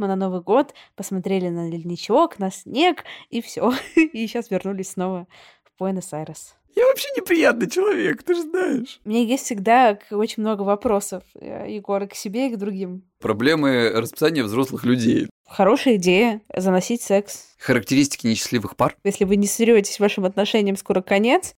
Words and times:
Мы 0.00 0.06
на 0.06 0.16
Новый 0.16 0.40
год 0.40 0.72
посмотрели 0.96 1.50
на 1.50 1.68
ледничок, 1.68 2.38
на 2.38 2.50
снег, 2.50 3.04
и 3.28 3.42
все. 3.42 3.74
И 3.96 4.26
сейчас 4.26 4.50
вернулись 4.50 4.92
снова 4.92 5.26
в 5.62 5.78
Буэнос-Айрес. 5.78 6.54
Я 6.74 6.86
вообще 6.86 7.08
неприятный 7.18 7.68
человек, 7.68 8.22
ты 8.22 8.34
же 8.34 8.42
знаешь. 8.44 8.98
У 9.04 9.10
меня 9.10 9.20
есть 9.20 9.44
всегда 9.44 9.98
очень 10.10 10.42
много 10.42 10.62
вопросов, 10.62 11.22
э, 11.34 11.66
Егор, 11.68 12.02
и 12.02 12.06
к 12.06 12.14
себе, 12.14 12.48
и 12.48 12.54
к 12.54 12.56
другим. 12.56 13.02
Проблемы 13.18 13.90
расписания 13.94 14.42
взрослых 14.42 14.84
людей. 14.84 15.28
Хорошая 15.46 15.96
идея— 15.96 16.40
заносить 16.56 17.02
секс. 17.02 17.48
Характеристики 17.58 18.26
несчастливых 18.26 18.76
пар. 18.76 18.96
Если 19.04 19.24
вы 19.24 19.36
не 19.36 19.46
сретесь 19.46 20.00
вашим 20.00 20.24
отношениям, 20.24 20.76
скоро 20.76 21.02
конец. 21.02 21.54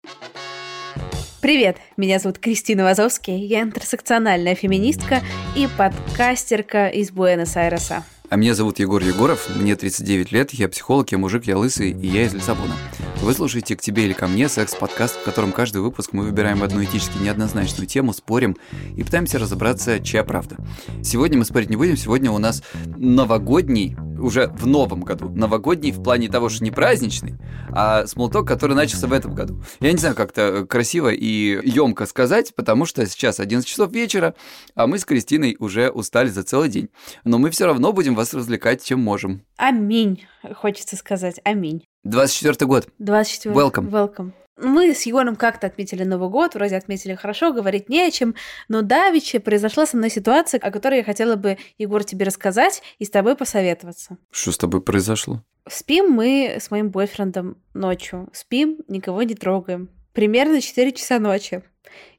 Привет, 1.43 1.77
меня 1.95 2.17
зовут 2.17 2.39
Кристина 2.39 2.85
Вазовский, 2.85 3.37
я 3.45 3.61
интерсекциональная 3.61 4.55
феминистка 4.55 5.21
и 5.55 5.67
подкастерка 5.77 6.87
из 6.87 7.11
Буэнос-Айреса. 7.11 8.03
А 8.31 8.37
меня 8.37 8.55
зовут 8.55 8.79
Егор 8.79 9.03
Егоров, 9.03 9.49
мне 9.57 9.75
39 9.75 10.31
лет, 10.31 10.53
я 10.53 10.69
психолог, 10.69 11.11
я 11.11 11.17
мужик, 11.17 11.47
я 11.47 11.57
лысый, 11.57 11.91
и 11.91 12.07
я 12.07 12.23
из 12.23 12.33
Лиссабона. 12.33 12.75
Вы 13.21 13.33
слушаете 13.33 13.75
«К 13.75 13.81
тебе 13.81 14.05
или 14.05 14.13
ко 14.13 14.25
мне» 14.25 14.47
секс-подкаст, 14.47 15.17
в 15.17 15.23
котором 15.23 15.51
каждый 15.51 15.81
выпуск 15.81 16.13
мы 16.13 16.23
выбираем 16.23 16.63
одну 16.63 16.81
этически 16.81 17.21
неоднозначную 17.21 17.87
тему, 17.87 18.13
спорим 18.13 18.55
и 18.95 19.03
пытаемся 19.03 19.37
разобраться, 19.37 19.99
чья 19.99 20.23
правда. 20.23 20.55
Сегодня 21.03 21.37
мы 21.37 21.43
спорить 21.43 21.69
не 21.69 21.75
будем, 21.75 21.97
сегодня 21.97 22.31
у 22.31 22.37
нас 22.37 22.63
новогодний, 22.85 23.97
уже 24.17 24.47
в 24.47 24.65
новом 24.65 25.01
году, 25.01 25.29
новогодний 25.29 25.91
в 25.91 26.01
плане 26.01 26.29
того, 26.29 26.49
что 26.49 26.63
не 26.63 26.71
праздничный, 26.71 27.35
а 27.69 28.07
смолток, 28.07 28.47
который 28.47 28.75
начался 28.75 29.07
в 29.07 29.13
этом 29.13 29.35
году. 29.35 29.61
Я 29.81 29.91
не 29.91 29.97
знаю, 29.97 30.15
как-то 30.15 30.65
красиво 30.65 31.09
и 31.09 31.59
емко 31.67 32.05
сказать, 32.05 32.55
потому 32.55 32.85
что 32.85 33.05
сейчас 33.05 33.39
11 33.39 33.67
часов 33.67 33.91
вечера, 33.91 34.35
а 34.73 34.87
мы 34.87 34.97
с 34.97 35.05
Кристиной 35.05 35.57
уже 35.59 35.89
устали 35.89 36.29
за 36.29 36.43
целый 36.43 36.69
день. 36.69 36.89
Но 37.23 37.37
мы 37.37 37.49
все 37.49 37.65
равно 37.65 37.93
будем 37.93 38.15
вас 38.21 38.33
развлекать, 38.33 38.83
чем 38.83 38.99
можем. 38.99 39.45
Аминь, 39.57 40.25
хочется 40.55 40.95
сказать, 40.95 41.41
аминь. 41.43 41.83
24 42.03 42.67
год. 42.67 42.87
24. 42.99 43.53
Welcome. 43.53 43.89
Welcome. 43.89 44.31
Мы 44.57 44.93
с 44.93 45.03
Егором 45.07 45.35
как-то 45.35 45.65
отметили 45.65 46.03
Новый 46.03 46.29
год, 46.29 46.53
вроде 46.53 46.75
отметили 46.75 47.15
хорошо, 47.15 47.51
говорить 47.51 47.89
не 47.89 48.01
о 48.01 48.11
чем, 48.11 48.35
но 48.67 48.83
давеча 48.83 49.39
произошла 49.39 49.87
со 49.87 49.97
мной 49.97 50.11
ситуация, 50.11 50.59
о 50.59 50.69
которой 50.69 50.97
я 50.97 51.03
хотела 51.03 51.35
бы, 51.35 51.57
Егор, 51.79 52.03
тебе 52.03 52.25
рассказать 52.25 52.83
и 52.99 53.05
с 53.05 53.09
тобой 53.09 53.35
посоветоваться. 53.35 54.17
Что 54.29 54.51
с 54.51 54.57
тобой 54.59 54.81
произошло? 54.81 55.41
Спим 55.67 56.11
мы 56.11 56.57
с 56.59 56.69
моим 56.69 56.89
бойфрендом 56.89 57.57
ночью. 57.73 58.29
Спим, 58.33 58.77
никого 58.87 59.23
не 59.23 59.33
трогаем. 59.33 59.89
Примерно 60.13 60.61
4 60.61 60.91
часа 60.91 61.17
ночи. 61.17 61.63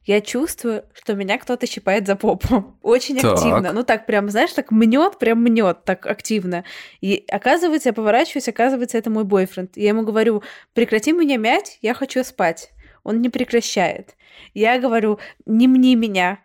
Я 0.03 0.21
чувствую, 0.21 0.83
что 0.93 1.13
меня 1.15 1.37
кто-то 1.37 1.65
щипает 1.65 2.07
за 2.07 2.15
попу. 2.15 2.75
Очень 2.81 3.19
Так. 3.19 3.33
активно. 3.33 3.71
Ну 3.73 3.83
так 3.83 4.05
прям, 4.05 4.29
знаешь, 4.29 4.51
так 4.53 4.71
мнет, 4.71 5.17
прям 5.19 5.41
мнет 5.41 5.85
так 5.85 6.05
активно. 6.05 6.63
И 7.01 7.25
оказывается, 7.29 7.89
я 7.89 7.93
поворачиваюсь, 7.93 8.47
оказывается, 8.49 8.97
это 8.97 9.09
мой 9.09 9.23
бойфренд. 9.23 9.77
Я 9.77 9.89
ему 9.89 10.03
говорю, 10.03 10.43
прекрати 10.73 11.11
меня 11.11 11.37
мять, 11.37 11.77
я 11.81 11.93
хочу 11.93 12.23
спать. 12.23 12.71
Он 13.03 13.21
не 13.21 13.29
прекращает. 13.29 14.15
Я 14.53 14.79
говорю, 14.79 15.19
не 15.45 15.67
мне 15.67 15.95
меня, 15.95 16.39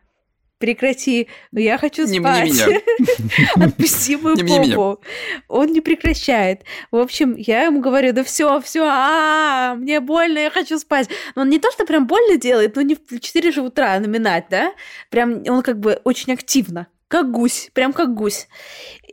прекрати, 0.59 1.29
но 1.53 1.61
я 1.61 1.79
хочу 1.79 2.07
Не 2.07 2.19
спать. 2.21 2.43
мне 2.51 2.53
меня. 3.57 3.67
Отпусти 3.67 4.17
мою 4.17 4.37
Не 4.37 4.75
попу. 4.75 5.01
Он 5.49 5.73
не 5.73 5.81
прекращает. 5.81 6.63
В 6.91 6.97
общем, 6.97 7.35
я 7.37 7.63
ему 7.65 7.81
говорю, 7.81 8.13
да 8.13 8.25
все, 8.25 8.61
все, 8.61 8.85
а, 8.87 9.75
мне 9.77 10.01
больно, 10.01 10.39
я 10.39 10.51
хочу 10.51 10.79
спать. 10.79 11.09
Но 11.35 11.43
он 11.43 11.49
не 11.49 11.59
то, 11.59 11.71
что 11.71 11.85
прям 11.87 12.07
больно 12.07 12.37
делает, 12.37 12.77
но 12.77 12.83
не 12.83 12.95
в 12.97 13.21
4 13.21 13.53
же 13.53 13.63
утра 13.63 13.99
наминать, 13.99 14.47
да? 14.51 14.73
Прям 15.11 15.43
он 15.49 15.63
как 15.63 15.79
бы 15.81 16.01
очень 16.05 16.33
активно. 16.33 16.89
Как 17.09 17.31
гусь, 17.31 17.71
прям 17.73 17.93
как 17.93 18.15
гусь. 18.15 18.49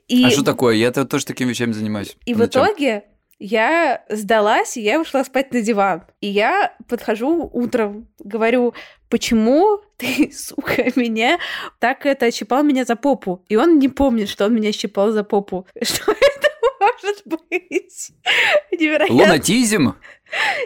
И, 0.08 0.24
А 0.26 0.30
что 0.30 0.44
такое? 0.44 0.76
Я-то 0.76 1.06
тоже 1.06 1.26
такими 1.26 1.50
вещами 1.50 1.72
занимаюсь. 1.72 2.18
и 2.26 2.34
по 2.34 2.42
в 2.42 2.46
итоге 2.46 3.06
я 3.40 4.04
сдалась, 4.10 4.78
и 4.78 4.82
я 4.82 5.00
ушла 5.00 5.24
спать 5.24 5.54
на 5.54 5.62
диван. 5.62 6.04
И 6.22 6.28
я 6.28 6.76
подхожу 6.88 7.50
утром, 7.52 8.08
говорю, 8.20 8.74
почему 9.10 9.80
ты, 9.98 10.32
сука, 10.34 10.92
меня 10.96 11.40
так 11.80 12.06
это 12.06 12.32
щипал 12.32 12.64
меня 12.64 12.86
за 12.86 12.96
попу? 12.96 13.44
И 13.48 13.56
он 13.56 13.80
не 13.80 13.90
помнит, 13.90 14.30
что 14.30 14.46
он 14.46 14.56
меня 14.56 14.72
щипал 14.72 15.12
за 15.12 15.24
попу. 15.24 15.68
Что 15.82 16.12
это 16.12 16.50
может 16.80 17.22
быть? 17.26 18.12
Невероятно, 18.72 19.16
Лунатизм 19.16 19.96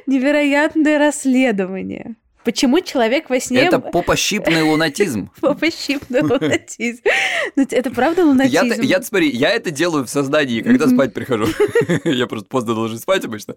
невероятное 0.05 0.97
расследование. 0.97 2.15
Почему 2.43 2.79
человек 2.79 3.29
во 3.29 3.39
сне... 3.39 3.61
это 3.61 3.79
попощипный 3.79 4.63
лунатизм. 4.63 5.29
Попощипный 5.41 6.21
лунатизм. 6.21 7.01
Ну, 7.55 7.67
это 7.69 7.91
правда 7.91 8.25
лунатизм? 8.25 8.81
Я, 8.81 9.01
смотри, 9.01 9.29
я 9.29 9.51
это 9.51 9.71
делаю 9.71 10.05
в 10.05 10.09
сознании, 10.09 10.61
когда 10.61 10.87
спать 10.87 11.13
прихожу. 11.13 11.47
Я 12.05 12.27
просто 12.27 12.47
поздно 12.47 12.75
должен 12.75 12.97
спать 12.97 13.25
обычно. 13.25 13.55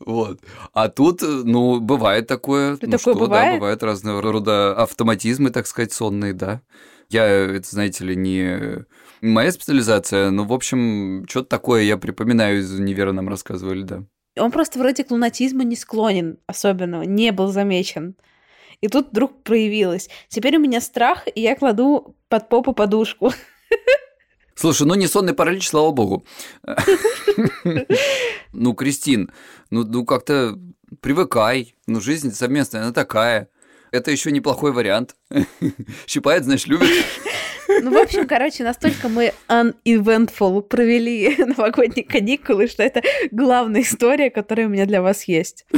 Вот. 0.00 0.40
А 0.72 0.88
тут, 0.88 1.22
ну, 1.22 1.80
бывает 1.80 2.26
такое. 2.26 2.72
Ну 2.72 2.76
такое 2.76 2.98
что, 2.98 3.14
да, 3.14 3.20
бывает? 3.20 3.54
бывают 3.54 3.82
разного 3.82 4.20
рода 4.20 4.74
автоматизмы, 4.74 5.50
так 5.50 5.66
сказать, 5.66 5.92
сонные, 5.92 6.34
да. 6.34 6.60
Я, 7.08 7.26
это, 7.26 7.68
знаете 7.68 8.04
ли, 8.04 8.16
не 8.16 8.84
моя 9.22 9.50
специализация, 9.50 10.30
но, 10.30 10.44
в 10.44 10.52
общем, 10.52 11.24
что-то 11.28 11.48
такое 11.48 11.82
я 11.82 11.96
припоминаю 11.96 12.60
из 12.60 12.72
универа 12.72 13.12
нам 13.12 13.28
рассказывали, 13.28 13.82
да. 13.82 14.04
Он 14.38 14.50
просто 14.50 14.78
вроде 14.78 15.04
к 15.04 15.10
лунатизму 15.10 15.62
не 15.62 15.76
склонен 15.76 16.38
особенного, 16.46 17.02
не 17.02 17.32
был 17.32 17.48
замечен. 17.48 18.14
И 18.80 18.88
тут 18.88 19.08
вдруг 19.10 19.42
проявилось. 19.42 20.08
Теперь 20.28 20.56
у 20.56 20.60
меня 20.60 20.80
страх, 20.80 21.24
и 21.34 21.40
я 21.40 21.56
кладу 21.56 22.16
под 22.28 22.48
попу 22.48 22.72
подушку. 22.72 23.32
Слушай, 24.54 24.86
ну 24.86 24.94
не 24.94 25.06
сонный 25.06 25.34
паралич, 25.34 25.68
слава 25.68 25.90
богу. 25.92 26.24
Ну, 28.54 28.72
Кристин, 28.72 29.30
ну, 29.70 29.84
ну 29.84 30.06
как-то 30.06 30.58
привыкай. 31.00 31.76
Ну, 31.86 32.00
жизнь 32.00 32.32
совместная, 32.32 32.82
она 32.82 32.92
такая. 32.92 33.50
Это 33.92 34.10
еще 34.10 34.32
неплохой 34.32 34.72
вариант. 34.72 35.16
Щипает, 36.06 36.44
знаешь, 36.44 36.66
любит. 36.66 36.88
Ну, 37.68 37.90
в 37.90 37.96
общем, 37.96 38.26
короче, 38.26 38.64
настолько 38.64 39.08
мы 39.08 39.32
uneventful 39.48 40.62
провели 40.62 41.36
новогодние 41.38 42.04
каникулы, 42.04 42.66
что 42.66 42.82
это 42.82 43.02
главная 43.30 43.82
история, 43.82 44.30
которая 44.30 44.66
у 44.66 44.70
меня 44.70 44.86
для 44.86 45.02
вас 45.02 45.24
есть. 45.24 45.66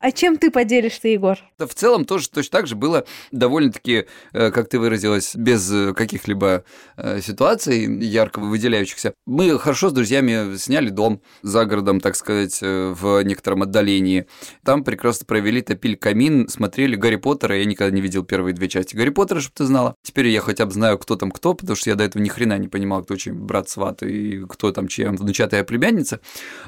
А 0.00 0.12
чем 0.12 0.36
ты 0.36 0.50
поделишься, 0.50 1.08
Егор? 1.08 1.38
Да 1.58 1.66
В 1.66 1.74
целом 1.74 2.04
тоже 2.04 2.28
точно 2.28 2.58
так 2.58 2.66
же 2.66 2.76
было 2.76 3.06
довольно-таки, 3.32 4.06
э, 4.32 4.50
как 4.50 4.68
ты 4.68 4.78
выразилась, 4.78 5.34
без 5.34 5.70
э, 5.72 5.94
каких-либо 5.94 6.64
э, 6.96 7.20
ситуаций 7.20 7.84
ярко 8.04 8.40
выделяющихся. 8.40 9.14
Мы 9.26 9.58
хорошо 9.58 9.88
с 9.88 9.92
друзьями 9.92 10.56
сняли 10.56 10.90
дом 10.90 11.22
за 11.42 11.64
городом, 11.64 12.00
так 12.00 12.16
сказать, 12.16 12.60
в 12.60 13.22
некотором 13.22 13.62
отдалении. 13.62 14.26
Там 14.64 14.84
прекрасно 14.84 15.26
провели, 15.26 15.62
топили 15.62 15.94
камин, 15.94 16.48
смотрели 16.48 16.96
Гарри 16.96 17.16
Поттера. 17.16 17.56
Я 17.56 17.64
никогда 17.64 17.94
не 17.94 18.02
видел 18.02 18.24
первые 18.24 18.54
две 18.54 18.68
части 18.68 18.94
Гарри 18.94 19.10
Поттера, 19.10 19.40
чтобы 19.40 19.54
ты 19.54 19.64
знала. 19.64 19.94
Теперь 20.02 20.28
я 20.34 20.40
хотя 20.40 20.66
бы 20.66 20.72
знаю, 20.72 20.98
кто 20.98 21.16
там 21.16 21.30
кто, 21.30 21.54
потому 21.54 21.76
что 21.76 21.90
я 21.90 21.96
до 21.96 22.04
этого 22.04 22.22
ни 22.22 22.28
хрена 22.28 22.58
не 22.58 22.68
понимал, 22.68 23.02
кто 23.02 23.16
чей 23.16 23.32
брат 23.32 23.68
сват 23.68 24.02
и 24.02 24.44
кто 24.48 24.72
там 24.72 24.88
чья 24.88 25.10
внучатая 25.10 25.64
племянница. 25.64 26.20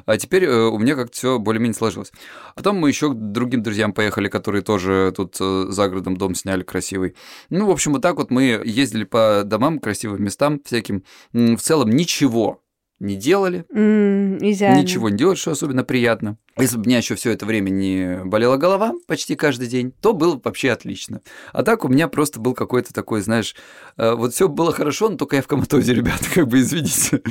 А 0.07 0.17
теперь 0.17 0.45
э, 0.45 0.67
у 0.69 0.79
меня 0.79 0.95
как-то 0.95 1.17
все 1.17 1.39
более-менее 1.39 1.75
сложилось. 1.75 2.13
Потом 2.55 2.77
мы 2.77 2.89
еще 2.89 3.13
к 3.13 3.15
другим 3.15 3.63
друзьям 3.63 3.93
поехали, 3.93 4.29
которые 4.29 4.63
тоже 4.63 5.13
тут 5.17 5.37
э, 5.41 5.67
за 5.69 5.89
городом 5.89 6.17
дом 6.17 6.35
сняли 6.35 6.63
красивый. 6.63 7.15
Ну, 7.51 7.67
в 7.67 7.71
общем, 7.71 7.93
вот 7.93 8.03
так 8.03 8.17
вот 8.17 8.31
мы 8.31 8.63
ездили 8.65 9.05
по 9.05 9.43
домам, 9.45 9.79
красивым 9.79 10.23
местам 10.23 10.61
всяким. 10.65 11.05
В 11.33 11.59
целом 11.59 11.91
ничего 11.91 12.63
не 12.99 13.17
делали, 13.17 13.67
идеально. 13.71 14.81
ничего 14.81 15.11
не 15.11 15.17
делали, 15.17 15.37
что 15.37 15.51
особенно 15.51 15.85
приятно. 15.85 16.39
Если 16.59 16.77
бы 16.77 16.83
у 16.83 16.87
меня 16.87 16.99
еще 16.99 17.15
все 17.17 17.33
это 17.33 17.45
время 17.45 17.69
не 17.69 18.25
болела 18.25 18.57
голова 18.57 18.95
почти 19.07 19.37
каждый 19.37 19.69
день, 19.69 19.93
то 20.01 20.15
было 20.15 20.37
бы 20.37 20.41
вообще 20.45 20.71
отлично. 20.71 21.21
А 21.53 21.63
так 21.63 21.85
у 21.85 21.89
меня 21.89 22.09
просто 22.09 22.41
был 22.41 22.55
какой-то 22.55 22.95
такой, 22.95 23.21
знаешь, 23.21 23.55
э, 23.99 24.13
вот 24.15 24.33
все 24.33 24.49
было 24.49 24.73
хорошо, 24.73 25.11
но 25.11 25.17
только 25.17 25.37
я 25.37 25.43
в 25.43 25.47
коматозе, 25.47 25.93
ребята, 25.95 26.25
как 26.35 26.49
бы 26.49 26.61
извините. 26.61 27.23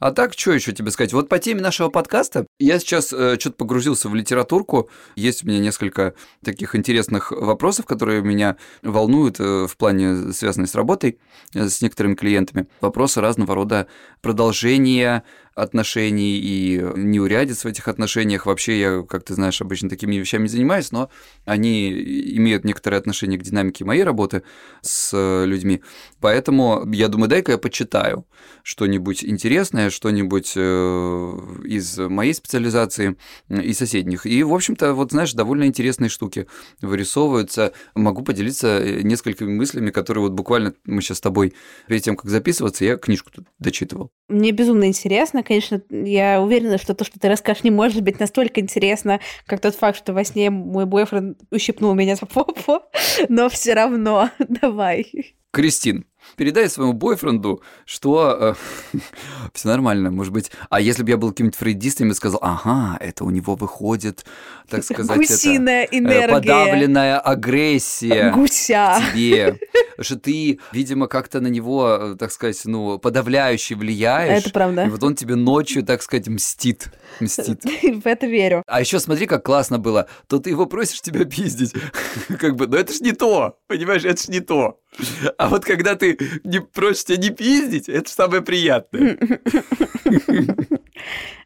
А 0.00 0.10
так, 0.10 0.34
что 0.36 0.52
еще 0.52 0.72
тебе 0.72 0.90
сказать? 0.90 1.12
Вот 1.12 1.28
по 1.28 1.38
теме 1.38 1.60
нашего 1.60 1.88
подкаста 1.88 2.46
Я 2.58 2.78
сейчас 2.78 3.12
э, 3.12 3.36
что-то 3.38 3.56
погрузился 3.56 4.08
в 4.08 4.14
литературку. 4.14 4.90
Есть 5.14 5.44
у 5.44 5.46
меня 5.46 5.60
несколько 5.60 6.14
таких 6.44 6.74
интересных 6.74 7.30
вопросов, 7.30 7.86
которые 7.86 8.20
меня 8.20 8.56
волнуют 8.82 9.38
э, 9.38 9.66
в 9.66 9.76
плане, 9.76 10.32
связанной 10.32 10.66
с 10.66 10.74
работой 10.74 11.20
э, 11.54 11.68
с 11.68 11.80
некоторыми 11.80 12.16
клиентами. 12.16 12.66
Вопросы 12.80 13.20
разного 13.20 13.54
рода 13.54 13.86
продолжения 14.20 15.22
отношений 15.54 16.38
и 16.38 16.78
неурядиц 16.96 17.64
в 17.64 17.66
этих 17.66 17.88
отношениях. 17.88 18.46
Вообще 18.46 18.80
я, 18.80 19.02
как 19.02 19.24
ты 19.24 19.34
знаешь, 19.34 19.60
обычно 19.60 19.88
такими 19.88 20.16
вещами 20.16 20.46
занимаюсь, 20.46 20.90
но 20.92 21.10
они 21.44 21.90
имеют 22.36 22.64
некоторое 22.64 22.96
отношение 22.96 23.38
к 23.38 23.42
динамике 23.42 23.84
моей 23.84 24.02
работы 24.02 24.42
с 24.80 25.12
людьми. 25.44 25.82
Поэтому 26.20 26.84
я 26.92 27.08
думаю, 27.08 27.28
дай-ка 27.28 27.52
я 27.52 27.58
почитаю 27.58 28.26
что-нибудь 28.62 29.24
интересное, 29.24 29.90
что-нибудь 29.90 30.54
э, 30.56 30.60
из 31.64 31.98
моей 31.98 32.34
специализации 32.34 33.16
и 33.48 33.72
соседних. 33.72 34.26
И, 34.26 34.42
в 34.42 34.52
общем-то, 34.52 34.94
вот, 34.94 35.12
знаешь, 35.12 35.34
довольно 35.34 35.64
интересные 35.64 36.08
штуки 36.08 36.46
вырисовываются. 36.80 37.72
Могу 37.94 38.22
поделиться 38.22 38.80
э, 38.80 39.02
несколькими 39.02 39.52
мыслями, 39.52 39.90
которые 39.90 40.22
вот 40.22 40.32
буквально 40.32 40.74
мы 40.84 41.02
сейчас 41.02 41.18
с 41.18 41.20
тобой, 41.20 41.54
перед 41.86 42.02
тем, 42.02 42.16
как 42.16 42.30
записываться, 42.30 42.84
я 42.84 42.96
книжку 42.96 43.30
тут 43.30 43.46
дочитывал. 43.58 44.10
Мне 44.28 44.52
безумно 44.52 44.86
интересно, 44.86 45.43
конечно, 45.44 45.80
я 45.90 46.40
уверена, 46.40 46.78
что 46.78 46.94
то, 46.94 47.04
что 47.04 47.18
ты 47.18 47.28
расскажешь, 47.28 47.64
не 47.64 47.70
может 47.70 48.02
быть 48.02 48.18
настолько 48.18 48.60
интересно, 48.60 49.20
как 49.46 49.60
тот 49.60 49.74
факт, 49.74 49.98
что 49.98 50.12
во 50.12 50.24
сне 50.24 50.50
мой 50.50 50.86
бойфренд 50.86 51.38
ущипнул 51.50 51.94
меня 51.94 52.16
за 52.16 52.26
попу, 52.26 52.80
но 53.28 53.48
все 53.48 53.74
равно 53.74 54.30
давай. 54.38 55.36
Кристин, 55.52 56.06
передай 56.36 56.68
своему 56.68 56.92
бойфренду, 56.92 57.62
что 57.84 58.56
э, 58.92 58.98
все 59.52 59.68
нормально, 59.68 60.10
может 60.10 60.32
быть. 60.32 60.50
А 60.70 60.80
если 60.80 61.02
бы 61.02 61.10
я 61.10 61.16
был 61.16 61.30
каким-нибудь 61.30 61.58
фрейдистом 61.58 62.10
и 62.10 62.14
сказал, 62.14 62.38
ага, 62.42 62.96
это 63.00 63.24
у 63.24 63.30
него 63.30 63.54
выходит, 63.54 64.24
так 64.68 64.84
сказать, 64.84 65.16
Гусиная 65.16 65.84
это, 65.84 65.98
энергия. 65.98 66.28
подавленная 66.28 67.18
агрессия 67.18 68.30
Гуся. 68.32 68.96
к 69.00 69.12
тебе, 69.14 69.58
что 70.00 70.18
ты, 70.18 70.58
видимо, 70.72 71.06
как-то 71.06 71.40
на 71.40 71.48
него, 71.48 71.88
э, 71.88 72.16
так 72.16 72.32
сказать, 72.32 72.60
ну, 72.64 72.98
подавляюще 72.98 73.74
влияешь. 73.74 74.42
Это 74.42 74.50
правда. 74.50 74.84
И 74.84 74.88
вот 74.88 75.02
он 75.02 75.14
тебе 75.14 75.34
ночью, 75.34 75.84
так 75.84 76.02
сказать, 76.02 76.28
мстит. 76.28 76.90
Мстит. 77.20 77.62
В 77.64 78.06
это 78.06 78.26
верю. 78.26 78.62
А 78.66 78.80
еще 78.80 78.98
смотри, 78.98 79.26
как 79.26 79.44
классно 79.44 79.78
было. 79.78 80.08
То 80.26 80.38
ты 80.38 80.50
его 80.50 80.66
просишь 80.66 81.00
тебя 81.00 81.24
пиздить. 81.24 81.74
Как 82.40 82.56
бы, 82.56 82.66
но 82.66 82.76
это 82.76 82.92
ж 82.92 83.00
не 83.00 83.12
то. 83.12 83.58
Понимаешь, 83.66 84.04
это 84.04 84.20
ж 84.20 84.28
не 84.28 84.40
то. 84.40 84.80
А 85.38 85.48
вот 85.48 85.64
когда 85.64 85.96
ты 85.96 86.13
не 86.44 86.60
просишь 86.60 87.04
тебя 87.04 87.16
не 87.18 87.30
пиздить, 87.30 87.88
это 87.88 88.10
самое 88.10 88.42
приятное. 88.42 89.18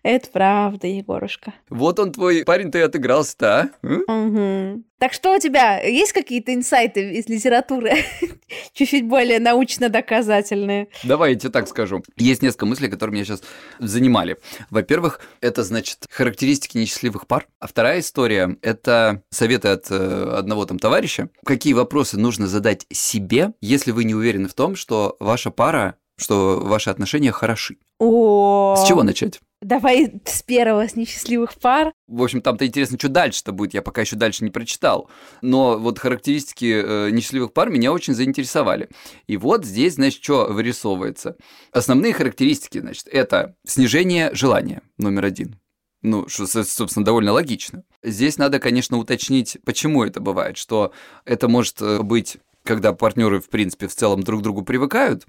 Это 0.03 0.29
правда, 0.31 0.87
Егорушка. 0.87 1.55
Вот 1.69 1.99
он 1.99 2.13
твой 2.13 2.45
парень, 2.45 2.71
ты 2.71 2.83
отыгрался-то, 2.83 3.71
а? 3.83 3.87
Угу. 3.87 4.85
Так 4.99 5.13
что 5.13 5.37
у 5.37 5.39
тебя 5.39 5.81
есть 5.81 6.13
какие-то 6.13 6.53
инсайты 6.53 7.13
из 7.13 7.29
литературы? 7.29 7.93
Чуть-чуть 8.73 9.07
более 9.07 9.39
научно-доказательные. 9.39 10.89
Давай 11.05 11.35
я 11.35 11.39
тебе 11.39 11.51
так 11.51 11.69
скажу. 11.69 12.03
Есть 12.17 12.43
несколько 12.43 12.67
мыслей, 12.67 12.89
которые 12.89 13.15
меня 13.15 13.25
сейчас 13.25 13.43
занимали. 13.79 14.39
Во-первых, 14.71 15.21
это, 15.41 15.63
значит, 15.63 16.07
характеристики 16.11 16.79
несчастливых 16.79 17.29
пар. 17.29 17.47
А 17.61 17.69
вторая 17.69 18.01
история– 18.01 18.57
это 18.63 19.23
советы 19.31 19.69
от 19.69 19.89
э, 19.91 20.35
одного 20.37 20.65
там 20.65 20.81
товарища. 20.81 21.29
Какие 21.45 21.75
вопросы 21.75 22.19
нужно 22.19 22.49
задать 22.49 22.85
себе, 22.91 23.53
если 23.61 23.93
вы 23.93 24.03
не 24.03 24.17
уверены 24.17 24.49
в 24.49 24.55
том, 24.59 24.77
что 24.77 25.17
ваша 25.21 25.51
пара 25.51 25.97
что 26.19 26.61
ваши 26.61 26.91
отношения 26.91 27.33
хороши. 27.33 27.77
О, 27.99 28.77
С 28.77 28.87
чего 28.87 29.03
начать? 29.03 29.41
Давай 29.61 30.13
с 30.25 30.43
первого, 30.43 30.87
с 30.87 30.95
несчастливых 30.95 31.55
пар. 31.55 31.93
В 32.07 32.23
общем, 32.23 32.43
там-то 32.43 32.67
интересно, 32.67 32.97
что 32.99 33.09
дальше-то 33.09 33.53
будет, 33.53 33.75
я 33.75 33.83
пока 33.83 34.03
еще 34.03 34.15
дальше 34.15 34.45
не 34.45 34.51
прочитал. 34.51 35.11
Но 35.43 35.79
вот 35.79 35.99
характеристики 35.99 36.83
э, 36.85 37.11
несчастливых 37.11 37.53
пар 37.53 37.71
меня 37.71 37.93
очень 37.93 38.15
заинтересовали. 38.15 38.89
И 39.27 39.37
вот 39.37 39.65
здесь, 39.65 39.95
значит, 39.95 40.23
что 40.23 40.47
вырисовывается. 40.47 41.37
Основные 41.73 42.13
характеристики, 42.13 42.79
значит, 42.79 43.09
это 43.09 43.57
снижение 43.67 44.31
желания, 44.33 44.83
номер 44.97 45.25
один. 45.25 45.57
Ну, 46.03 46.29
что, 46.29 46.47
собственно, 46.47 47.05
довольно 47.05 47.33
логично. 47.33 47.83
Здесь 48.05 48.39
надо, 48.39 48.61
конечно, 48.61 48.99
уточнить, 48.99 49.59
почему 49.65 50.05
это 50.05 50.21
бывает, 50.21 50.57
что 50.57 50.93
это 51.25 51.49
может 51.49 51.83
э, 51.83 52.03
быть 52.03 52.39
когда 52.65 52.93
партнеры, 52.93 53.41
в 53.41 53.49
принципе, 53.49 53.89
в 53.89 53.95
целом 53.95 54.23
друг 54.23 54.41
к 54.41 54.43
другу 54.43 54.63
привыкают, 54.63 55.27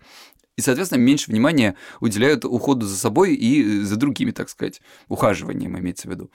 и, 0.59 0.61
соответственно, 0.61 0.99
меньше 0.99 1.31
внимания 1.31 1.75
уделяют 2.01 2.43
уходу 2.43 2.85
за 2.85 2.97
собой 2.97 3.33
и 3.33 3.63
э, 3.63 3.83
за 3.83 3.95
другими, 3.95 4.31
так 4.31 4.49
сказать, 4.49 4.81
ухаживанием 5.07 5.79
имеется 5.79 6.09
в 6.09 6.11
виду. 6.11 6.31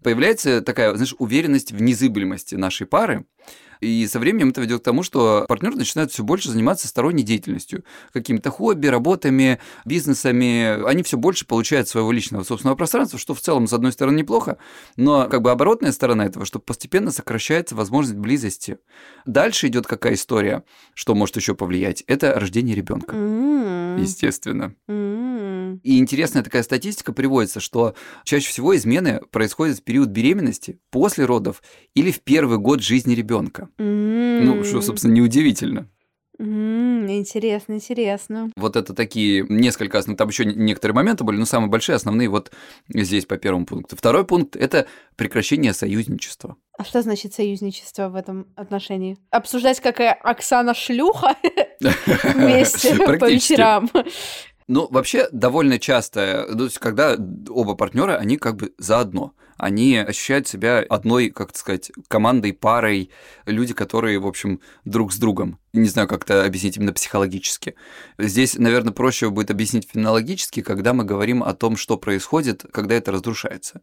Появляется 0.00 0.60
такая, 0.60 0.94
знаешь, 0.94 1.16
уверенность 1.18 1.72
в 1.72 1.82
незыблемости 1.82 2.54
нашей 2.54 2.86
пары, 2.86 3.26
и 3.84 4.06
со 4.06 4.18
временем 4.18 4.50
это 4.50 4.60
ведет 4.60 4.80
к 4.80 4.84
тому, 4.84 5.02
что 5.02 5.44
партнеры 5.48 5.76
начинают 5.76 6.12
все 6.12 6.22
больше 6.22 6.50
заниматься 6.50 6.88
сторонней 6.88 7.22
деятельностью, 7.22 7.84
какими-то 8.12 8.50
хобби, 8.50 8.86
работами, 8.86 9.58
бизнесами. 9.84 10.84
Они 10.88 11.02
все 11.02 11.16
больше 11.16 11.46
получают 11.46 11.88
своего 11.88 12.10
личного 12.12 12.42
собственного 12.42 12.76
пространства, 12.76 13.18
что 13.18 13.34
в 13.34 13.40
целом, 13.40 13.66
с 13.66 13.72
одной 13.72 13.92
стороны, 13.92 14.18
неплохо, 14.18 14.58
но 14.96 15.28
как 15.28 15.42
бы 15.42 15.50
оборотная 15.50 15.92
сторона 15.92 16.26
этого, 16.26 16.44
что 16.44 16.58
постепенно 16.58 17.10
сокращается 17.10 17.74
возможность 17.74 18.18
близости. 18.18 18.78
Дальше 19.26 19.68
идет 19.68 19.86
какая 19.86 20.14
история, 20.14 20.64
что 20.94 21.14
может 21.14 21.36
еще 21.36 21.54
повлиять? 21.54 22.02
Это 22.06 22.34
рождение 22.38 22.74
ребенка. 22.74 23.14
М. 23.14 23.96
Естественно. 24.00 24.74
И 25.82 25.98
интересная 25.98 26.42
такая 26.42 26.62
статистика 26.62 27.12
приводится, 27.12 27.60
что 27.60 27.94
чаще 28.24 28.48
всего 28.48 28.74
измены 28.76 29.20
происходят 29.30 29.78
в 29.78 29.82
период 29.82 30.08
беременности, 30.08 30.78
после 30.90 31.24
родов 31.24 31.62
или 31.94 32.10
в 32.10 32.20
первый 32.20 32.58
год 32.58 32.80
жизни 32.82 33.14
ребенка. 33.14 33.68
Ну, 33.78 34.64
что, 34.64 34.80
собственно, 34.80 35.12
неудивительно. 35.12 35.88
М, 36.38 37.08
Интересно, 37.08 37.74
интересно. 37.74 38.50
Вот 38.56 38.74
это 38.74 38.92
такие 38.92 39.46
несколько 39.48 39.98
основных, 39.98 40.18
там 40.18 40.28
еще 40.28 40.44
некоторые 40.44 40.94
моменты 40.96 41.22
были, 41.22 41.36
но 41.36 41.44
самые 41.44 41.70
большие, 41.70 41.94
основные 41.94 42.28
вот 42.28 42.50
здесь 42.88 43.24
по 43.24 43.36
первому 43.36 43.66
пункту. 43.66 43.96
Второй 43.96 44.24
пункт– 44.26 44.56
это 44.56 44.86
прекращение 45.16 45.72
союзничества. 45.72 46.56
А 46.76 46.82
что 46.84 47.02
значит 47.02 47.34
союзничество 47.34 48.08
в 48.08 48.16
этом 48.16 48.48
отношении? 48.56 49.16
Обсуждать, 49.30 49.78
какая 49.78 50.12
Оксана 50.12 50.74
шлюха 50.74 51.36
вместе 51.80 52.96
по 52.96 53.30
вечерам. 53.30 53.88
Ну, 54.66 54.88
вообще, 54.90 55.28
довольно 55.30 55.78
часто, 55.78 56.46
ну, 56.48 56.56
то 56.56 56.64
есть, 56.64 56.78
когда 56.78 57.16
оба 57.48 57.74
партнера, 57.74 58.16
они 58.16 58.38
как 58.38 58.56
бы 58.56 58.72
заодно. 58.78 59.34
Они 59.56 59.96
ощущают 59.96 60.48
себя 60.48 60.84
одной, 60.88 61.30
как 61.30 61.54
сказать, 61.56 61.92
командой, 62.08 62.52
парой, 62.52 63.10
люди, 63.46 63.72
которые, 63.74 64.18
в 64.18 64.26
общем, 64.26 64.60
друг 64.84 65.12
с 65.12 65.18
другом. 65.18 65.58
Не 65.72 65.88
знаю, 65.88 66.08
как 66.08 66.24
это 66.24 66.44
объяснить 66.44 66.76
именно 66.76 66.92
психологически. 66.92 67.74
Здесь, 68.18 68.56
наверное, 68.56 68.92
проще 68.92 69.30
будет 69.30 69.50
объяснить 69.50 69.88
фенологически, 69.92 70.62
когда 70.62 70.92
мы 70.92 71.04
говорим 71.04 71.42
о 71.42 71.52
том, 71.54 71.76
что 71.76 71.96
происходит, 71.96 72.64
когда 72.72 72.94
это 72.94 73.12
разрушается. 73.12 73.82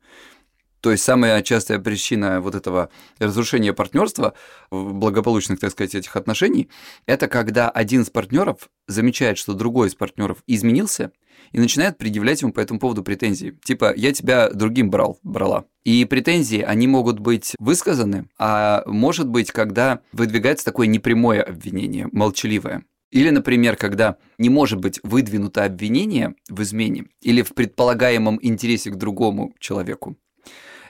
То 0.82 0.92
есть 0.92 1.04
самая 1.04 1.42
частая 1.44 1.80
причина 1.80 2.42
вот 2.42 2.56
этого 2.56 2.90
разрушения 3.20 3.72
партнерства, 3.72 4.34
благополучных, 4.72 5.60
так 5.60 5.72
сказать, 5.72 5.96
этих 5.96 6.16
отношений, 6.16 6.70
это 7.06 7.28
когда 7.28 7.70
один 7.70 8.02
из 8.02 8.10
партнеров 8.10 8.70
замечает, 8.88 9.38
что 9.38 9.54
другой 9.54 9.90
из 9.90 9.96
партнеров 9.96 10.44
изменился, 10.48 11.12
и 11.52 11.60
начинает 11.60 11.98
предъявлять 11.98 12.42
ему 12.42 12.54
по 12.54 12.60
этому 12.60 12.80
поводу 12.80 13.04
претензии. 13.04 13.58
Типа, 13.64 13.94
я 13.96 14.12
тебя 14.12 14.50
другим 14.50 14.90
брал, 14.90 15.20
брала. 15.24 15.66
И 15.84 16.06
претензии, 16.06 16.62
они 16.62 16.88
могут 16.88 17.20
быть 17.20 17.56
высказаны, 17.60 18.30
а 18.38 18.84
может 18.86 19.28
быть, 19.28 19.52
когда 19.52 20.02
выдвигается 20.12 20.66
такое 20.66 20.88
непрямое 20.88 21.42
обвинение, 21.42 22.08
молчаливое. 22.12 22.84
Или, 23.12 23.30
например, 23.30 23.76
когда 23.76 24.18
не 24.38 24.50
может 24.50 24.80
быть 24.80 25.00
выдвинуто 25.04 25.66
обвинение 25.66 26.36
в 26.48 26.62
измене 26.62 27.06
или 27.22 27.42
в 27.42 27.54
предполагаемом 27.54 28.40
интересе 28.42 28.90
к 28.90 28.96
другому 28.96 29.54
человеку. 29.60 30.16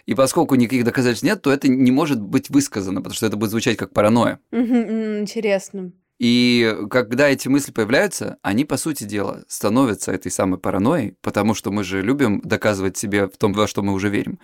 И 0.05 0.15
поскольку 0.15 0.55
никаких 0.55 0.84
доказательств 0.84 1.24
нет, 1.24 1.41
то 1.41 1.51
это 1.51 1.67
не 1.67 1.91
может 1.91 2.22
быть 2.22 2.50
высказано, 2.50 3.01
потому 3.01 3.15
что 3.15 3.25
это 3.25 3.38
будет 3.38 3.51
звучать 3.51 3.77
как 3.77 3.93
паранойя. 3.93 4.39
Интересно. 4.51 5.93
И 6.22 6.77
когда 6.91 7.29
эти 7.29 7.48
мысли 7.48 7.72
появляются, 7.72 8.38
они, 8.43 8.63
по 8.63 8.77
сути 8.77 9.05
дела, 9.05 9.43
становятся 9.48 10.12
этой 10.12 10.31
самой 10.31 10.60
паранойей, 10.60 11.15
потому 11.24 11.55
что 11.55 11.72
мы 11.72 11.84
же 11.84 12.03
любим 12.03 12.41
доказывать 12.41 12.96
себе 12.96 13.25
в 13.25 13.38
том, 13.38 13.53
во 13.53 13.65
что 13.65 13.81
мы 13.81 13.91
уже 13.91 14.10
верим. 14.10 14.38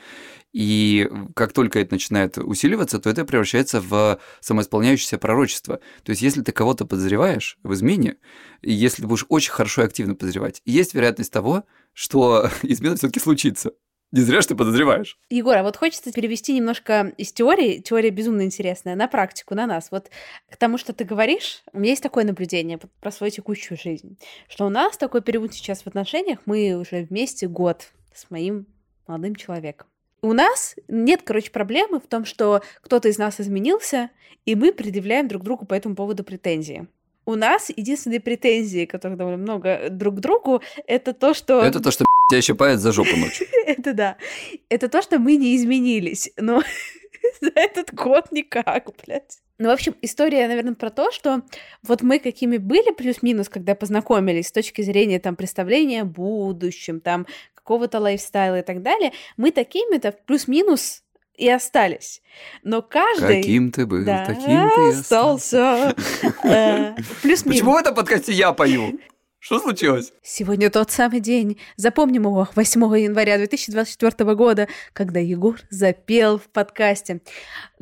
И 0.54 1.08
как 1.36 1.54
только 1.54 1.80
это 1.80 1.94
начинает 1.94 2.40
усиливаться, 2.40 2.98
то 2.98 3.12
это 3.12 3.26
превращается 3.26 3.80
в 3.80 4.20
самоисполняющееся 4.40 5.20
пророчество. 5.20 5.80
То 6.02 6.10
есть, 6.10 6.24
если 6.24 6.42
ты 6.42 6.52
кого-то 6.52 6.86
подозреваешь 6.86 7.60
в 7.62 7.72
измене, 7.76 8.16
и 8.64 8.74
если 8.74 9.04
ты 9.04 9.08
будешь 9.08 9.28
очень 9.30 9.52
хорошо 9.52 9.84
и 9.84 9.86
активно 9.86 10.16
подозревать, 10.16 10.64
есть 10.66 10.96
вероятность 10.96 11.32
того, 11.32 11.64
что 11.94 12.50
измена 12.64 12.96
все-таки 12.96 13.20
случится. 13.20 13.74
Не 14.12 14.22
зря 14.22 14.42
что 14.42 14.50
ты 14.50 14.56
подозреваешь. 14.56 15.20
Егор, 15.30 15.58
а 15.58 15.64
вот 15.64 15.76
хочется 15.76 16.14
перевести 16.14 16.54
немножко 16.54 17.14
из 17.18 17.34
теории, 17.34 17.80
теория 17.80 18.10
безумно 18.10 18.44
интересная, 18.44 18.96
на 18.96 19.08
практику, 19.08 19.54
на 19.54 19.68
нас. 19.68 19.90
Вот 19.92 20.10
к 20.50 20.56
тому, 20.56 20.78
что 20.78 20.94
ты 20.94 21.04
говоришь, 21.04 21.62
у 21.74 21.80
меня 21.80 21.92
есть 21.92 22.04
такое 22.04 22.24
наблюдение 22.24 22.80
про 23.02 23.12
свою 23.12 23.32
текущую 23.32 23.78
жизнь, 23.78 24.18
что 24.48 24.66
у 24.66 24.70
нас 24.70 24.98
такой 24.98 25.22
период 25.22 25.54
сейчас 25.54 25.82
в 25.82 25.88
отношениях, 25.88 26.40
мы 26.46 26.76
уже 26.76 27.04
вместе 27.04 27.48
год 27.48 27.92
с 28.14 28.30
моим 28.30 28.66
молодым 29.08 29.36
человеком. 29.36 29.88
У 30.22 30.34
нас 30.34 30.76
нет, 30.88 31.22
короче, 31.24 31.52
проблемы 31.52 32.00
в 32.00 32.08
том, 32.08 32.26
что 32.26 32.62
кто-то 32.82 33.10
из 33.10 33.18
нас 33.18 33.40
изменился, 33.40 34.10
и 34.46 34.56
мы 34.56 34.72
предъявляем 34.72 35.28
друг 35.28 35.44
другу 35.44 35.66
по 35.66 35.74
этому 35.74 35.96
поводу 35.96 36.24
претензии. 36.24 36.88
У 37.28 37.36
нас 37.36 37.70
единственные 37.76 38.22
претензии, 38.22 38.86
которых 38.86 39.18
довольно 39.18 39.38
много 39.38 39.90
друг 39.90 40.16
к 40.16 40.20
другу, 40.20 40.62
это 40.88 41.14
то, 41.14 41.34
что... 41.34 41.62
Это 41.62 41.82
то, 41.82 41.92
что 41.92 42.06
тебя 42.32 42.42
щипает 42.42 42.80
за 42.80 42.94
жопу 42.94 43.18
ночью. 43.18 43.48
Это 43.66 43.94
да. 43.94 44.16
Это 44.70 44.88
то, 44.88 45.02
что 45.02 45.20
мы 45.20 45.36
не 45.36 45.58
изменились. 45.58 46.32
Но 46.38 46.64
за 47.42 47.52
этот 47.54 47.94
год 47.94 48.32
никак, 48.32 48.90
блядь. 49.06 49.40
Ну, 49.60 49.68
в 49.68 49.74
общем, 49.74 49.94
история, 50.02 50.48
наверное, 50.48 50.76
про 50.76 50.90
то, 50.90 51.12
что 51.12 51.42
вот 51.84 52.02
мы 52.02 52.20
какими 52.20 52.56
были 52.56 52.94
плюс-минус, 52.94 53.50
когда 53.50 53.76
познакомились 53.76 54.48
с 54.48 54.54
точки 54.54 54.82
зрения 54.82 55.20
там 55.20 55.36
представления 55.36 56.04
о 56.04 56.06
будущем, 56.06 57.02
там 57.02 57.28
какого-то 57.56 58.00
лайфстайла 58.00 58.60
и 58.60 58.62
так 58.64 58.82
далее, 58.82 59.12
мы 59.36 59.52
такими-то 59.52 60.14
плюс-минус 60.26 61.04
и 61.38 61.50
остались. 61.50 62.22
Но 62.64 62.82
каждый... 62.82 63.38
Каким 63.38 63.72
ты 63.72 63.86
был, 63.86 64.04
да, 64.04 64.26
таким 64.26 64.70
ты 64.76 64.98
остался. 64.98 65.96
Э, 66.44 66.96
Плюс-минус. 67.22 67.60
Почему 67.60 67.74
в 67.74 67.78
этом 67.78 67.96
подкасте 67.96 68.34
я 68.34 68.52
пою? 68.52 69.00
Что 69.40 69.60
случилось? 69.60 70.14
Сегодня 70.24 70.70
тот 70.70 70.92
самый 70.92 71.20
день. 71.20 71.60
Запомним 71.78 72.24
его 72.24 72.50
8 72.56 72.82
января 73.00 73.38
2024 73.38 74.36
года, 74.36 74.68
когда 74.94 75.20
Егор 75.20 75.60
запел 75.70 76.40
в 76.40 76.50
подкасте. 76.50 77.22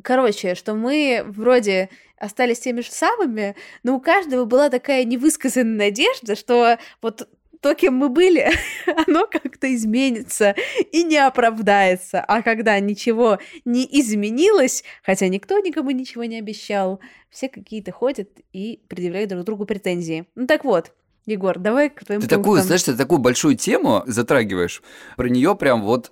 Короче, 0.04 0.54
что 0.54 0.76
мы 0.76 1.24
вроде 1.26 1.90
остались 2.18 2.60
теми 2.60 2.82
же 2.82 2.92
самыми, 2.92 3.56
но 3.84 3.96
у 3.96 4.02
каждого 4.02 4.46
была 4.46 4.70
такая 4.70 5.06
невысказанная 5.06 5.88
надежда, 5.88 6.36
что 6.36 6.78
вот 7.02 7.28
то, 7.66 7.74
кем 7.74 7.96
мы 7.96 8.10
были, 8.10 8.48
оно 9.08 9.26
как-то 9.26 9.74
изменится 9.74 10.54
и 10.92 11.04
не 11.04 11.18
оправдается. 11.18 12.22
А 12.22 12.44
когда 12.44 12.80
ничего 12.80 13.40
не 13.66 13.90
изменилось, 13.92 14.84
хотя 15.04 15.30
никто 15.30 15.58
никому 15.58 15.90
ничего 15.90 16.26
не 16.26 16.38
обещал, 16.38 17.00
все 17.32 17.50
какие-то 17.50 17.92
ходят 17.92 18.30
и 18.54 18.82
предъявляют 18.88 19.32
друг 19.32 19.46
другу 19.46 19.66
претензии. 19.66 20.28
Ну 20.36 20.46
так 20.46 20.64
вот, 20.64 20.92
Егор, 21.26 21.58
давай 21.58 21.90
к 21.90 22.06
твоим 22.06 22.22
Ты 22.22 22.28
пунктам. 22.28 22.44
такую, 22.44 22.62
знаешь, 22.62 22.84
ты 22.84 22.96
такую 22.96 23.18
большую 23.18 23.56
тему 23.56 24.04
затрагиваешь. 24.06 24.84
Про 25.18 25.30
нее 25.30 25.56
прям 25.56 25.82
вот 25.82 26.12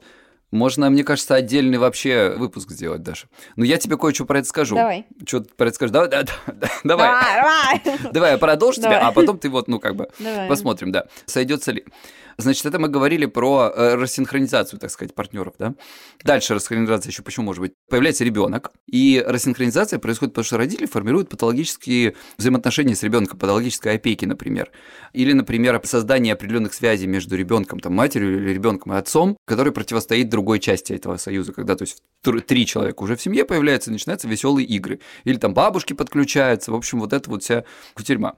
можно, 0.54 0.90
мне 0.90 1.04
кажется, 1.04 1.36
отдельный 1.36 1.78
вообще 1.78 2.34
выпуск 2.38 2.70
сделать 2.72 3.04
даже. 3.04 3.28
Но 3.56 3.66
я 3.66 3.78
тебе 3.78 3.98
кое-что 3.98 4.26
про 4.26 4.40
это 4.40 4.48
скажу. 4.48 4.76
Давай. 4.76 5.06
Что 5.26 5.42
ты 5.42 5.50
про 5.56 5.68
это 5.68 5.76
скажешь? 5.76 5.92
Давай, 5.92 6.10
да, 6.10 6.24
да, 6.24 6.34
да, 6.54 6.68
давай. 6.84 7.12
Давай, 7.36 7.82
Давай 8.14 8.32
я 8.34 8.38
продолжу 8.38 8.78
тебя, 8.80 8.92
Давай. 8.92 9.08
а 9.10 9.12
потом 9.12 9.38
ты 9.38 9.50
вот, 9.50 9.68
ну, 9.68 9.80
как 9.80 9.96
бы, 9.96 10.10
давай. 10.20 10.48
посмотрим, 10.48 10.92
да, 10.92 11.06
сойдется 11.26 11.72
ли. 11.72 11.86
Значит, 12.38 12.66
это 12.66 12.80
мы 12.80 12.88
говорили 12.88 13.26
про 13.26 13.72
э, 13.74 13.96
рассинхронизацию, 13.96 14.80
так 14.80 14.92
сказать, 14.92 15.14
партнеров, 15.14 15.54
да. 15.60 15.76
Дальше 16.24 16.56
рассинхронизация 16.56 17.12
еще 17.12 17.24
почему 17.24 17.46
может 17.48 17.62
быть? 17.62 17.74
Появляется 17.90 18.24
ребенок, 18.24 18.72
и 18.88 19.24
рассинхронизация 19.26 20.00
происходит 20.00 20.34
потому, 20.34 20.46
что 20.46 20.58
родители 20.58 20.86
формируют 20.86 21.30
патологические 21.30 22.16
взаимоотношения 22.38 22.96
с 22.96 23.04
ребенком, 23.04 23.40
патологической 23.40 23.96
опеки, 23.96 24.26
например. 24.26 24.72
Или, 25.14 25.34
например, 25.34 25.80
создание 25.84 26.34
определенных 26.34 26.74
связей 26.74 27.08
между 27.08 27.36
ребенком, 27.36 27.80
там, 27.80 27.94
матерью 27.94 28.38
или 28.38 28.54
ребенком 28.54 28.94
и 28.94 28.98
отцом, 28.98 29.38
который 29.46 29.74
противостоит 29.74 30.30
другой 30.30 30.60
части 30.60 30.94
этого 30.94 31.18
союза, 31.18 31.54
когда, 31.54 31.76
то 31.76 31.84
есть, 31.84 32.02
тр- 32.26 32.42
три 32.42 32.66
человека 32.66 33.04
уже 33.04 33.16
в 33.16 33.22
семье 33.22 33.46
появляются, 33.46 33.92
начинаются 33.92 34.28
веселые 34.28 34.66
игры. 34.66 35.00
Или 35.24 35.38
там 35.38 35.54
бабушки 35.54 35.94
подключаются, 35.94 36.72
в 36.72 36.76
общем, 36.76 37.00
вот 37.00 37.14
это 37.14 37.30
вот 37.30 37.44
вся 37.44 37.64
кутерьма. 37.94 38.36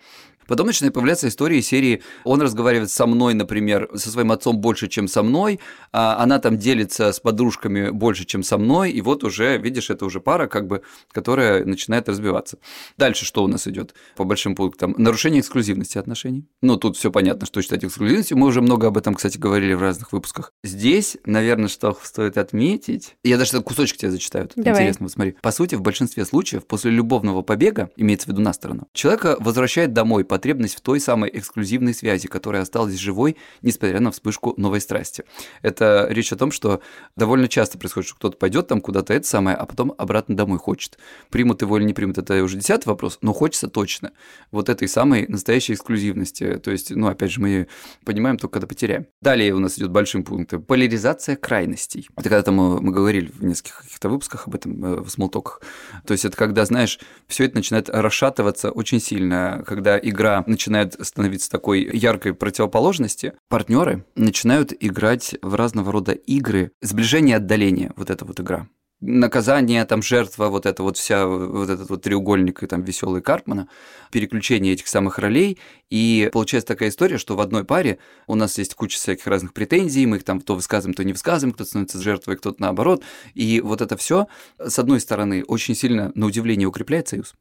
Потом 0.48 0.68
начинают 0.68 0.94
появляться 0.94 1.28
истории 1.28 1.62
серии 1.62 2.02
«Он 2.24 2.42
разговаривает 2.42 2.90
со 2.92 3.06
мной, 3.06 3.34
например, 3.34 3.90
со 3.96 4.10
своим 4.10 4.32
отцом 4.32 4.58
больше, 4.58 4.88
чем 4.88 5.08
со 5.08 5.24
мной, 5.24 5.60
а 5.92 6.18
она 6.22 6.40
там 6.40 6.58
делится 6.58 7.12
с 7.12 7.20
подружками 7.20 7.90
больше, 7.90 8.26
чем 8.26 8.44
со 8.44 8.58
мной, 8.58 8.92
и 8.92 9.02
вот 9.02 9.24
уже, 9.24 9.58
видишь, 9.58 9.90
это 9.90 10.06
уже 10.06 10.20
пара, 10.20 10.48
как 10.48 10.68
бы, 10.68 10.82
которая 11.12 11.66
начинает 11.66 12.10
разбиваться». 12.10 12.58
Дальше 12.98 13.26
что 13.26 13.44
у 13.44 13.48
нас 13.48 13.68
идет 13.68 13.94
по 14.16 14.24
большим 14.24 14.56
пунктам? 14.56 14.96
Нарушение 14.98 15.42
эксклюзивности 15.42 15.98
отношений. 15.98 16.48
Ну, 16.62 16.78
тут 16.78 16.98
все 16.98 17.12
понятно, 17.12 17.46
что 17.46 17.62
считать 17.62 17.84
эксклюзивностью. 17.84 18.38
Мы 18.38 18.48
уже 18.48 18.62
много 18.62 18.88
об 18.88 18.98
этом, 18.98 19.16
кстати, 19.16 19.38
говорили 19.38 19.74
в 19.74 19.82
разных 19.82 20.12
выпусках. 20.12 20.52
Здесь, 20.64 21.18
наверное, 21.26 21.68
что 21.68 21.98
стоит 22.02 22.38
отметить... 22.38 23.16
Я 23.24 23.38
даже 23.38 23.52
этот 23.52 23.64
кусочек 23.64 23.98
тебе 23.98 24.12
зачитаю. 24.12 24.48
Тут 24.48 24.64
Давай. 24.64 24.82
Интересно, 24.82 25.06
вот 25.06 25.12
смотри. 25.12 25.36
По 25.42 25.52
сути, 25.52 25.76
в 25.76 25.82
большинстве 25.82 26.26
случаев 26.26 26.66
после 26.66 26.92
любовного 26.92 27.42
побега, 27.42 27.90
имеется 27.98 28.28
в 28.28 28.30
виду 28.30 28.42
на 28.42 28.54
сторону, 28.54 28.88
человека 28.94 29.38
возвращает 29.40 29.94
домой 29.94 30.24
потребность 30.36 30.76
в 30.76 30.82
той 30.82 31.00
самой 31.00 31.30
эксклюзивной 31.34 31.94
связи, 31.94 32.28
которая 32.28 32.64
осталась 32.64 32.96
живой, 32.96 33.38
несмотря 33.62 34.02
на 34.02 34.12
вспышку 34.12 34.54
новой 34.58 34.82
страсти. 34.82 35.24
Это 35.62 36.08
речь 36.10 36.34
о 36.34 36.36
том, 36.36 36.52
что 36.52 36.82
довольно 37.16 37.48
часто 37.48 37.78
происходит, 37.78 38.10
что 38.10 38.18
кто-то 38.18 38.36
пойдет 38.38 38.68
там 38.68 38.82
куда-то 38.82 39.14
это 39.14 39.26
самое, 39.26 39.56
а 39.56 39.66
потом 39.66 39.94
обратно 39.98 40.36
домой 40.36 40.58
хочет. 40.58 40.98
Примут 41.30 41.62
его 41.62 41.78
или 41.78 41.86
не 41.86 41.94
примут, 41.94 42.18
это 42.18 42.44
уже 42.44 42.58
десятый 42.58 42.90
вопрос, 42.90 43.20
но 43.22 43.32
хочется 43.32 43.70
точно 43.70 44.12
вот 44.52 44.68
этой 44.68 44.90
самой 44.90 45.26
настоящей 45.28 45.72
эксклюзивности. 45.72 46.58
То 46.58 46.72
есть, 46.72 46.92
ну, 46.92 47.08
опять 47.08 47.32
же, 47.32 47.40
мы 47.40 47.68
понимаем 48.04 48.38
только 48.38 48.56
когда 48.56 48.68
потеряем. 48.68 49.08
Далее 49.22 49.54
у 49.54 49.60
нас 49.60 49.78
идет 49.78 49.90
большим 49.90 50.26
пунктом 50.26 50.64
поляризация 50.64 51.38
крайностей. 51.38 52.10
Это 52.18 52.24
когда 52.24 52.42
там 52.42 52.56
мы, 52.56 52.82
мы 52.82 52.92
говорили 52.92 53.32
в 53.34 53.46
нескольких 53.46 53.84
каких-то 53.84 54.10
выпусках 54.10 54.48
об 54.48 54.56
этом, 54.56 54.84
э, 54.84 55.02
в 55.02 55.10
смолтоках. 55.10 55.62
То 56.06 56.12
есть 56.12 56.26
это 56.26 56.36
когда, 56.36 56.66
знаешь, 56.66 57.00
все 57.28 57.46
это 57.46 57.56
начинает 57.56 57.90
расшатываться 57.90 58.72
очень 58.72 59.00
сильно, 59.00 59.64
когда 59.66 59.98
игра 59.98 60.25
начинает 60.48 60.96
становиться 61.06 61.50
такой 61.50 61.84
яркой 61.84 62.34
противоположности, 62.34 63.34
партнеры 63.50 64.06
начинают 64.16 64.74
играть 64.80 65.36
в 65.42 65.56
разного 65.56 65.92
рода 65.92 66.12
игры, 66.14 66.72
сближение 66.82 67.38
отдаление, 67.38 67.94
вот 67.96 68.10
эта 68.10 68.26
вот 68.26 68.40
игра. 68.40 68.68
Наказание, 69.02 69.84
там, 69.86 70.02
жертва, 70.02 70.48
вот 70.48 70.66
это 70.66 70.82
вот 70.82 70.98
вся, 70.98 71.28
вот 71.28 71.70
этот 71.70 71.90
вот 71.90 72.02
треугольник 72.02 72.64
и 72.64 72.68
там 72.68 72.82
веселый 72.82 73.22
Карпмана, 73.22 73.68
переключение 74.10 74.74
этих 74.74 74.88
самых 74.88 75.20
ролей, 75.20 75.60
и 75.90 76.30
получается 76.32 76.70
такая 76.70 76.90
история, 76.90 77.18
что 77.18 77.36
в 77.36 77.42
одной 77.42 77.66
паре 77.66 78.00
у 78.26 78.36
нас 78.36 78.58
есть 78.58 78.74
куча 78.74 78.98
всяких 78.98 79.28
разных 79.28 79.54
претензий, 79.54 80.06
мы 80.06 80.18
их 80.18 80.24
там 80.24 80.40
то 80.40 80.56
высказываем, 80.56 80.94
то 80.96 81.04
не 81.04 81.12
высказываем, 81.12 81.54
кто-то 81.54 81.70
становится 81.70 82.02
жертвой, 82.02 82.38
кто-то 82.38 82.62
наоборот, 82.62 83.04
и 83.34 83.60
вот 83.60 83.82
это 83.82 83.98
все, 83.98 84.28
с 84.58 84.80
одной 84.80 85.02
стороны, 85.02 85.44
очень 85.44 85.76
сильно, 85.76 86.14
на 86.16 86.26
удивление, 86.26 86.68
укрепляет 86.68 87.10
союз, 87.10 87.36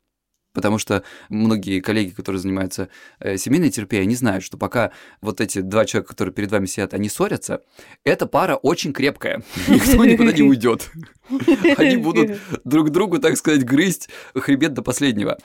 Потому 0.54 0.78
что 0.78 1.02
многие 1.28 1.80
коллеги, 1.80 2.11
которые 2.11 2.40
занимаются 2.40 2.88
э, 3.18 3.37
семейной 3.37 3.70
терапией, 3.70 4.04
они 4.04 4.14
знают, 4.14 4.44
что 4.44 4.56
пока 4.56 4.92
вот 5.20 5.40
эти 5.40 5.61
два 5.61 5.84
человека, 5.84 6.11
которые 6.11 6.32
перед 6.32 6.50
вами 6.50 6.66
сидят, 6.66 6.94
они 6.94 7.08
ссорятся, 7.08 7.62
эта 8.04 8.26
пара 8.26 8.54
очень 8.54 8.92
крепкая. 8.92 9.42
Никто 9.68 10.04
никуда 10.04 10.32
не 10.32 10.42
уйдет. 10.42 10.90
Они 11.78 11.96
будут 11.96 12.38
друг 12.64 12.90
другу, 12.90 13.18
так 13.18 13.37
сказать, 13.37 13.64
грызть 13.64 14.11
хребет 14.34 14.75
до 14.75 14.82
последнего. 14.82 15.38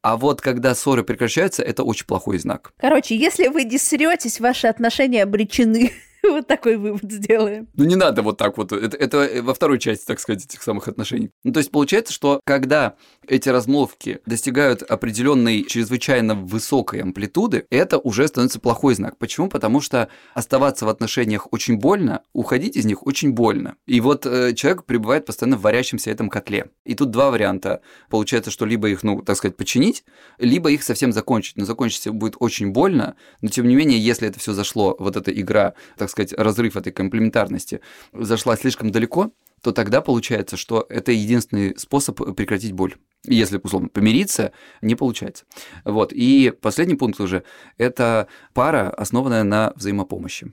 А 0.00 0.16
вот 0.16 0.40
когда 0.40 0.74
ссоры 0.74 1.02
прекращаются, 1.02 1.62
это 1.62 1.82
очень 1.82 2.06
плохой 2.06 2.38
знак. 2.38 2.72
Короче, 2.78 3.16
если 3.16 3.48
вы 3.48 3.64
не 3.64 3.78
сретесь, 3.78 4.40
ваши 4.40 4.66
отношения 4.66 5.22
обречены. 5.22 5.92
Вот 6.38 6.46
такой 6.46 6.76
вывод 6.76 7.10
сделаем. 7.10 7.68
Ну, 7.74 7.84
не 7.84 7.96
надо 7.96 8.22
вот 8.22 8.36
так 8.36 8.58
вот. 8.58 8.72
Это, 8.72 8.96
это 8.96 9.42
во 9.42 9.54
второй 9.54 9.78
части, 9.78 10.04
так 10.04 10.20
сказать, 10.20 10.44
этих 10.44 10.62
самых 10.62 10.88
отношений. 10.88 11.30
Ну, 11.42 11.52
то 11.52 11.58
есть 11.58 11.70
получается, 11.70 12.12
что 12.12 12.40
когда 12.44 12.96
эти 13.26 13.48
размолвки 13.48 14.20
достигают 14.26 14.82
определенной 14.82 15.64
чрезвычайно 15.64 16.34
высокой 16.34 17.00
амплитуды, 17.00 17.66
это 17.70 17.98
уже 17.98 18.28
становится 18.28 18.60
плохой 18.60 18.94
знак. 18.94 19.16
Почему? 19.18 19.48
Потому 19.48 19.80
что 19.80 20.08
оставаться 20.34 20.86
в 20.86 20.88
отношениях 20.88 21.52
очень 21.52 21.76
больно, 21.76 22.22
уходить 22.32 22.76
из 22.76 22.84
них 22.84 23.06
очень 23.06 23.32
больно. 23.32 23.76
И 23.86 24.00
вот 24.00 24.26
э, 24.26 24.54
человек 24.54 24.84
пребывает 24.84 25.26
постоянно 25.26 25.56
в 25.56 25.62
варящемся 25.62 26.10
этом 26.10 26.28
котле. 26.28 26.70
И 26.84 26.94
тут 26.94 27.10
два 27.10 27.30
варианта. 27.30 27.80
Получается, 28.10 28.50
что 28.50 28.64
либо 28.66 28.88
их, 28.88 29.02
ну, 29.02 29.22
так 29.22 29.36
сказать, 29.36 29.56
починить, 29.56 30.04
либо 30.38 30.70
их 30.70 30.82
совсем 30.82 31.12
закончить. 31.12 31.56
Но 31.56 31.64
закончить 31.64 32.08
будет 32.08 32.36
очень 32.38 32.70
больно, 32.70 33.16
но 33.40 33.48
тем 33.48 33.66
не 33.66 33.74
менее, 33.74 33.98
если 33.98 34.28
это 34.28 34.38
все 34.38 34.52
зашло, 34.52 34.96
вот 34.98 35.16
эта 35.16 35.32
игра, 35.32 35.74
так 35.96 36.10
сказать, 36.10 36.17
разрыв 36.36 36.76
этой 36.76 36.92
комплементарности 36.92 37.80
зашла 38.12 38.56
слишком 38.56 38.90
далеко, 38.90 39.32
то 39.62 39.72
тогда 39.72 40.00
получается, 40.00 40.56
что 40.56 40.86
это 40.88 41.12
единственный 41.12 41.76
способ 41.76 42.36
прекратить 42.36 42.72
боль. 42.72 42.96
Если, 43.24 43.60
условно, 43.62 43.88
помириться, 43.88 44.52
не 44.80 44.94
получается. 44.94 45.44
Вот. 45.84 46.12
И 46.12 46.52
последний 46.60 46.94
пункт 46.94 47.20
уже– 47.20 47.42
это 47.76 48.28
пара, 48.54 48.90
основанная 48.90 49.42
на 49.42 49.72
взаимопомощи 49.74 50.52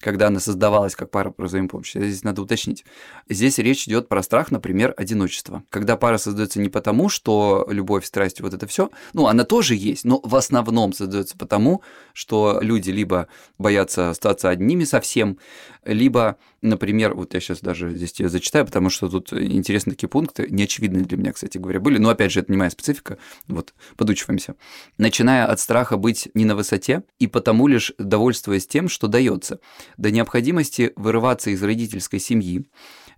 когда 0.00 0.26
она 0.28 0.40
создавалась 0.40 0.94
как 0.94 1.10
пара 1.10 1.30
про 1.30 1.46
взаимопомощь. 1.46 1.92
Здесь 1.94 2.24
надо 2.24 2.42
уточнить. 2.42 2.84
Здесь 3.28 3.58
речь 3.58 3.88
идет 3.88 4.08
про 4.08 4.22
страх, 4.22 4.50
например, 4.50 4.94
одиночества. 4.96 5.62
Когда 5.70 5.96
пара 5.96 6.18
создается 6.18 6.60
не 6.60 6.68
потому, 6.68 7.08
что 7.08 7.66
любовь, 7.70 8.04
страсть, 8.04 8.40
вот 8.40 8.52
это 8.54 8.66
все, 8.66 8.90
ну, 9.12 9.26
она 9.26 9.44
тоже 9.44 9.74
есть, 9.74 10.04
но 10.04 10.20
в 10.22 10.36
основном 10.36 10.92
создается 10.92 11.36
потому, 11.38 11.82
что 12.12 12.58
люди 12.60 12.90
либо 12.90 13.28
боятся 13.58 14.10
остаться 14.10 14.50
одними 14.50 14.84
совсем, 14.84 15.38
либо, 15.84 16.36
например, 16.62 17.14
вот 17.14 17.34
я 17.34 17.40
сейчас 17.40 17.60
даже 17.60 17.94
здесь 17.94 18.12
тебе 18.12 18.28
зачитаю, 18.28 18.66
потому 18.66 18.90
что 18.90 19.08
тут 19.08 19.32
интересные 19.32 19.94
такие 19.94 20.08
пункты, 20.08 20.46
неочевидные 20.50 21.04
для 21.04 21.16
меня, 21.16 21.32
кстати 21.32 21.58
говоря, 21.58 21.80
были, 21.80 21.98
но 21.98 22.08
опять 22.08 22.32
же, 22.32 22.40
это 22.40 22.52
не 22.52 22.58
моя 22.58 22.70
специфика, 22.70 23.18
вот, 23.48 23.74
подучиваемся. 23.96 24.54
Начиная 24.98 25.46
от 25.46 25.60
страха 25.60 25.96
быть 25.96 26.28
не 26.34 26.44
на 26.44 26.56
высоте 26.56 27.04
и 27.18 27.26
потому 27.26 27.66
лишь 27.66 27.92
довольствуясь 27.98 28.66
тем, 28.66 28.88
что 28.88 29.08
дается. 29.08 29.60
До 29.96 30.10
необходимости 30.10 30.92
вырываться 30.96 31.50
из 31.50 31.62
родительской 31.62 32.18
семьи, 32.18 32.64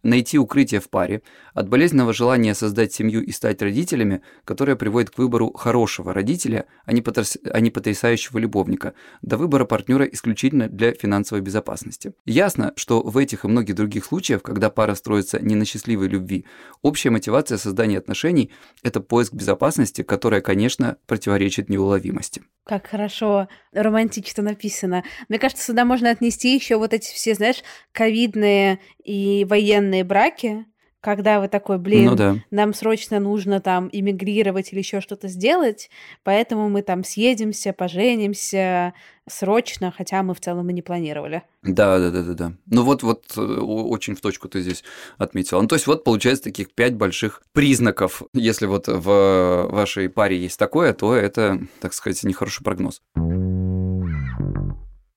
найти 0.07 0.39
укрытие 0.39 0.81
в 0.81 0.89
паре, 0.89 1.23
от 1.55 1.69
болезненного 1.69 2.13
желания 2.13 2.55
создать 2.55 2.93
семью 2.93 3.25
и 3.25 3.33
стать 3.33 3.61
родителями, 3.63 4.23
которое 4.45 4.77
приводит 4.77 5.11
к 5.11 5.19
выбору 5.19 5.53
хорошего 5.53 6.15
родителя, 6.15 6.67
а 6.85 6.93
не, 6.93 7.03
потряс... 7.03 7.39
а 7.45 7.61
не 7.61 7.71
потрясающего 7.71 8.39
любовника, 8.39 8.95
до 9.23 9.37
выбора 9.37 9.65
партнера 9.65 10.05
исключительно 10.05 10.69
для 10.69 10.93
финансовой 10.93 11.43
безопасности. 11.43 12.13
Ясно, 12.25 12.73
что 12.77 13.03
в 13.03 13.19
этих 13.19 13.45
и 13.45 13.49
многих 13.49 13.75
других 13.75 14.05
случаях, 14.05 14.43
когда 14.43 14.71
пара 14.71 14.95
строится 14.95 15.39
не 15.41 15.55
на 15.55 15.65
счастливой 15.65 16.09
любви, 16.09 16.47
общая 16.83 17.11
мотивация 17.11 17.59
создания 17.59 17.99
отношений– 17.99 18.51
это 18.83 19.01
поиск 19.01 19.35
безопасности, 19.35 20.03
которая, 20.03 20.41
конечно, 20.41 20.97
противоречит 21.07 21.69
неуловимости. 21.69 22.43
Как 22.65 22.89
хорошо 22.89 23.49
романтично 23.73 24.43
написано. 24.43 25.05
Мне 25.29 25.39
кажется, 25.39 25.65
сюда 25.65 25.85
можно 25.85 26.11
отнести 26.11 26.53
еще 26.53 26.77
вот 26.77 26.93
эти 26.93 27.13
все, 27.13 27.35
знаешь, 27.35 27.63
ковидные 27.93 28.81
и 29.05 29.47
военные 29.49 29.96
браки, 30.05 30.67
когда 31.01 31.41
вы 31.41 31.47
такой, 31.47 31.79
блин, 31.79 32.07
Ну 32.07 32.15
да. 32.17 32.37
нам 32.51 32.75
срочно 32.75 33.21
нужно 33.21 33.61
там 33.61 33.89
иммигрировать 33.93 34.73
или 34.73 34.81
еще 34.81 35.01
что-то 35.01 35.29
сделать, 35.29 35.89
поэтому 36.25 36.69
мы 36.69 36.83
там 36.83 37.05
съедемся, 37.05 37.73
поженимся 37.73 38.93
срочно, 39.29 39.93
хотя 39.97 40.25
мы 40.25 40.35
в 40.35 40.41
целом 40.41 40.69
и 40.71 40.73
не 40.73 40.83
планировали. 40.83 41.43
Да, 41.63 41.99
да, 41.99 42.11
да, 42.11 42.23
да, 42.23 42.35
да. 42.35 42.53
Ну 42.67 42.83
вот, 42.83 43.05
вот 43.05 43.25
э, 43.37 43.41
очень 43.41 44.17
в 44.17 44.21
точку 44.21 44.49
ты 44.49 44.61
здесь 44.63 44.83
отметила. 45.19 45.61
Ну, 45.61 45.69
то 45.69 45.77
есть 45.77 45.87
вот 45.87 46.03
получается 46.03 46.45
таких 46.45 46.73
пять 46.73 46.95
больших 46.95 47.43
признаков. 47.53 48.23
Если 48.35 48.67
вот 48.67 48.89
в 48.89 49.69
вашей 49.71 50.09
паре 50.09 50.39
есть 50.39 50.59
такое, 50.59 50.93
то 50.93 51.15
это, 51.15 51.61
так 51.81 51.93
сказать, 51.93 52.23
нехороший 52.25 52.65
прогноз. 52.65 53.01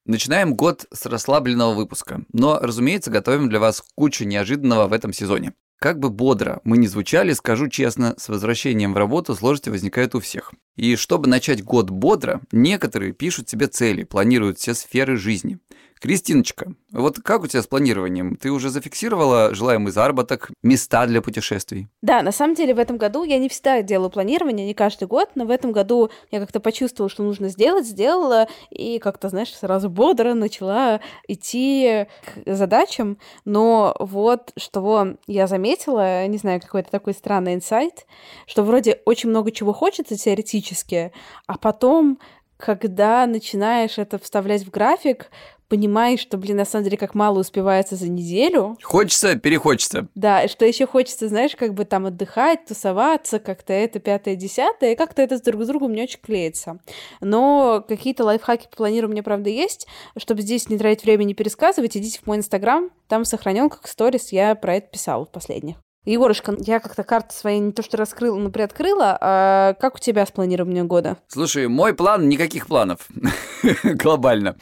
Начинаем 0.09 0.55
год 0.55 0.87
с 0.91 1.05
расслабленного 1.05 1.75
выпуска, 1.75 2.23
но, 2.33 2.57
разумеется, 2.59 3.11
готовим 3.11 3.47
для 3.47 3.59
вас 3.59 3.83
кучу 3.93 4.25
неожиданного 4.25 4.87
в 4.87 4.93
этом 4.93 5.13
сезоне. 5.13 5.53
Как 5.77 5.99
бы 5.99 6.09
бодро 6.09 6.61
мы 6.63 6.79
ни 6.79 6.87
звучали, 6.87 7.31
скажу 7.33 7.67
честно, 7.67 8.15
с 8.17 8.27
возвращением 8.27 8.95
в 8.95 8.97
работу 8.97 9.35
сложности 9.35 9.69
возникают 9.69 10.15
у 10.15 10.19
всех. 10.19 10.51
И 10.75 10.95
чтобы 10.95 11.27
начать 11.27 11.63
год 11.63 11.91
бодро, 11.91 12.41
некоторые 12.51 13.13
пишут 13.13 13.49
себе 13.49 13.67
цели, 13.67 14.03
планируют 14.03 14.57
все 14.57 14.73
сферы 14.73 15.15
жизни. 15.15 15.59
Кристиночка, 15.99 16.73
вот 16.93 17.19
как 17.19 17.43
у 17.43 17.47
тебя 17.47 17.61
с 17.61 17.67
планированием? 17.67 18.37
Ты 18.37 18.51
уже 18.51 18.69
зафиксировала 18.69 19.53
желаемый 19.53 19.91
заработок, 19.91 20.49
места 20.63 21.05
для 21.05 21.21
путешествий? 21.21 21.89
Да, 22.01 22.21
на 22.21 22.31
самом 22.31 22.55
деле 22.55 22.73
в 22.73 22.79
этом 22.79 22.97
году 22.97 23.25
я 23.25 23.37
не 23.37 23.49
всегда 23.49 23.81
делаю 23.81 24.09
планирование, 24.09 24.65
не 24.65 24.73
каждый 24.73 25.09
год, 25.09 25.31
но 25.35 25.43
в 25.43 25.49
этом 25.49 25.73
году 25.73 26.09
я 26.31 26.39
как-то 26.39 26.61
почувствовала, 26.61 27.09
что 27.09 27.23
нужно 27.23 27.49
сделать, 27.49 27.85
сделала, 27.85 28.47
и 28.69 28.97
как-то, 28.99 29.27
знаешь, 29.27 29.53
сразу 29.53 29.89
бодро 29.89 30.33
начала 30.33 31.01
идти 31.27 32.07
к 32.23 32.55
задачам. 32.55 33.17
Но 33.43 33.93
вот 33.99 34.53
что 34.55 35.17
я 35.27 35.47
заметила, 35.47 36.25
не 36.27 36.37
знаю, 36.37 36.61
какой-то 36.61 36.89
такой 36.89 37.13
странный 37.13 37.55
инсайт, 37.55 38.05
что 38.47 38.63
вроде 38.63 39.01
очень 39.03 39.29
много 39.29 39.51
чего 39.51 39.73
хочется 39.73 40.15
теоретически, 40.15 41.11
а 41.45 41.57
потом 41.57 42.19
когда 42.59 43.25
начинаешь 43.25 43.97
это 43.97 44.19
вставлять 44.19 44.65
в 44.65 44.69
график, 44.69 45.31
понимаешь, 45.69 46.19
что, 46.19 46.37
блин, 46.37 46.57
на 46.57 46.65
самом 46.65 46.83
деле, 46.83 46.97
как 46.97 47.15
мало 47.15 47.39
успевается 47.39 47.95
за 47.95 48.09
неделю, 48.09 48.77
Хочется, 48.83 49.35
перехочется. 49.35 50.07
да, 50.15 50.43
и 50.43 50.47
что 50.47 50.65
еще 50.65 50.85
хочется, 50.87 51.29
знаешь, 51.29 51.55
как 51.55 51.73
бы 51.73 51.85
там 51.85 52.07
отдыхать, 52.07 52.65
тусоваться, 52.65 53.39
как-то 53.39 53.71
это 53.71 53.99
пятое, 53.99 54.35
десятое, 54.35 54.93
и 54.93 54.95
как-то 54.95 55.21
это 55.21 55.37
с 55.37 55.41
друг 55.41 55.63
с 55.63 55.67
другом 55.67 55.93
не 55.93 56.03
очень 56.03 56.19
клеится. 56.19 56.79
Но 57.21 57.85
какие-то 57.87 58.25
лайфхаки 58.25 58.67
по 58.69 58.77
планированию, 58.77 59.09
мне 59.13 59.23
правда, 59.23 59.49
есть. 59.49 59.87
Чтобы 60.17 60.41
здесь 60.41 60.69
не 60.69 60.77
тратить 60.77 61.03
время, 61.03 61.23
не 61.23 61.33
пересказывать, 61.35 61.95
идите 61.95 62.19
в 62.19 62.27
мой 62.27 62.37
инстаграм, 62.37 62.89
там 63.07 63.23
сохранен 63.23 63.69
как 63.69 63.87
сторис, 63.87 64.31
я 64.31 64.55
про 64.55 64.75
это 64.75 64.87
писала 64.87 65.25
в 65.25 65.29
последних. 65.29 65.77
Егорушка, 66.05 66.55
я 66.59 66.79
как-то 66.79 67.03
карты 67.03 67.35
свои 67.35 67.59
не 67.59 67.71
то 67.71 67.83
что 67.83 67.97
раскрыла, 67.97 68.37
но 68.37 68.49
приоткрыла. 68.49 69.17
А 69.19 69.73
как 69.75 69.95
у 69.95 69.99
тебя 69.99 70.25
с 70.25 70.31
планированием 70.31 70.87
года? 70.87 71.17
Слушай, 71.27 71.67
мой 71.67 71.93
план 71.93 72.29
никаких 72.29 72.67
планов. 72.67 73.07
Глобально. 73.83 74.57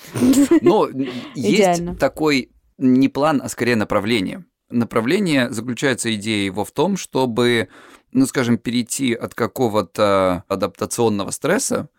Но 0.62 0.90
Идеально. 0.90 1.90
есть 1.92 2.00
такой 2.00 2.52
не 2.78 3.08
план, 3.08 3.42
а 3.44 3.50
скорее 3.50 3.76
направление. 3.76 4.46
Направление 4.70 5.52
заключается 5.52 6.14
идея 6.16 6.46
его 6.46 6.66
в 6.66 6.72
том, 6.72 6.98
чтобы, 6.98 7.70
ну, 8.12 8.26
скажем, 8.26 8.58
перейти 8.58 9.14
от 9.14 9.34
какого-то 9.34 10.44
адаптационного 10.48 11.32
стресса 11.32 11.90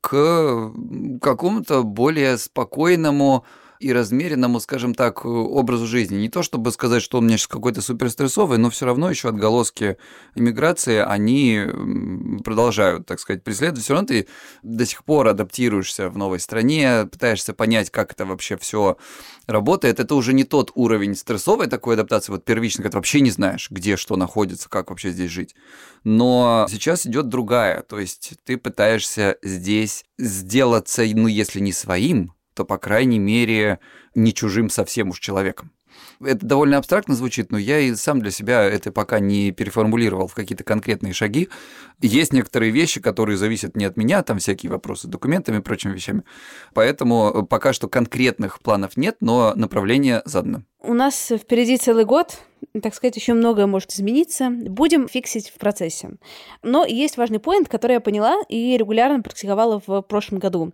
к 0.00 0.72
какому-то 1.20 1.82
более 1.82 2.38
спокойному 2.38 3.44
и 3.80 3.92
размеренному, 3.92 4.60
скажем 4.60 4.94
так, 4.94 5.24
образу 5.24 5.86
жизни. 5.86 6.16
Не 6.16 6.28
то 6.28 6.42
чтобы 6.42 6.70
сказать, 6.70 7.02
что 7.02 7.18
он 7.18 7.24
у 7.24 7.26
меня 7.26 7.38
сейчас 7.38 7.48
какой-то 7.48 7.80
суперстрессовый, 7.80 8.58
но 8.58 8.68
все 8.68 8.84
равно 8.84 9.08
еще 9.08 9.30
отголоски 9.30 9.96
иммиграции, 10.34 10.98
они 10.98 11.64
продолжают, 12.44 13.06
так 13.06 13.18
сказать, 13.18 13.42
преследовать. 13.42 13.82
Все 13.82 13.94
равно 13.94 14.08
ты 14.08 14.28
до 14.62 14.84
сих 14.84 15.02
пор 15.04 15.28
адаптируешься 15.28 16.10
в 16.10 16.18
новой 16.18 16.40
стране, 16.40 17.08
пытаешься 17.10 17.54
понять, 17.54 17.90
как 17.90 18.12
это 18.12 18.26
вообще 18.26 18.58
все 18.58 18.98
работает. 19.46 19.98
Это 19.98 20.14
уже 20.14 20.34
не 20.34 20.44
тот 20.44 20.70
уровень 20.74 21.14
стрессовой 21.14 21.66
такой 21.66 21.94
адаптации, 21.94 22.32
вот 22.32 22.44
первичной, 22.44 22.82
когда 22.82 22.92
ты 22.92 22.98
вообще 22.98 23.20
не 23.20 23.30
знаешь, 23.30 23.70
где 23.70 23.96
что 23.96 24.16
находится, 24.16 24.68
как 24.68 24.90
вообще 24.90 25.10
здесь 25.10 25.30
жить. 25.30 25.54
Но 26.04 26.66
сейчас 26.70 27.06
идет 27.06 27.28
другая, 27.28 27.82
то 27.82 27.98
есть 27.98 28.32
ты 28.44 28.58
пытаешься 28.58 29.38
здесь 29.42 30.04
сделаться, 30.18 31.02
ну, 31.14 31.28
если 31.28 31.60
не 31.60 31.72
своим, 31.72 32.34
то, 32.54 32.64
по 32.64 32.78
крайней 32.78 33.18
мере, 33.18 33.78
не 34.14 34.34
чужим 34.34 34.68
совсем 34.70 35.10
уж 35.10 35.20
человеком. 35.20 35.72
Это 36.22 36.44
довольно 36.44 36.76
абстрактно 36.76 37.14
звучит, 37.14 37.50
но 37.50 37.58
я 37.58 37.78
и 37.78 37.94
сам 37.94 38.20
для 38.20 38.30
себя 38.30 38.62
это 38.62 38.92
пока 38.92 39.20
не 39.20 39.52
переформулировал 39.52 40.28
в 40.28 40.34
какие-то 40.34 40.64
конкретные 40.64 41.12
шаги. 41.12 41.48
Есть 42.00 42.32
некоторые 42.32 42.70
вещи, 42.70 43.00
которые 43.00 43.36
зависят 43.36 43.76
не 43.76 43.84
от 43.84 43.96
меня, 43.96 44.22
там 44.22 44.38
всякие 44.38 44.70
вопросы 44.70 45.06
с 45.06 45.10
документами 45.10 45.58
и 45.58 45.60
прочими 45.60 45.92
вещами. 45.92 46.22
Поэтому 46.74 47.46
пока 47.46 47.72
что 47.72 47.88
конкретных 47.88 48.60
планов 48.60 48.96
нет, 48.96 49.16
но 49.20 49.54
направление 49.54 50.22
задано. 50.24 50.62
У 50.82 50.94
нас 50.94 51.30
впереди 51.30 51.76
целый 51.76 52.04
год, 52.04 52.38
так 52.82 52.94
сказать, 52.94 53.16
еще 53.16 53.34
многое 53.34 53.66
может 53.66 53.90
измениться. 53.92 54.50
Будем 54.50 55.08
фиксить 55.08 55.50
в 55.50 55.58
процессе. 55.58 56.12
Но 56.62 56.84
есть 56.86 57.16
важный 57.16 57.38
поинт, 57.38 57.68
который 57.68 57.94
я 57.94 58.00
поняла 58.00 58.40
и 58.48 58.76
регулярно 58.76 59.22
практиковала 59.22 59.82
в 59.86 60.02
прошлом 60.02 60.38
году. 60.38 60.72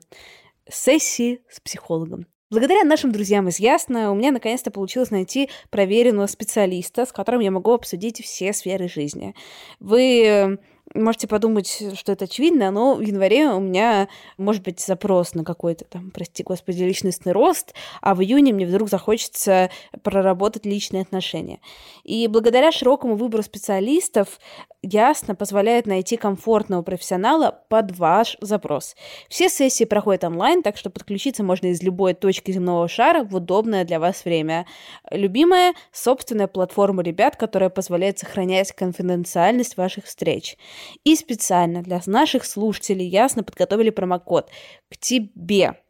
Сессии 0.68 1.40
с 1.50 1.60
психологом. 1.60 2.26
Благодаря 2.48 2.84
нашим 2.84 3.10
друзьям 3.10 3.48
из 3.48 3.58
Ясно 3.58 4.12
у 4.12 4.14
меня 4.14 4.30
наконец-то 4.30 4.70
получилось 4.70 5.10
найти 5.10 5.50
проверенного 5.70 6.28
специалиста, 6.28 7.04
с 7.04 7.12
которым 7.12 7.40
я 7.40 7.50
могу 7.50 7.72
обсудить 7.72 8.22
все 8.22 8.52
сферы 8.52 8.88
жизни. 8.88 9.34
Вы 9.80 10.58
можете 10.94 11.26
подумать, 11.26 11.82
что 11.94 12.12
это 12.12 12.24
очевидно, 12.24 12.70
но 12.70 12.94
в 12.94 13.00
январе 13.00 13.48
у 13.48 13.60
меня 13.60 14.08
может 14.38 14.62
быть 14.62 14.80
запрос 14.80 15.34
на 15.34 15.44
какой-то 15.44 15.84
там, 15.84 16.10
прости 16.10 16.42
господи, 16.42 16.82
личностный 16.82 17.32
рост, 17.32 17.74
а 18.00 18.14
в 18.14 18.22
июне 18.22 18.52
мне 18.52 18.66
вдруг 18.66 18.88
захочется 18.88 19.70
проработать 20.02 20.64
личные 20.64 21.02
отношения. 21.02 21.60
И 22.04 22.26
благодаря 22.28 22.72
широкому 22.72 23.16
выбору 23.16 23.42
специалистов 23.42 24.38
ясно 24.82 25.34
позволяет 25.34 25.86
найти 25.86 26.16
комфортного 26.16 26.82
профессионала 26.82 27.58
под 27.68 27.96
ваш 27.98 28.36
запрос. 28.40 28.94
Все 29.28 29.48
сессии 29.48 29.84
проходят 29.84 30.24
онлайн, 30.24 30.62
так 30.62 30.76
что 30.76 30.90
подключиться 30.90 31.42
можно 31.42 31.66
из 31.66 31.82
любой 31.82 32.14
точки 32.14 32.52
земного 32.52 32.88
шара 32.88 33.24
в 33.24 33.34
удобное 33.34 33.84
для 33.84 33.98
вас 33.98 34.24
время. 34.24 34.66
Любимая– 35.10 35.74
собственная 35.92 36.46
платформа 36.46 37.02
ребят, 37.02 37.36
которая 37.36 37.70
позволяет 37.70 38.18
сохранять 38.18 38.72
конфиденциальность 38.72 39.76
ваших 39.76 40.04
встреч. 40.04 40.56
И 41.04 41.16
специально 41.16 41.82
для 41.82 42.00
наших 42.06 42.44
слушателей 42.44 43.06
ясно 43.06 43.42
подготовили 43.42 43.90
промокод 43.90 44.50
к 44.90 44.96
тебе. 44.96 45.80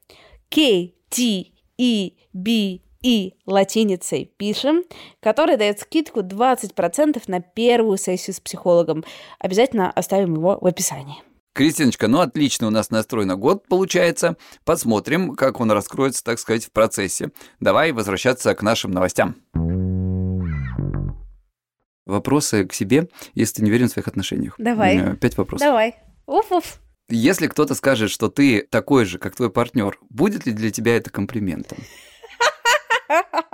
K, 0.48 0.92
T, 1.08 1.52
E, 1.78 2.12
B, 2.32 2.80
и 3.02 3.34
латиницей 3.46 4.32
пишем, 4.36 4.82
который 5.20 5.56
дает 5.56 5.78
скидку 5.80 6.20
20% 6.20 7.22
на 7.28 7.40
первую 7.40 7.98
сессию 7.98 8.34
с 8.34 8.40
психологом. 8.40 9.04
Обязательно 9.38 9.90
оставим 9.92 10.34
его 10.34 10.58
в 10.60 10.66
описании. 10.66 11.16
Кристиночка, 11.54 12.08
ну 12.08 12.20
отлично 12.20 12.66
у 12.66 12.70
нас 12.70 12.90
настрой 12.90 13.24
на 13.24 13.36
год 13.36 13.66
получается. 13.68 14.36
Посмотрим, 14.64 15.36
как 15.36 15.60
он 15.60 15.70
раскроется, 15.70 16.22
так 16.22 16.38
сказать, 16.38 16.66
в 16.66 16.72
процессе. 16.72 17.30
Давай 17.60 17.92
возвращаться 17.92 18.54
к 18.54 18.62
нашим 18.62 18.90
новостям. 18.90 19.36
Вопросы 22.06 22.64
к 22.64 22.72
себе, 22.72 23.08
если 23.34 23.56
ты 23.56 23.62
не 23.62 23.70
уверен 23.70 23.88
в 23.88 23.92
своих 23.92 24.08
отношениях. 24.08 24.54
Давай. 24.58 25.16
Пять 25.16 25.36
вопросов. 25.36 25.66
Давай. 25.66 25.96
Уф-уф. 26.26 26.80
Если 27.08 27.46
кто-то 27.46 27.74
скажет, 27.74 28.10
что 28.10 28.28
ты 28.28 28.62
такой 28.62 29.04
же, 29.04 29.18
как 29.18 29.36
твой 29.36 29.50
партнер, 29.50 29.98
будет 30.08 30.46
ли 30.46 30.52
для 30.52 30.70
тебя 30.70 30.96
это 30.96 31.10
комплиментом? 31.10 31.78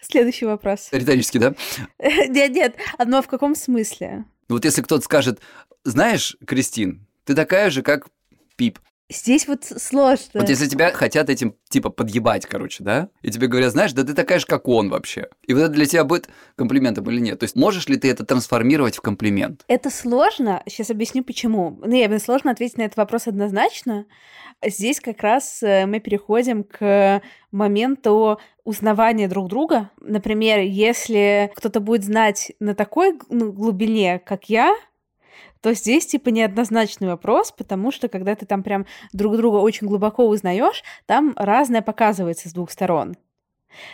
Следующий 0.00 0.44
вопрос. 0.44 0.88
Риторически, 0.92 1.38
да? 1.38 1.54
Нет, 1.98 2.52
нет, 2.52 2.76
одно 2.98 3.22
в 3.22 3.28
каком 3.28 3.54
смысле? 3.54 4.26
Вот 4.48 4.66
если 4.66 4.82
кто-то 4.82 5.02
скажет, 5.02 5.40
знаешь, 5.84 6.36
Кристин, 6.46 7.06
ты 7.24 7.34
такая 7.34 7.70
же, 7.70 7.82
как 7.82 8.08
Пип. 8.56 8.78
Здесь 9.12 9.46
вот 9.46 9.64
сложно. 9.64 10.40
Вот 10.40 10.48
если 10.48 10.66
тебя 10.66 10.92
хотят 10.92 11.30
этим, 11.30 11.54
типа, 11.68 11.90
подъебать, 11.90 12.46
короче, 12.46 12.82
да? 12.82 13.08
И 13.22 13.30
тебе 13.30 13.46
говорят, 13.46 13.72
знаешь, 13.72 13.92
да 13.92 14.04
ты 14.04 14.14
такая 14.14 14.38
же, 14.38 14.46
как 14.46 14.68
он 14.68 14.90
вообще. 14.90 15.28
И 15.46 15.54
вот 15.54 15.60
это 15.60 15.72
для 15.72 15.86
тебя 15.86 16.04
будет 16.04 16.28
комплиментом 16.56 17.08
или 17.10 17.20
нет? 17.20 17.38
То 17.38 17.44
есть 17.44 17.56
можешь 17.56 17.88
ли 17.88 17.96
ты 17.96 18.10
это 18.10 18.24
трансформировать 18.24 18.96
в 18.96 19.00
комплимент? 19.00 19.64
Это 19.68 19.90
сложно. 19.90 20.62
Сейчас 20.66 20.90
объясню, 20.90 21.24
почему. 21.24 21.78
Ну, 21.84 21.94
я 21.94 22.18
сложно 22.18 22.50
ответить 22.50 22.78
на 22.78 22.82
этот 22.82 22.96
вопрос 22.96 23.26
однозначно. 23.26 24.06
Здесь 24.64 25.00
как 25.00 25.22
раз 25.22 25.62
э, 25.62 25.86
мы 25.86 25.98
переходим 25.98 26.62
к 26.62 27.20
моменту 27.50 28.38
узнавания 28.64 29.28
друг 29.28 29.48
друга. 29.48 29.90
Например, 30.00 30.60
если 30.60 31.50
кто-то 31.56 31.80
будет 31.80 32.04
знать 32.04 32.52
на 32.60 32.74
такой 32.74 33.18
ну, 33.28 33.52
глубине, 33.52 34.20
как 34.24 34.48
я, 34.48 34.74
то 35.62 35.72
здесь 35.74 36.06
типа 36.06 36.28
неоднозначный 36.28 37.08
вопрос, 37.08 37.52
потому 37.52 37.90
что 37.92 38.08
когда 38.08 38.34
ты 38.34 38.44
там 38.44 38.62
прям 38.62 38.84
друг 39.12 39.36
друга 39.36 39.56
очень 39.56 39.86
глубоко 39.86 40.26
узнаешь, 40.28 40.82
там 41.06 41.32
разное 41.36 41.82
показывается 41.82 42.48
с 42.48 42.52
двух 42.52 42.70
сторон. 42.70 43.16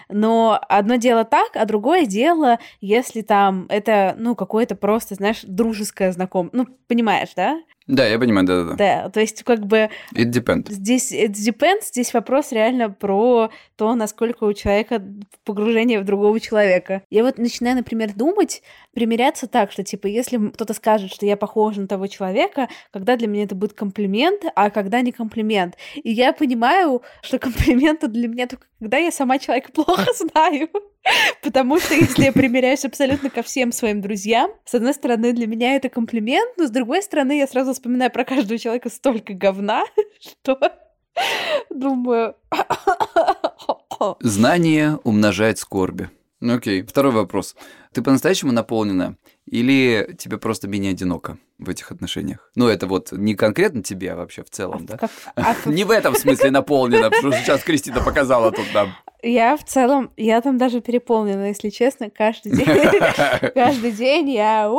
Но 0.09 0.59
одно 0.69 0.97
дело 0.97 1.25
так, 1.25 1.55
а 1.55 1.65
другое 1.65 2.07
дело, 2.07 2.59
если 2.81 3.21
там 3.23 3.67
это, 3.69 4.17
ну, 4.19 4.35
какое-то 4.35 4.75
просто, 4.75 5.15
знаешь, 5.15 5.43
дружеское 5.45 6.11
знакомство. 6.11 6.57
Ну, 6.57 6.67
понимаешь, 6.89 7.31
да? 7.37 7.61
Да, 7.89 8.07
я 8.07 8.19
понимаю, 8.19 8.47
да-да-да. 8.47 8.75
Да, 8.77 9.09
то 9.09 9.21
есть 9.21 9.43
как 9.43 9.67
бы... 9.67 9.89
It 10.15 10.31
depends. 10.31 10.71
Здесь 10.71 11.11
it 11.11 11.33
depends, 11.33 11.87
здесь 11.87 12.13
вопрос 12.13 12.53
реально 12.53 12.91
про 12.91 13.51
то, 13.77 13.95
насколько 13.95 14.45
у 14.45 14.53
человека 14.53 15.03
погружение 15.45 15.99
в 15.99 16.05
другого 16.05 16.39
человека. 16.39 17.03
Я 17.11 17.25
вот 17.25 17.39
начинаю, 17.39 17.77
например, 17.77 18.13
думать, 18.15 18.63
примиряться 18.93 19.47
так, 19.47 19.73
что, 19.73 19.83
типа, 19.83 20.07
если 20.07 20.49
кто-то 20.51 20.75
скажет, 20.75 21.13
что 21.13 21.25
я 21.25 21.39
похожа 21.39 21.81
на 21.81 21.89
того 21.89 22.09
человека, 22.09 22.69
когда 22.93 23.17
для 23.17 23.27
меня 23.27 23.45
это 23.45 23.55
будет 23.55 23.73
комплимент, 23.73 24.43
а 24.55 24.69
когда 24.69 25.01
не 25.01 25.13
комплимент. 25.13 25.77
И 25.95 26.11
я 26.13 26.35
понимаю, 26.35 27.03
что 27.23 27.39
комплименты 27.41 28.09
для 28.09 28.29
меня 28.29 28.47
только 28.47 28.67
когда 28.81 28.99
я 28.99 29.11
сама 29.11 29.39
человека 29.39 29.73
плохо 29.73 30.07
знаю. 30.17 30.69
Потому 31.43 31.79
что 31.81 31.95
если 31.95 32.25
я 32.25 32.33
примеряюсь 32.33 32.85
абсолютно 32.85 33.31
ко 33.31 33.43
всем 33.43 33.73
своим 33.73 34.01
друзьям, 34.01 34.51
с 34.65 34.75
одной 34.75 34.95
стороны, 34.95 35.33
для 35.33 35.47
меня 35.47 35.77
это 35.77 35.89
комплимент, 35.89 36.57
но 36.57 36.67
с 36.67 36.71
другой 36.71 37.03
стороны, 37.03 37.39
я 37.39 37.47
сразу 37.47 37.73
вспоминаю 37.73 38.11
про 38.11 38.25
каждого 38.25 38.59
человека 38.59 38.91
столько 38.91 39.33
говна, 39.35 39.85
что 40.21 40.59
думаю... 41.71 42.35
Знание 44.21 44.97
умножает 45.03 45.59
скорби. 45.59 46.11
Ну 46.41 46.55
окей, 46.55 46.83
второй 46.83 47.13
вопрос. 47.13 47.57
Ты 47.93 48.01
по-настоящему 48.03 48.53
наполнена 48.53 49.17
или 49.47 50.15
тебе 50.19 50.39
просто 50.39 50.69
менее 50.69 50.93
одиноко 50.93 51.37
в 51.59 51.69
этих 51.69 51.91
отношениях? 51.91 52.51
Ну, 52.55 52.69
это 52.69 52.87
вот 52.87 53.13
не 53.13 53.35
конкретно 53.35 53.83
тебе, 53.83 54.13
а 54.13 54.17
вообще 54.17 54.43
в 54.45 54.51
целом, 54.51 54.83
А 54.85 54.87
да? 54.93 54.97
как- 54.99 55.11
а 55.35 55.55
Не 55.69 55.85
в 55.85 55.91
этом 55.91 56.15
смысле 56.15 56.51
наполнена, 56.51 57.11
потому 57.11 57.33
что 57.33 57.43
сейчас 57.43 57.63
Кристина 57.63 58.01
показала 58.01 58.51
тут 58.53 58.67
нам. 58.75 58.91
Я 59.23 59.57
в 59.57 59.65
целом, 59.65 60.13
я 60.17 60.41
там 60.41 60.59
даже 60.59 60.81
переполнена, 60.81 61.49
если 61.49 61.71
честно, 61.71 62.09
каждый 62.09 62.53
день. 62.53 62.67
Каждый 63.55 63.91
день 63.91 64.31
я... 64.31 64.71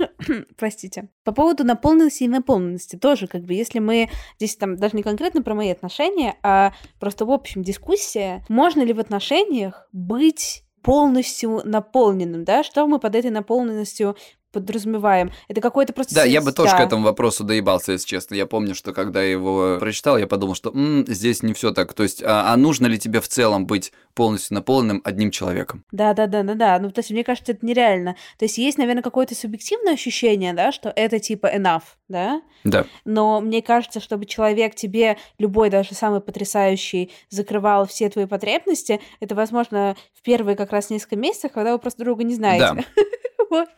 Простите. 0.58 1.08
По 1.24 1.32
поводу 1.32 1.64
наполненности 1.64 2.24
и 2.24 2.28
наполненности 2.28 2.96
тоже, 2.96 3.26
как 3.26 3.42
бы, 3.44 3.54
если 3.54 3.78
мы 3.78 4.10
здесь 4.38 4.56
там 4.56 4.76
даже 4.76 4.96
не 4.96 5.02
конкретно 5.02 5.42
про 5.42 5.54
мои 5.54 5.70
отношения, 5.70 6.34
а 6.42 6.72
просто 7.00 7.24
в 7.24 7.30
общем 7.30 7.62
дискуссия, 7.62 8.44
можно 8.50 8.82
ли 8.82 8.92
в 8.92 9.00
отношениях 9.00 9.88
быть 9.92 10.64
полностью 10.82 11.62
наполненным, 11.64 12.44
да? 12.44 12.62
Что 12.62 12.86
мы 12.86 12.98
под 12.98 13.14
этой 13.14 13.30
наполненностью 13.30 14.16
подразумеваем? 14.60 15.32
Это 15.48 15.60
какой-то 15.60 15.92
просто... 15.92 16.14
Да, 16.14 16.24
я 16.24 16.40
бы 16.40 16.52
тоже 16.52 16.72
к 16.72 16.78
да. 16.78 16.84
этому 16.84 17.04
вопросу 17.04 17.44
доебался, 17.44 17.92
если 17.92 18.06
честно. 18.06 18.34
Я 18.34 18.46
помню, 18.46 18.74
что 18.74 18.92
когда 18.92 19.22
я 19.22 19.30
его 19.30 19.78
прочитал, 19.78 20.18
я 20.18 20.26
подумал, 20.26 20.54
что 20.54 20.70
«М, 20.70 21.04
здесь 21.06 21.42
не 21.42 21.54
все 21.54 21.72
так. 21.72 21.92
То 21.94 22.02
есть, 22.02 22.22
а, 22.22 22.52
а 22.52 22.56
нужно 22.56 22.86
ли 22.86 22.98
тебе 22.98 23.20
в 23.20 23.28
целом 23.28 23.66
быть 23.66 23.92
полностью 24.14 24.54
наполненным 24.54 25.02
одним 25.04 25.30
человеком? 25.30 25.84
Да, 25.92 26.14
да, 26.14 26.26
да, 26.26 26.42
да, 26.42 26.54
да. 26.54 26.78
Ну, 26.78 26.90
то 26.90 27.00
есть, 27.00 27.10
мне 27.10 27.24
кажется, 27.24 27.52
это 27.52 27.64
нереально. 27.64 28.16
То 28.38 28.44
есть, 28.44 28.58
есть, 28.58 28.78
наверное, 28.78 29.02
какое-то 29.02 29.34
субъективное 29.34 29.94
ощущение, 29.94 30.52
да, 30.52 30.72
что 30.72 30.92
это 30.94 31.18
типа 31.18 31.54
enough, 31.54 31.82
да? 32.08 32.42
Да. 32.64 32.86
Но 33.04 33.40
мне 33.40 33.62
кажется, 33.62 34.00
чтобы 34.00 34.26
человек 34.26 34.74
тебе, 34.74 35.18
любой, 35.38 35.70
даже 35.70 35.94
самый 35.94 36.20
потрясающий, 36.20 37.12
закрывал 37.28 37.86
все 37.86 38.08
твои 38.08 38.26
потребности, 38.26 39.00
это 39.20 39.34
возможно 39.34 39.96
в 40.14 40.22
первые 40.22 40.56
как 40.56 40.72
раз 40.72 40.90
несколько 40.90 41.16
месяцев, 41.16 41.52
когда 41.52 41.72
вы 41.72 41.78
просто 41.78 42.02
друга 42.02 42.24
не 42.24 42.34
знаете. 42.34 42.84
Да. 42.96 43.02
Вот. 43.50 43.68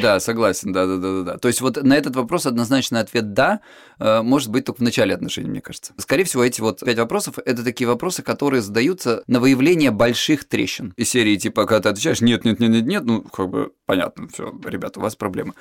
Да, 0.00 0.20
согласен, 0.20 0.72
да, 0.72 0.86
да, 0.86 0.96
да, 0.96 1.22
да. 1.22 1.38
То 1.38 1.48
есть 1.48 1.60
вот 1.60 1.82
на 1.82 1.94
этот 1.94 2.14
вопрос 2.14 2.46
однозначный 2.46 3.00
ответ 3.00 3.32
да, 3.32 3.60
э, 3.98 4.22
может 4.22 4.50
быть 4.50 4.64
только 4.64 4.78
в 4.78 4.82
начале 4.82 5.12
отношений, 5.12 5.50
мне 5.50 5.60
кажется. 5.60 5.92
Скорее 5.98 6.22
всего, 6.24 6.44
эти 6.44 6.60
вот 6.60 6.80
пять 6.80 6.98
вопросов 6.98 7.38
это 7.44 7.64
такие 7.64 7.88
вопросы, 7.88 8.22
которые 8.22 8.62
задаются 8.62 9.24
на 9.26 9.40
выявление 9.40 9.90
больших 9.90 10.44
трещин. 10.44 10.94
Из 10.96 11.08
серии 11.08 11.36
типа, 11.36 11.66
когда 11.66 11.82
ты 11.82 11.88
отвечаешь 11.90 12.20
нет, 12.20 12.44
нет, 12.44 12.60
нет, 12.60 12.70
нет, 12.70 12.86
нет, 12.86 13.04
ну 13.04 13.22
как 13.22 13.48
бы 13.48 13.72
понятно, 13.86 14.28
все, 14.28 14.54
ребята, 14.64 15.00
у 15.00 15.02
вас 15.02 15.16
проблемы. 15.16 15.54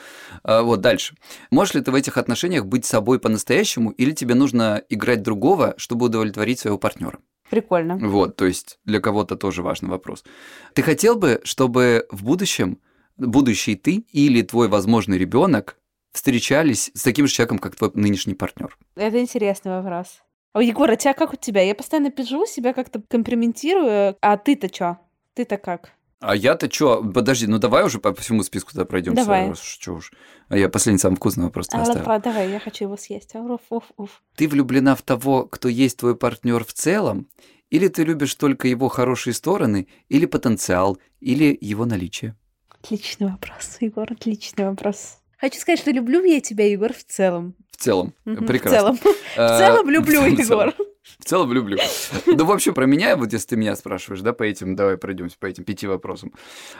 А, 0.43 0.61
Вот 0.61 0.81
дальше. 0.81 1.15
Можешь 1.49 1.73
ли 1.73 1.81
ты 1.81 1.91
в 1.91 1.95
этих 1.95 2.17
отношениях 2.17 2.65
быть 2.65 2.85
собой 2.85 3.19
по-настоящему, 3.19 3.89
или 3.89 4.11
тебе 4.11 4.35
нужно 4.35 4.83
играть 4.87 5.23
другого, 5.23 5.73
чтобы 5.77 6.05
удовлетворить 6.05 6.59
своего 6.59 6.77
партнера? 6.77 7.17
Прикольно. 7.49 7.97
Вот, 7.97 8.35
то 8.35 8.45
есть 8.45 8.79
для 8.85 8.99
кого-то 8.99 9.35
тоже 9.35 9.61
важный 9.61 9.89
вопрос. 9.89 10.23
Ты 10.73 10.83
хотел 10.83 11.15
бы, 11.15 11.41
чтобы 11.43 12.05
в 12.09 12.23
будущем 12.23 12.79
будущий 13.17 13.75
ты 13.75 14.05
или 14.11 14.41
твой 14.41 14.67
возможный 14.67 15.17
ребенок 15.17 15.77
встречались 16.11 16.91
с 16.93 17.03
таким 17.03 17.27
же 17.27 17.33
человеком, 17.33 17.59
как 17.59 17.75
твой 17.75 17.91
нынешний 17.93 18.33
партнер? 18.35 18.77
Это 18.95 19.19
интересный 19.19 19.71
вопрос. 19.71 20.21
О, 20.53 20.61
Егор, 20.61 20.89
а 20.89 20.95
тебя 20.95 21.13
как 21.13 21.33
у 21.33 21.35
тебя? 21.35 21.61
Я 21.61 21.75
постоянно 21.75 22.11
пишу, 22.11 22.45
себя 22.45 22.73
как-то 22.73 23.01
компрометирую. 23.09 24.15
А 24.21 24.37
ты-то 24.37 24.69
чё? 24.69 24.97
Ты-то 25.33 25.57
как? 25.57 25.91
А 26.21 26.33
я-то 26.33 26.69
чё? 26.69 27.03
Подожди, 27.03 27.45
ну 27.45 27.57
давай 27.59 27.83
уже 27.83 27.99
по 27.99 28.13
всему 28.15 28.41
списку 28.41 28.71
тогда 28.71 28.85
пройдемся. 28.85 29.23
Давай. 29.23 29.53
Чё 29.79 29.95
уж. 29.95 30.13
А 30.47 30.57
я 30.57 30.69
последний 30.69 30.99
самый 30.99 31.17
вкусный 31.17 31.43
вопрос 31.43 31.67
А, 31.73 31.81
оставил. 31.81 32.07
ладно, 32.07 32.31
давай, 32.31 32.49
я 32.49 32.59
хочу 32.59 32.85
его 32.85 32.95
съесть. 32.95 33.35
Уф, 33.35 33.59
уф, 33.69 33.83
уф. 33.97 34.23
Ты 34.35 34.47
влюблена 34.47 34.95
в 34.95 35.01
того, 35.01 35.45
кто 35.45 35.67
есть 35.67 35.97
твой 35.97 36.15
партнер 36.15 36.63
в 36.63 36.71
целом, 36.71 37.27
или 37.69 37.89
ты 37.89 38.03
любишь 38.05 38.33
только 38.35 38.69
его 38.69 38.87
хорошие 38.87 39.33
стороны, 39.33 39.87
или 40.07 40.25
потенциал, 40.25 40.97
или 41.19 41.57
его 41.59 41.83
наличие? 41.85 42.35
Отличный 42.85 43.31
вопрос, 43.31 43.77
Егор, 43.79 44.11
отличный 44.11 44.69
вопрос. 44.69 45.17
Хочу 45.39 45.59
сказать, 45.59 45.79
что 45.79 45.89
люблю 45.89 46.23
я 46.23 46.39
тебя, 46.39 46.69
Егор, 46.69 46.93
в 46.93 47.03
целом. 47.03 47.55
В 47.71 47.77
целом. 47.77 48.13
Прекрасно. 48.23 48.93
В 48.93 48.99
целом. 48.99 48.99
В 49.35 49.57
целом 49.57 49.89
люблю. 49.89 50.23
Егор. 50.23 50.73
В 51.19 51.25
целом 51.25 51.53
люблю. 51.53 51.77
Ну, 52.25 52.45
в 52.45 52.51
общем, 52.51 52.73
про 52.73 52.85
меня, 52.85 53.15
вот 53.15 53.31
если 53.31 53.47
ты 53.49 53.55
меня 53.55 53.75
спрашиваешь, 53.75 54.21
да, 54.21 54.33
по 54.33 54.43
этим, 54.43 54.75
давай 54.75 54.97
пройдемся 54.97 55.37
по 55.39 55.45
этим 55.45 55.63
пяти 55.63 55.87
вопросам. 55.87 56.33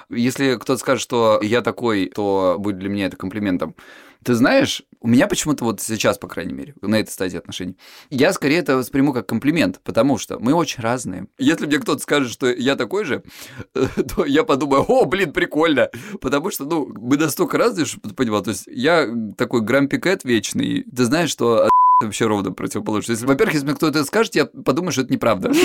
Если 0.10 0.56
кто-то 0.56 0.78
скажет, 0.78 1.02
что 1.02 1.40
я 1.42 1.62
такой, 1.62 2.12
то 2.14 2.58
будет 2.60 2.80
для 2.80 2.90
меня 2.90 3.08
это 3.08 3.18
комплиментом. 3.18 3.76
Ты 4.24 4.34
знаешь, 4.34 4.82
у 5.02 5.08
меня 5.08 5.28
почему-то 5.28 5.64
вот 5.66 5.82
сейчас, 5.82 6.18
по 6.18 6.28
крайней 6.28 6.54
мере, 6.54 6.74
на 6.82 7.00
этой 7.00 7.12
стадии 7.12 7.38
отношений, 7.38 7.78
я 8.10 8.34
скорее 8.34 8.58
это 8.58 8.76
восприму 8.76 9.14
как 9.14 9.28
комплимент, 9.28 9.80
потому 9.84 10.18
что 10.18 10.40
мы 10.40 10.54
очень 10.54 10.82
разные. 10.82 11.28
Если 11.38 11.68
мне 11.68 11.78
кто-то 11.78 12.02
скажет, 12.02 12.32
что 12.32 12.48
я 12.52 12.76
такой 12.76 13.06
же, 13.06 13.24
то 13.74 14.26
я 14.26 14.44
подумаю, 14.44 14.84
о, 14.88 15.06
блин, 15.06 15.32
прикольно, 15.32 15.92
потому 16.22 16.50
что, 16.50 16.66
ну, 16.66 16.88
мы 16.88 17.18
настолько 17.18 17.60
разные, 17.60 17.86
чтобы 17.86 18.10
ты 18.10 18.16
понимал, 18.16 18.42
то 18.42 18.50
есть 18.50 18.64
я 18.66 19.08
такой 19.38 19.62
грампикет 19.62 20.24
вечный, 20.24 20.84
ты 20.84 21.06
знаешь, 21.06 21.30
что 21.30 21.70
вообще 22.02 22.26
ровно 22.26 22.52
противоположно. 22.52 23.14
Если, 23.14 23.26
во-первых, 23.26 23.54
если 23.54 23.68
мне 23.68 23.76
кто-то 23.76 24.00
это 24.00 24.08
скажет, 24.08 24.36
я 24.36 24.46
подумаю, 24.46 24.92
что 24.92 25.02
это 25.02 25.14
неправда. 25.14 25.52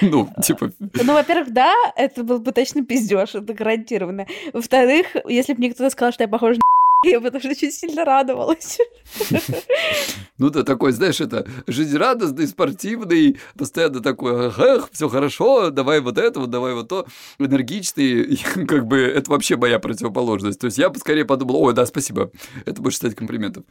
Ну, 0.00 0.28
типа, 0.42 0.72
Ну, 0.78 1.12
во-первых, 1.12 1.52
да, 1.52 1.72
это 1.96 2.24
был 2.24 2.38
бы 2.38 2.52
точно 2.52 2.84
пиздеж, 2.84 3.34
это 3.34 3.52
гарантированно. 3.54 4.26
Во-вторых, 4.52 5.06
если 5.28 5.52
бы 5.52 5.58
мне 5.58 5.72
кто-то 5.72 5.90
сказал, 5.90 6.12
что 6.12 6.24
я 6.24 6.28
похожа 6.28 6.58
на 6.58 6.81
я 7.04 7.20
бы 7.20 7.30
тоже 7.30 7.50
очень 7.50 7.72
сильно 7.72 8.04
радовалась. 8.04 8.78
ну 10.38 10.50
ты 10.50 10.62
такой, 10.62 10.92
знаешь, 10.92 11.20
это 11.20 11.46
жизнерадостный, 11.66 12.46
спортивный, 12.46 13.38
постоянно 13.58 14.00
такой, 14.00 14.48
эх, 14.48 14.88
все 14.92 15.08
хорошо, 15.08 15.70
давай 15.70 16.00
вот 16.00 16.16
это, 16.16 16.38
вот 16.38 16.50
давай 16.50 16.74
вот 16.74 16.88
то, 16.88 17.06
энергичный, 17.38 18.36
как 18.68 18.86
бы 18.86 18.98
это 19.00 19.30
вообще 19.30 19.56
моя 19.56 19.78
противоположность. 19.80 20.60
То 20.60 20.66
есть 20.66 20.78
я 20.78 20.92
скорее 20.94 21.24
подумал, 21.24 21.56
ой, 21.56 21.74
да, 21.74 21.86
спасибо, 21.86 22.30
это 22.66 22.80
больше 22.80 22.98
стать 22.98 23.16
комплиментом. 23.16 23.64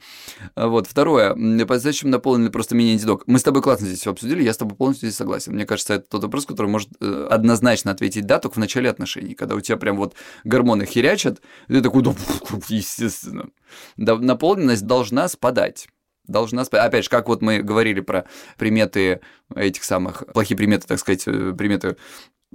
А 0.55 0.67
Вот, 0.67 0.87
второе, 0.87 1.31
м, 1.31 1.65
по-настоящему 1.65 2.11
наполненный 2.11 2.51
просто 2.51 2.75
мини-антидок. 2.75 3.23
Мы 3.27 3.39
с 3.39 3.43
тобой 3.43 3.61
классно 3.61 3.87
здесь 3.87 3.99
все 3.99 4.11
обсудили, 4.11 4.43
я 4.43 4.53
с 4.53 4.57
тобой 4.57 4.75
полностью 4.75 5.07
здесь 5.07 5.17
согласен. 5.17 5.53
Мне 5.53 5.65
кажется, 5.65 5.93
это 5.93 6.05
тот 6.09 6.23
вопрос, 6.23 6.45
который 6.45 6.67
может 6.67 6.89
э, 6.99 7.27
однозначно 7.29 7.91
ответить 7.91 8.25
да, 8.25 8.39
только 8.39 8.55
в 8.55 8.59
начале 8.59 8.89
отношений, 8.89 9.35
когда 9.35 9.55
у 9.55 9.61
тебя 9.61 9.77
прям 9.77 9.95
вот 9.95 10.15
гормоны 10.43 10.85
херячат, 10.85 11.41
и 11.69 11.73
ты 11.73 11.81
такой, 11.81 12.03
да, 12.03 12.13
естественно. 12.67 13.20
Да, 13.97 14.17
наполненность 14.17 14.85
должна 14.85 15.27
спадать. 15.27 15.87
Должна 16.27 16.65
спадать. 16.65 16.87
Опять 16.87 17.03
же, 17.05 17.09
как 17.09 17.27
вот 17.27 17.41
мы 17.41 17.61
говорили 17.61 18.01
про 18.01 18.25
приметы 18.57 19.21
этих 19.55 19.83
самых, 19.83 20.23
плохие 20.33 20.57
приметы, 20.57 20.87
так 20.87 20.99
сказать, 20.99 21.23
э, 21.27 21.53
приметы 21.57 21.97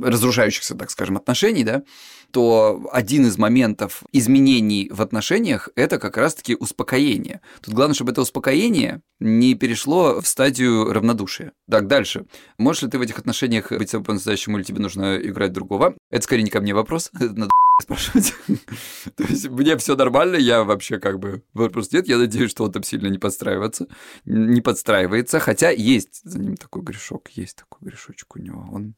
разрушающихся, 0.01 0.75
так 0.75 0.91
скажем, 0.91 1.17
отношений, 1.17 1.65
да, 1.65 1.83
то 2.31 2.87
один 2.93 3.27
из 3.27 3.39
моментов 3.39 4.03
изменений 4.13 4.91
в 4.93 5.01
отношениях– 5.01 5.71
это 5.77 5.99
как 5.99 6.17
раз-таки 6.17 6.55
успокоение. 6.55 7.41
Тут 7.63 7.75
главное, 7.75 7.95
чтобы 7.95 8.13
это 8.13 8.21
успокоение 8.21 9.01
не 9.21 9.55
перешло 9.55 10.21
в 10.21 10.27
стадию 10.27 10.93
равнодушия. 10.93 11.53
Так, 11.71 11.87
дальше. 11.87 12.27
Можешь 12.59 12.83
ли 12.83 12.91
ты 12.91 12.99
в 12.99 13.03
этих 13.03 13.19
отношениях 13.19 13.73
быть 13.73 13.91
собой 13.91 14.05
по-настоящему, 14.05 14.59
или 14.59 14.65
тебе 14.65 14.81
нужно 14.81 15.17
играть 15.17 15.53
другого? 15.53 15.95
Это 16.11 16.25
скорее 16.25 16.43
не 16.43 16.51
ко 16.51 16.61
мне 16.61 16.75
вопрос, 16.75 17.11
надо 17.19 17.49
спрашивать. 17.83 18.35
То 19.17 19.25
есть 19.25 19.49
мне 19.49 19.77
все 19.77 19.97
нормально, 19.97 20.37
я 20.37 20.65
вообще 20.65 20.99
как 20.99 21.19
бы 21.19 21.43
вопрос 21.55 21.93
нет. 21.93 22.09
Я 22.09 22.19
надеюсь, 22.19 22.51
что 22.51 22.65
он 22.65 22.73
там 22.73 22.83
сильно 22.83 23.09
не 23.09 23.19
подстраивается, 23.19 23.89
не 24.25 24.61
подстраивается. 24.61 25.41
Хотя 25.41 25.71
есть 25.71 26.21
за 26.25 26.39
ним 26.39 26.57
такой 26.57 26.83
грешок, 26.83 27.29
есть 27.31 27.57
такой 27.57 27.89
грешочек 27.89 28.37
у 28.37 28.39
него. 28.39 28.67
Он 28.73 28.95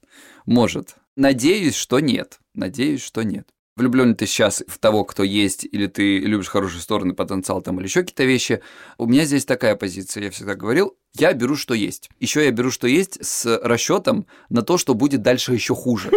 может. 0.47 0.97
Надеюсь, 1.17 1.75
что 1.75 2.01
нет. 2.01 2.39
Надеюсь, 2.55 3.03
что 3.03 3.23
нет. 3.23 3.49
Влюблен 3.79 4.17
ты 4.17 4.27
сейчас 4.27 4.65
в 4.67 4.79
того, 4.79 5.05
кто 5.05 5.23
есть, 5.23 5.65
или 5.65 5.87
ты 5.87 6.19
любишь 6.19 6.49
хорошие 6.49 6.81
стороны, 6.81 7.15
потенциал 7.15 7.63
там, 7.63 7.79
или 7.79 7.87
еще 7.87 8.01
какие-то 8.01 8.25
вещи. 8.25 8.61
У 8.99 9.07
меня 9.07 9.25
здесь 9.25 9.45
такая 9.45 9.77
позиция, 9.77 10.25
я 10.25 10.31
всегда 10.33 10.57
говорил, 10.57 10.99
я 11.17 11.33
беру, 11.33 11.55
что 11.55 11.75
есть. 11.75 12.11
Еще 12.19 12.45
я 12.45 12.51
беру, 12.51 12.73
что 12.73 12.89
есть, 12.89 13.25
с 13.25 13.61
расчетом 13.63 14.27
на 14.49 14.63
то, 14.63 14.79
что 14.79 14.95
будет 14.95 15.23
дальше 15.23 15.55
еще 15.55 15.77
хуже. 15.77 16.11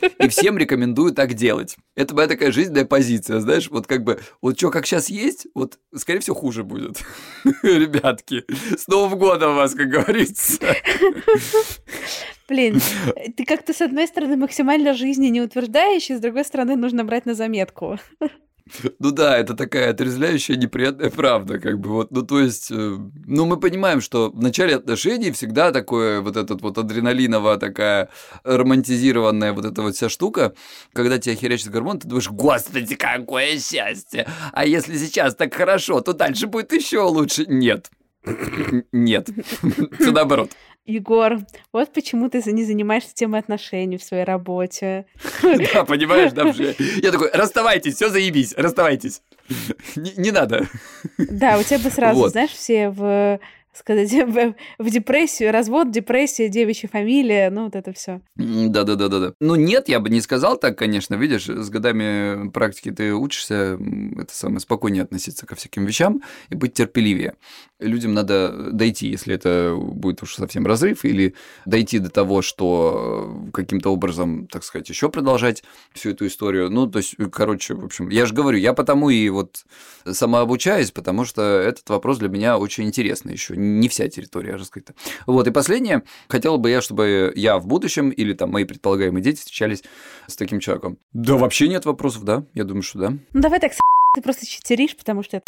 И 0.00 0.28
всем 0.28 0.58
рекомендую 0.58 1.12
так 1.12 1.34
делать. 1.34 1.76
Это 1.94 2.14
моя 2.14 2.28
такая 2.28 2.52
жизненная 2.52 2.84
позиция, 2.84 3.40
знаешь, 3.40 3.68
вот 3.70 3.86
как 3.86 4.04
бы, 4.04 4.20
вот 4.42 4.58
что 4.58 4.70
как 4.70 4.86
сейчас 4.86 5.08
есть, 5.08 5.46
вот, 5.54 5.78
скорее 5.94 6.20
всего, 6.20 6.36
хуже 6.36 6.64
будет. 6.64 7.02
Ребятки, 7.62 8.44
с 8.76 8.88
Новым 8.88 9.18
годом 9.18 9.56
вас, 9.56 9.74
как 9.74 9.88
говорится. 9.88 10.58
Блин, 12.48 12.80
ты 13.36 13.44
как-то, 13.44 13.72
с 13.72 13.80
одной 13.80 14.06
стороны, 14.06 14.36
максимально 14.36 14.94
жизни 14.94 15.28
не 15.28 15.40
утверждаешь, 15.40 16.10
и 16.10 16.16
с 16.16 16.20
другой 16.20 16.44
стороны, 16.44 16.76
нужно 16.76 17.04
брать 17.04 17.26
на 17.26 17.34
заметку. 17.34 17.98
Ну 18.98 19.10
да, 19.10 19.38
это 19.38 19.54
такая 19.54 19.90
отрезвляющая 19.90 20.56
неприятная 20.56 21.10
правда, 21.10 21.58
как 21.58 21.78
бы 21.78 21.90
вот, 21.90 22.10
ну 22.10 22.22
то 22.22 22.40
есть, 22.40 22.70
э, 22.70 22.74
ну 22.74 23.46
мы 23.46 23.58
понимаем, 23.58 24.00
что 24.00 24.30
в 24.30 24.42
начале 24.42 24.76
отношений 24.76 25.30
всегда 25.32 25.70
такое 25.72 26.20
вот 26.20 26.36
этот 26.36 26.62
вот 26.62 26.78
адреналиновая 26.78 27.58
такая 27.58 28.08
романтизированная 28.44 29.52
вот 29.52 29.64
эта 29.64 29.82
вот 29.82 29.94
вся 29.94 30.08
штука, 30.08 30.54
когда 30.92 31.18
тебя 31.18 31.34
херячит 31.34 31.70
гормон, 31.70 31.98
ты 31.98 32.08
думаешь, 32.08 32.30
господи, 32.30 32.96
какое 32.96 33.58
счастье, 33.58 34.26
а 34.52 34.64
если 34.64 34.96
сейчас 34.96 35.34
так 35.34 35.54
хорошо, 35.54 36.00
то 36.00 36.12
дальше 36.12 36.46
будет 36.46 36.72
еще 36.72 37.00
лучше. 37.00 37.44
Нет, 37.46 37.90
нет, 38.92 39.28
все 39.98 40.10
наоборот. 40.10 40.50
Егор, 40.86 41.38
вот 41.72 41.92
почему 41.94 42.28
ты 42.28 42.42
не 42.52 42.64
занимаешься 42.64 43.14
темой 43.14 43.40
отношений 43.40 43.96
в 43.96 44.02
своей 44.02 44.24
работе. 44.24 45.06
Да, 45.42 45.84
понимаешь, 45.84 46.32
да, 46.32 46.44
уже. 46.44 46.74
Я 47.02 47.10
такой, 47.10 47.30
расставайтесь, 47.32 47.94
все 47.94 48.08
заебись, 48.08 48.54
расставайтесь. 48.56 49.22
Не, 49.96 50.12
не 50.16 50.30
надо. 50.30 50.66
Да, 51.18 51.58
у 51.58 51.62
тебя 51.62 51.78
бы 51.78 51.90
сразу, 51.90 52.18
вот. 52.18 52.32
знаешь, 52.32 52.50
все 52.50 52.88
в 52.88 53.38
сказать, 53.76 54.12
в, 54.26 54.54
в 54.78 54.90
депрессию, 54.90 55.52
развод, 55.52 55.90
депрессия, 55.90 56.48
девичья 56.48 56.88
фамилия, 56.88 57.50
ну 57.50 57.64
вот 57.64 57.76
это 57.76 57.92
все. 57.92 58.20
Да-да-да-да. 58.36 59.34
Ну 59.40 59.54
нет, 59.54 59.88
я 59.88 60.00
бы 60.00 60.10
не 60.10 60.20
сказал 60.20 60.56
так, 60.56 60.78
конечно, 60.78 61.14
видишь, 61.14 61.46
с 61.46 61.68
годами 61.70 62.50
практики 62.50 62.90
ты 62.90 63.14
учишься, 63.14 63.78
это 64.18 64.34
самое, 64.34 64.60
спокойнее 64.60 65.02
относиться 65.02 65.46
ко 65.46 65.54
всяким 65.54 65.84
вещам 65.84 66.22
и 66.50 66.54
быть 66.54 66.74
терпеливее. 66.74 67.34
Людям 67.80 68.14
надо 68.14 68.70
дойти, 68.72 69.08
если 69.08 69.34
это 69.34 69.74
будет 69.76 70.22
уж 70.22 70.34
совсем 70.36 70.66
разрыв, 70.66 71.04
или 71.04 71.34
дойти 71.66 71.98
до 71.98 72.10
того, 72.10 72.42
что 72.42 73.48
каким-то 73.52 73.90
образом, 73.92 74.46
так 74.46 74.64
сказать, 74.64 74.88
еще 74.88 75.08
продолжать 75.08 75.64
всю 75.92 76.10
эту 76.10 76.26
историю. 76.26 76.70
Ну, 76.70 76.86
то 76.86 76.98
есть, 76.98 77.16
короче, 77.32 77.74
в 77.74 77.84
общем, 77.84 78.08
я 78.08 78.26
же 78.26 78.34
говорю, 78.34 78.58
я 78.58 78.72
потому 78.72 79.10
и 79.10 79.28
вот 79.28 79.64
самообучаюсь, 80.10 80.90
потому 80.90 81.24
что 81.24 81.42
этот 81.42 81.88
вопрос 81.90 82.18
для 82.18 82.28
меня 82.28 82.58
очень 82.58 82.84
интересный 82.84 83.32
еще 83.32 83.56
не 83.64 83.88
вся 83.88 84.08
территория 84.08 84.56
раскрыта. 84.56 84.94
Вот, 85.26 85.46
и 85.46 85.50
последнее, 85.50 86.02
хотел 86.28 86.58
бы 86.58 86.70
я, 86.70 86.80
чтобы 86.80 87.32
я 87.34 87.58
в 87.58 87.66
будущем 87.66 88.10
или 88.10 88.32
там 88.34 88.50
мои 88.50 88.64
предполагаемые 88.64 89.22
дети 89.22 89.38
встречались 89.38 89.82
с 90.26 90.36
таким 90.36 90.60
человеком. 90.60 90.98
Да, 91.12 91.34
вообще 91.34 91.68
нет 91.68 91.84
вопросов, 91.84 92.24
да? 92.24 92.44
Я 92.54 92.64
думаю, 92.64 92.82
что 92.82 92.98
да. 92.98 93.10
Ну, 93.32 93.40
давай 93.40 93.60
так, 93.60 93.72
ты 94.14 94.22
просто 94.22 94.46
читеришь, 94.46 94.96
потому 94.96 95.22
что 95.22 95.38
это 95.38 95.46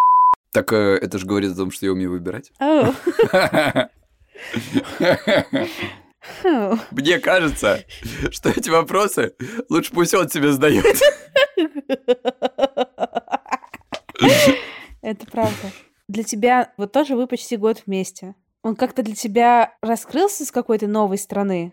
так 0.57 0.73
э, 0.73 0.99
это 1.03 1.19
же 1.19 1.27
говорит 1.27 1.53
о 1.53 1.55
том, 1.55 1.71
что 1.71 1.85
я 1.85 1.93
умею 1.93 2.13
выбирать. 2.13 2.51
Мне 6.91 7.19
кажется, 7.19 7.85
что 8.31 8.49
эти 8.49 8.71
вопросы 8.71 9.35
лучше 9.69 9.93
пусть 9.93 10.15
он 10.15 10.31
себе 10.31 10.53
задает. 10.53 10.87
Это 15.03 15.27
правда. 15.27 15.71
Для 16.09 16.23
тебя, 16.23 16.73
вот 16.77 16.93
тоже 16.93 17.17
вы 17.17 17.27
почти 17.27 17.57
год 17.57 17.83
вместе. 17.87 18.35
Он 18.63 18.77
как-то 18.77 19.03
для 19.03 19.15
тебя 19.15 19.75
раскрылся 19.81 20.45
с 20.45 20.53
какой-то 20.53 20.87
новой 20.87 21.19
страны 21.19 21.73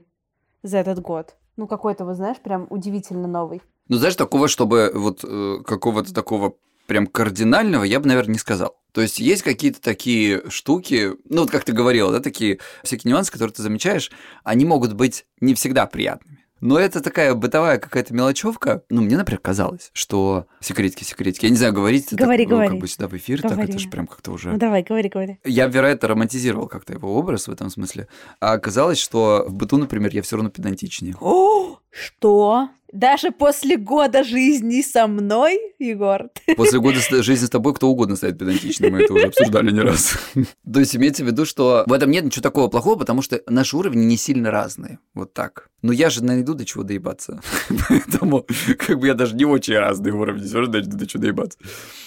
за 0.63 0.77
этот 0.77 0.99
год? 0.99 1.35
Ну, 1.55 1.67
какой-то, 1.67 2.03
вот 2.05 2.15
знаешь, 2.15 2.37
прям 2.37 2.65
удивительно 2.69 3.27
новый. 3.27 3.61
Ну, 3.89 3.97
знаешь, 3.97 4.15
такого, 4.15 4.47
чтобы 4.47 4.91
вот 4.93 5.23
э, 5.23 5.57
какого-то 5.65 6.13
такого 6.13 6.55
прям 6.87 7.07
кардинального 7.07 7.83
я 7.83 7.99
бы, 7.99 8.07
наверное, 8.07 8.33
не 8.33 8.39
сказал. 8.39 8.75
То 8.91 9.01
есть 9.01 9.19
есть 9.19 9.43
какие-то 9.43 9.81
такие 9.81 10.49
штуки, 10.49 11.13
ну 11.29 11.41
вот 11.41 11.51
как 11.51 11.63
ты 11.63 11.71
говорила, 11.71 12.11
да, 12.11 12.19
такие 12.19 12.59
всякие 12.83 13.11
нюансы, 13.11 13.31
которые 13.31 13.53
ты 13.53 13.63
замечаешь, 13.63 14.11
они 14.43 14.65
могут 14.65 14.93
быть 14.93 15.25
не 15.41 15.55
всегда 15.55 15.85
приятными. 15.85 16.42
Но 16.63 16.79
это 16.79 17.01
такая 17.01 17.35
бытовая 17.35 17.77
какая-то 17.77 18.13
мелочевка. 18.13 18.83
Ну, 18.89 19.01
мне, 19.01 19.17
например, 19.17 19.41
казалось, 19.41 19.89
что 19.91 20.47
секретики, 20.61 21.03
секретики. 21.03 21.43
Я 21.43 21.49
не 21.51 21.57
знаю, 21.57 21.73
говорить 21.73 22.07
это 22.07 22.15
говори, 22.15 22.45
так, 22.45 22.51
говори. 22.51 22.67
Ну, 22.69 22.75
как 22.75 22.81
бы 22.81 22.87
сюда 22.87 23.09
в 23.09 23.17
эфир, 23.17 23.41
говори. 23.41 23.57
так 23.57 23.69
это 23.69 23.79
же 23.79 23.89
прям 23.89 24.07
как-то 24.07 24.31
уже... 24.31 24.49
Ну, 24.49 24.57
давай, 24.57 24.81
говори, 24.81 25.09
говори. 25.09 25.39
Я, 25.43 25.67
вероятно, 25.67 26.07
романтизировал 26.07 26.69
как-то 26.69 26.93
его 26.93 27.17
образ 27.17 27.49
в 27.49 27.51
этом 27.51 27.69
смысле. 27.69 28.07
А 28.39 28.53
оказалось, 28.53 28.97
что 28.97 29.43
в 29.45 29.53
быту, 29.53 29.75
например, 29.75 30.11
я 30.13 30.21
все 30.21 30.37
равно 30.37 30.51
педантичнее. 30.51 31.17
О, 31.19 31.79
что? 31.93 32.69
Даже 32.93 33.31
после 33.31 33.75
года 33.77 34.23
жизни 34.23 34.81
со 34.83 35.07
мной, 35.07 35.59
Егор? 35.79 36.29
После 36.55 36.79
года 36.79 36.99
жизни 37.23 37.47
с 37.47 37.49
тобой 37.49 37.73
кто 37.73 37.89
угодно 37.89 38.15
станет 38.15 38.37
педантичным, 38.37 38.91
мы 38.91 39.01
это 39.01 39.13
уже 39.15 39.27
обсуждали 39.27 39.71
не 39.71 39.79
раз. 39.79 40.15
То 40.71 40.79
есть 40.79 40.95
имеется 40.95 41.23
в 41.23 41.27
виду, 41.27 41.45
что 41.45 41.85
в 41.87 41.91
этом 41.91 42.11
нет 42.11 42.23
ничего 42.23 42.43
такого 42.43 42.67
плохого, 42.67 42.95
потому 42.95 43.23
что 43.23 43.41
наши 43.47 43.75
уровни 43.75 44.05
не 44.05 44.15
сильно 44.15 44.51
разные. 44.51 44.99
Вот 45.15 45.33
так. 45.33 45.71
Но 45.81 45.91
я 45.91 46.11
же 46.11 46.23
найду 46.23 46.53
до 46.53 46.65
чего 46.65 46.83
доебаться. 46.83 47.41
Поэтому 47.89 48.45
как 48.77 48.99
бы 48.99 49.07
я 49.07 49.15
даже 49.15 49.35
не 49.35 49.45
очень 49.45 49.75
разные 49.75 50.13
уровни, 50.13 50.45
все 50.45 50.59
равно 50.59 50.73
найду 50.73 50.95
до 50.95 51.07
чего 51.07 51.23
доебаться. 51.23 51.57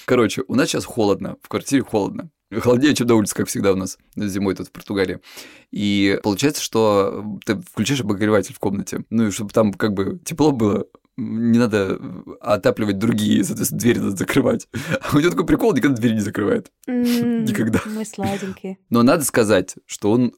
Короче, 0.05 0.45
у 0.47 0.55
нас 0.55 0.69
сейчас 0.69 0.85
холодно, 0.85 1.37
в 1.43 1.49
квартире 1.49 1.83
холодно. 1.83 2.31
Холоднее, 2.53 2.95
чем 2.95 3.09
на 3.09 3.15
улице, 3.17 3.35
как 3.35 3.49
всегда 3.49 3.73
у 3.73 3.77
нас 3.77 3.99
зимой 4.15 4.55
тут 4.55 4.69
в 4.69 4.73
Португалии. 4.73 5.21
И 5.73 6.19
получается, 6.23 6.63
что 6.63 7.39
ты 7.45 7.61
включаешь 7.61 8.01
обогреватель 8.01 8.55
в 8.55 8.59
комнате. 8.59 9.05
Ну 9.11 9.29
и 9.29 9.31
чтобы 9.31 9.53
там 9.53 9.73
как 9.73 9.95
бы 9.95 10.21
тепло 10.25 10.53
было, 10.53 10.87
не 11.17 11.59
надо 11.59 11.99
отапливать 12.41 12.99
другие, 12.99 13.43
соответственно, 13.43 13.81
двери 13.81 13.99
надо 13.99 14.17
закрывать. 14.17 14.69
А 15.01 15.11
у 15.17 15.19
него 15.19 15.31
такой 15.31 15.47
прикол, 15.47 15.75
никогда 15.75 15.97
двери 15.97 16.15
не 16.15 16.21
закрывает. 16.21 16.71
Никогда. 16.87 17.81
Мы 17.87 18.05
сладенькие. 18.05 18.79
Но 18.91 19.03
надо 19.03 19.25
сказать, 19.25 19.75
что 19.87 20.13
он 20.13 20.33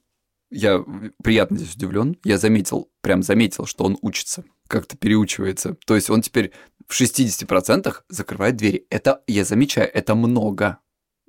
я 0.51 0.83
приятно 1.23 1.59
здесь 1.59 1.75
удивлен. 1.75 2.17
Я 2.25 2.39
заметил, 2.39 2.91
прям 3.03 3.23
заметил, 3.23 3.67
что 3.67 3.85
он 3.85 3.99
учится, 4.01 4.45
как-то 4.67 4.97
переучивается. 4.97 5.77
То 5.87 5.95
есть 5.95 6.09
он 6.09 6.23
теперь 6.23 6.53
в 6.87 6.99
60% 6.99 7.95
закрывает 8.09 8.57
двери. 8.57 8.87
Это, 8.89 9.23
я 9.27 9.45
замечаю, 9.45 9.91
это 9.93 10.15
много. 10.15 10.79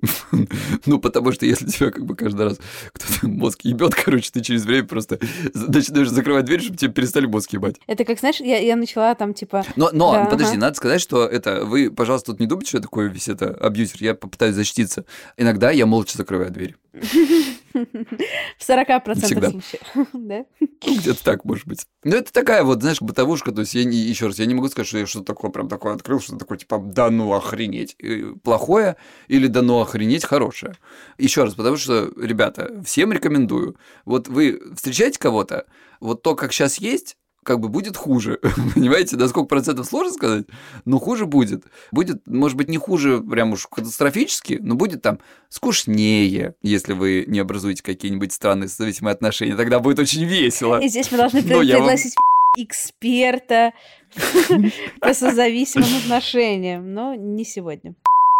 Ну, 0.86 0.98
потому 0.98 1.32
что 1.32 1.46
если 1.46 1.66
тебя 1.66 1.90
как 1.90 2.04
бы 2.04 2.14
каждый 2.16 2.46
раз 2.46 2.58
кто-то 2.92 3.28
мозг 3.28 3.60
ебет, 3.62 3.94
короче, 3.94 4.30
ты 4.32 4.40
через 4.40 4.64
время 4.64 4.86
просто 4.86 5.18
начинаешь 5.54 6.08
закрывать 6.08 6.44
дверь, 6.44 6.62
чтобы 6.62 6.76
тебе 6.76 6.92
перестали 6.92 7.26
мозг 7.26 7.52
ебать. 7.52 7.76
Это 7.86 8.04
как, 8.04 8.18
знаешь, 8.18 8.40
я, 8.40 8.58
я 8.58 8.76
начала 8.76 9.14
там 9.14 9.34
типа... 9.34 9.64
Но, 9.76 9.90
но 9.92 10.12
да, 10.12 10.24
подожди, 10.24 10.52
ага. 10.52 10.60
надо 10.60 10.76
сказать, 10.76 11.00
что 11.00 11.26
это... 11.26 11.64
Вы, 11.64 11.90
пожалуйста, 11.90 12.32
тут 12.32 12.40
не 12.40 12.46
думайте, 12.46 12.68
что 12.68 12.78
я 12.78 12.82
такой 12.82 13.08
весь 13.08 13.28
это 13.28 13.48
абьюзер. 13.48 14.02
Я 14.02 14.14
попытаюсь 14.14 14.54
защититься. 14.54 15.04
Иногда 15.36 15.70
я 15.70 15.86
молча 15.86 16.16
закрываю 16.16 16.50
дверь. 16.50 16.76
В 16.92 18.68
40% 18.68 19.24
Всегда. 19.24 19.50
случаев, 19.50 19.82
да? 20.12 20.44
Где-то 20.86 21.22
так, 21.22 21.44
может 21.44 21.66
быть. 21.66 21.86
Ну, 22.04 22.16
это 22.16 22.32
такая 22.32 22.64
вот, 22.64 22.80
знаешь, 22.80 23.02
бытовушка, 23.02 23.52
то 23.52 23.60
есть 23.60 23.74
я 23.74 23.84
не, 23.84 23.96
еще 23.96 24.26
раз, 24.26 24.38
я 24.38 24.46
не 24.46 24.54
могу 24.54 24.68
сказать, 24.68 24.88
что 24.88 24.98
я 24.98 25.06
что-то 25.06 25.26
такое 25.26 25.50
прям 25.50 25.68
такое 25.68 25.94
открыл, 25.94 26.20
что 26.20 26.36
такое, 26.36 26.58
типа, 26.58 26.78
да 26.78 27.10
ну 27.10 27.32
охренеть. 27.34 27.96
Плохое 28.42 28.96
или 29.28 29.46
да 29.46 29.62
ну 29.62 29.80
охренеть 29.80 30.24
хорошее. 30.24 30.74
Еще 31.18 31.44
раз, 31.44 31.54
потому 31.54 31.76
что, 31.76 32.10
ребята, 32.16 32.82
всем 32.84 33.12
рекомендую. 33.12 33.76
Вот 34.04 34.28
вы 34.28 34.60
встречаете 34.74 35.18
кого-то, 35.18 35.66
вот 36.00 36.22
то, 36.22 36.34
как 36.34 36.52
сейчас 36.52 36.78
есть, 36.78 37.16
как 37.44 37.60
бы 37.60 37.68
будет 37.68 37.96
хуже. 37.96 38.38
Понимаете, 38.74 39.16
на 39.16 39.28
сколько 39.28 39.48
процентов 39.48 39.86
сложно 39.86 40.12
сказать, 40.12 40.46
но 40.84 40.98
хуже 40.98 41.26
будет. 41.26 41.64
Будет, 41.92 42.26
может 42.26 42.56
быть, 42.56 42.68
не 42.68 42.76
хуже 42.76 43.20
прям 43.20 43.52
уж 43.52 43.66
катастрофически, 43.66 44.58
но 44.60 44.74
будет 44.74 45.02
там 45.02 45.18
скучнее, 45.48 46.54
если 46.62 46.92
вы 46.92 47.24
не 47.26 47.38
образуете 47.38 47.82
какие-нибудь 47.82 48.32
странные 48.32 48.68
зависимые 48.68 49.12
отношения. 49.12 49.56
Тогда 49.56 49.80
будет 49.80 49.98
очень 49.98 50.24
весело. 50.24 50.80
И 50.80 50.88
здесь 50.88 51.10
мы 51.10 51.18
должны 51.18 51.42
пригласить 51.42 52.14
эксперта 52.56 53.72
по 55.00 55.14
созависимым 55.14 55.96
отношениям, 56.02 56.92
но 56.94 57.14
не 57.14 57.44
сегодня. 57.44 57.94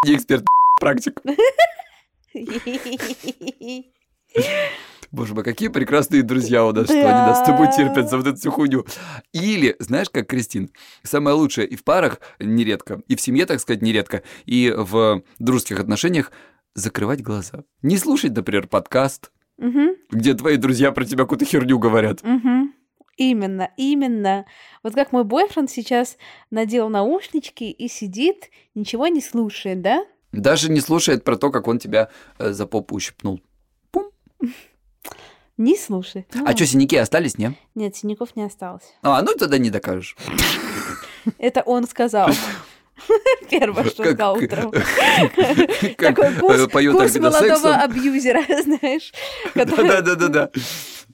Не 0.06 0.16
эксперт, 0.16 0.44
практик. 0.80 1.20
Боже 5.12 5.35
мой, 5.35 5.42
какие 5.42 5.68
прекрасные 5.68 6.23
друзья 6.23 6.64
у 6.64 6.73
нас, 6.73 6.85
что 6.85 6.94
они 6.94 7.05
нас 7.05 7.40
с 7.40 7.46
тобой 7.46 7.68
терпят 7.77 8.09
за 8.09 8.16
вот 8.16 8.27
эту 8.29 8.37
всю 8.37 8.53
хуйню. 8.53 8.87
Или, 9.33 9.75
знаешь, 9.81 10.09
как 10.09 10.29
Кристин, 10.29 10.70
самое 11.03 11.35
лучшее 11.35 11.66
и 11.66 11.75
в 11.75 11.83
парах 11.83 12.20
нередко, 12.38 13.03
и 13.09 13.16
в 13.16 13.20
семье, 13.20 13.46
так 13.46 13.59
сказать, 13.61 13.83
нередко, 13.83 14.23
и 14.46 14.73
в 14.77 15.23
дружеских 15.40 15.81
отношениях 15.81 16.31
закрывать 16.75 17.23
глаза. 17.23 17.64
Не 17.83 17.99
слушать, 17.99 18.37
например, 18.37 18.68
подкаст, 18.68 19.33
где 20.11 20.35
твои 20.35 20.57
друзья 20.57 20.92
про 20.92 21.05
тебя 21.05 21.25
какую-то 21.25 21.44
херню 21.44 21.79
говорят. 21.79 22.23
Именно, 23.16 23.70
именно. 23.77 24.46
Вот 24.83 24.94
как 24.94 25.12
мой 25.12 25.25
бойфренд 25.25 25.70
сейчас 25.70 26.16
надел 26.51 26.88
наушнички 26.88 27.70
и 27.70 27.88
сидит, 27.88 28.49
ничего 28.75 29.09
не 29.09 29.20
слушает, 29.20 29.83
да? 29.83 30.07
Даже 30.33 30.70
не 30.70 30.81
слушает 30.81 31.25
про 31.25 31.37
то, 31.37 31.51
как 31.51 31.66
он 31.66 31.79
тебя 31.79 32.09
э, 32.38 32.53
за 32.53 32.66
попу 32.66 32.94
ущипнул. 32.94 33.42
Не 35.61 35.77
слушает. 35.77 36.27
Ну, 36.33 36.44
А 36.46 36.57
что, 36.57 36.64
синяки 36.64 36.96
остались, 36.96 37.37
не? 37.37 37.53
Нет, 37.75 37.94
синяков 37.94 38.35
не 38.35 38.44
осталось. 38.44 38.94
А, 39.03 39.20
ну 39.20 39.35
тогда 39.35 39.59
не 39.59 39.68
докажешь. 39.68 40.16
Это 41.37 41.61
он 41.61 41.87
сказал. 41.87 42.31
Первое, 43.51 43.85
что 43.85 44.05
Как- 44.05 44.12
сказал 44.14 44.37
утром. 44.38 44.73
Такой 45.99 46.29
э, 46.29 46.40
курс, 46.40 46.66
курс 46.73 47.14
молодого 47.18 47.75
абьюзера, 47.75 48.42
знаешь, 48.62 49.12
который... 49.53 49.87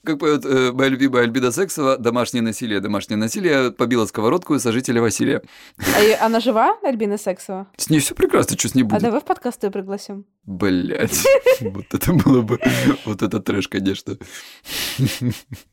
Как 0.07 0.21
поет 0.21 0.45
э, 0.45 0.71
моя 0.71 0.89
любимая 0.89 1.25
Альбина 1.25 1.51
Сексова, 1.51 1.99
домашнее 1.99 2.41
насилие, 2.41 2.79
домашнее 2.79 3.17
насилие 3.17 3.73
побило 3.73 4.07
сковородку 4.07 4.55
и 4.55 4.61
сожителя 4.61 5.03
Василия. 5.03 5.43
А 5.79 6.27
Она 6.27 6.39
жива, 6.39 6.79
Альбина 6.85 7.19
Сексова? 7.19 7.67
С 7.77 7.91
ней 7.91 7.99
все 7.99 8.15
прекрасно, 8.15 8.57
что 8.57 8.69
с 8.69 8.77
ней 8.77 8.83
А 8.83 8.87
будет? 8.87 9.03
давай 9.03 9.21
в 9.21 9.25
подкаст 9.25 9.65
ее 9.65 9.73
пригласим. 9.73 10.25
Блять, 10.45 11.25
вот 11.61 11.87
это 11.93 12.13
было 12.13 12.43
бы, 12.43 12.61
вот 13.05 13.23
это 13.23 13.41
трэш, 13.41 13.67
конечно. 13.67 14.17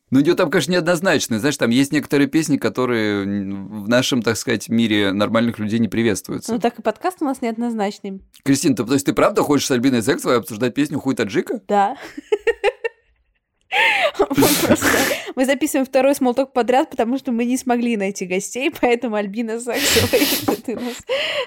Ну, 0.09 0.21
идет 0.21 0.37
там, 0.37 0.49
конечно, 0.49 0.71
неоднозначно. 0.71 1.37
Знаешь, 1.37 1.57
там 1.57 1.69
есть 1.69 1.91
некоторые 1.91 2.27
песни, 2.27 2.57
которые 2.57 3.25
в 3.25 3.87
нашем, 3.87 4.23
так 4.23 4.35
сказать, 4.37 4.67
мире 4.67 5.11
нормальных 5.11 5.59
людей 5.59 5.77
не 5.77 5.89
приветствуются. 5.89 6.53
Ну 6.53 6.59
так 6.59 6.79
и 6.79 6.81
подкаст 6.81 7.17
у 7.21 7.25
нас 7.25 7.43
неоднозначный. 7.43 8.23
Кристин, 8.43 8.75
ты, 8.75 8.83
то 8.83 8.93
есть 8.93 9.05
ты 9.05 9.13
правда 9.13 9.43
хочешь 9.43 9.67
с 9.67 9.71
Альбиной 9.71 10.01
Сексовой 10.01 10.37
обсуждать 10.39 10.73
песню 10.73 10.99
«Хуй 10.99 11.13
таджика»? 11.13 11.61
Да. 11.67 11.97
Мы 15.35 15.45
записываем 15.45 15.85
второй 15.85 16.15
смолток 16.15 16.53
подряд, 16.53 16.89
потому 16.89 17.17
что 17.17 17.31
мы 17.31 17.45
не 17.45 17.57
смогли 17.57 17.97
найти 17.97 18.25
гостей, 18.25 18.71
поэтому 18.81 19.15
Альбина 19.15 19.59
Саксова, 19.59 20.15
если 20.15 20.55
ты 20.65 20.75
нас 20.75 20.97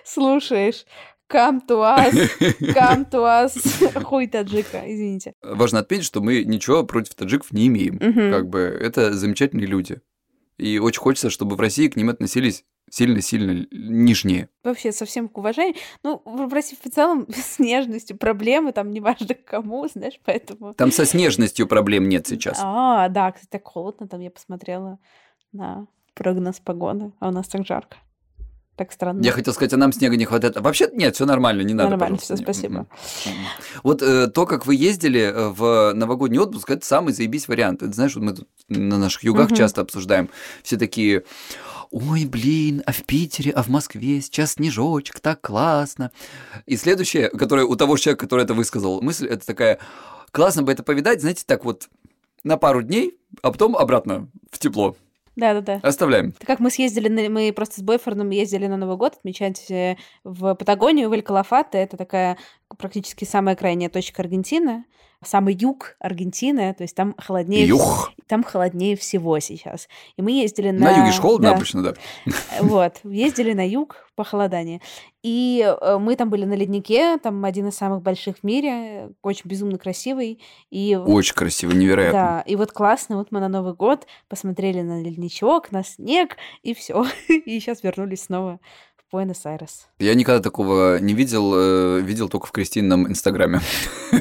слушаешь, 0.04 0.84
come 1.30 1.60
to 1.66 1.80
us, 1.80 2.12
come 2.60 3.08
to 3.10 3.22
us, 3.22 4.02
хуй 4.02 4.26
таджика, 4.26 4.82
извините. 4.86 5.32
Важно 5.42 5.80
отметить, 5.80 6.04
что 6.04 6.20
мы 6.20 6.44
ничего 6.44 6.84
против 6.84 7.14
таджиков 7.14 7.52
не 7.52 7.68
имеем. 7.68 7.98
Мгм. 8.00 8.32
Как 8.32 8.48
бы 8.48 8.60
это 8.60 9.12
замечательные 9.12 9.66
люди. 9.66 10.00
И 10.58 10.78
очень 10.78 11.00
хочется, 11.00 11.30
чтобы 11.30 11.56
в 11.56 11.60
России 11.60 11.88
к 11.88 11.96
ним 11.96 12.08
относились 12.08 12.64
сильно-сильно 12.90 13.66
нежнее. 13.70 14.48
Вообще, 14.62 14.92
совсем 14.92 15.28
к 15.28 15.38
уважению. 15.38 15.76
Ну, 16.02 16.22
в 16.24 16.52
России 16.52 16.76
в 16.80 16.90
целом 16.90 17.26
с 17.34 17.58
нежностью 17.58 18.16
проблемы, 18.16 18.72
там 18.72 18.90
неважно 18.90 19.34
к 19.34 19.44
кому, 19.44 19.86
знаешь, 19.88 20.20
поэтому... 20.24 20.74
Там 20.74 20.92
со 20.92 21.04
снежностью 21.04 21.66
проблем 21.66 22.08
нет 22.08 22.26
сейчас. 22.26 22.58
А, 22.62 23.08
да, 23.08 23.32
кстати, 23.32 23.50
так 23.50 23.66
холодно, 23.66 24.08
там 24.08 24.20
я 24.20 24.30
посмотрела 24.30 24.98
на 25.52 25.86
прогноз 26.14 26.60
погоды, 26.60 27.12
а 27.20 27.28
у 27.28 27.30
нас 27.32 27.48
так 27.48 27.66
жарко. 27.66 27.96
Так 28.76 28.92
странно. 28.92 29.22
Я 29.22 29.32
хотел 29.32 29.54
сказать, 29.54 29.72
а 29.72 29.78
нам 29.78 29.90
снега 29.92 30.16
не 30.16 30.26
хватает. 30.26 30.56
А 30.58 30.60
вообще 30.60 30.88
нет, 30.92 31.14
все 31.14 31.24
нормально, 31.24 31.62
не 31.62 31.72
надо. 31.72 31.90
Нормально, 31.90 32.18
всё, 32.18 32.36
спасибо. 32.36 32.74
М-м. 32.74 32.88
М-м. 33.26 33.46
Вот 33.82 34.02
э, 34.02 34.26
то, 34.26 34.44
как 34.44 34.66
вы 34.66 34.74
ездили 34.74 35.20
э, 35.20 35.48
в 35.48 35.92
новогодний 35.94 36.38
отпуск, 36.38 36.70
это 36.70 36.84
самый 36.84 37.14
заебись 37.14 37.48
вариант. 37.48 37.82
Это, 37.82 37.92
знаешь, 37.94 38.14
вот 38.16 38.24
мы 38.24 38.32
тут 38.34 38.48
на 38.68 38.98
наших 38.98 39.24
югах 39.24 39.46
Мгм. 39.48 39.56
часто 39.56 39.80
обсуждаем. 39.80 40.28
Все 40.62 40.76
такие, 40.76 41.24
ой, 41.90 42.26
блин, 42.26 42.82
а 42.84 42.92
в 42.92 43.02
Питере, 43.04 43.50
а 43.52 43.62
в 43.62 43.68
Москве 43.68 44.20
сейчас 44.20 44.52
снежочек, 44.52 45.20
так 45.20 45.40
классно. 45.40 46.10
И 46.66 46.76
следующее, 46.76 47.30
которое 47.30 47.64
у 47.64 47.76
того 47.76 47.96
человека, 47.96 48.26
который 48.26 48.44
это 48.44 48.52
высказал, 48.52 49.00
мысль, 49.00 49.26
это 49.26 49.46
такая, 49.46 49.78
классно 50.32 50.62
бы 50.62 50.72
это 50.72 50.82
повидать, 50.82 51.22
знаете, 51.22 51.44
так 51.46 51.64
вот 51.64 51.88
на 52.44 52.58
пару 52.58 52.82
дней, 52.82 53.16
а 53.40 53.50
потом 53.50 53.74
обратно 53.74 54.28
в 54.50 54.58
тепло. 54.58 54.96
Да-да-да. 55.36 55.80
Оставляем. 55.82 56.32
Так 56.32 56.46
как 56.46 56.60
мы 56.60 56.70
съездили, 56.70 57.08
на- 57.08 57.28
мы 57.28 57.52
просто 57.52 57.80
с 57.80 57.82
бойфрендом 57.82 58.30
ездили 58.30 58.66
на 58.66 58.76
Новый 58.78 58.96
год 58.96 59.14
отмечать 59.18 59.70
э, 59.70 59.96
в 60.24 60.54
Патагонию, 60.54 61.08
в 61.10 61.12
Эль-Калафате. 61.12 61.78
Это 61.78 61.96
такая 61.96 62.38
практически 62.78 63.24
самая 63.24 63.54
крайняя 63.54 63.90
точка 63.90 64.22
Аргентины. 64.22 64.84
Самый 65.24 65.54
юг 65.54 65.96
Аргентины, 66.00 66.72
то 66.74 66.82
есть 66.82 66.94
там 66.94 67.14
холоднее, 67.18 67.66
Юх. 67.66 68.12
там 68.26 68.44
холоднее 68.44 68.96
всего 68.96 69.38
сейчас. 69.40 69.88
И 70.16 70.22
мы 70.22 70.32
ездили 70.32 70.70
на... 70.70 70.90
На 70.90 70.98
юге 70.98 71.12
ж 71.12 71.18
холодно 71.18 71.50
да, 71.50 71.56
обычно, 71.56 71.82
да. 71.82 71.94
Вот, 72.60 73.00
ездили 73.04 73.52
на 73.52 73.66
юг, 73.66 74.06
похолодание. 74.14 74.80
И 75.22 75.60
э, 75.64 75.98
мы 75.98 76.16
там 76.16 76.30
были 76.30 76.44
на 76.44 76.54
леднике, 76.54 77.18
там 77.18 77.44
один 77.44 77.68
из 77.68 77.74
самых 77.74 78.02
больших 78.02 78.38
в 78.38 78.44
мире, 78.44 79.10
очень 79.22 79.48
безумно 79.48 79.78
красивый. 79.78 80.40
И 80.70 80.96
Очень 80.96 81.34
красиво, 81.34 81.72
невероятно. 81.72 82.20
да, 82.20 82.40
и 82.46 82.56
вот 82.56 82.72
классно, 82.72 83.18
вот 83.18 83.32
мы 83.32 83.40
на 83.40 83.48
Новый 83.48 83.74
год 83.74 84.06
посмотрели 84.28 84.82
на 84.82 85.02
ледничок, 85.02 85.72
на 85.72 85.82
снег, 85.82 86.36
и 86.62 86.74
все. 86.74 87.04
И 87.28 87.58
сейчас 87.58 87.82
вернулись 87.82 88.24
снова 88.24 88.60
Буэнос-Айрес. 89.12 89.86
Я 89.98 90.14
никогда 90.14 90.40
такого 90.42 90.98
не 90.98 91.14
видел, 91.14 91.52
э, 91.54 92.00
видел 92.00 92.28
только 92.28 92.46
в 92.46 92.52
Кристинном 92.52 93.08
инстаграме. 93.08 93.60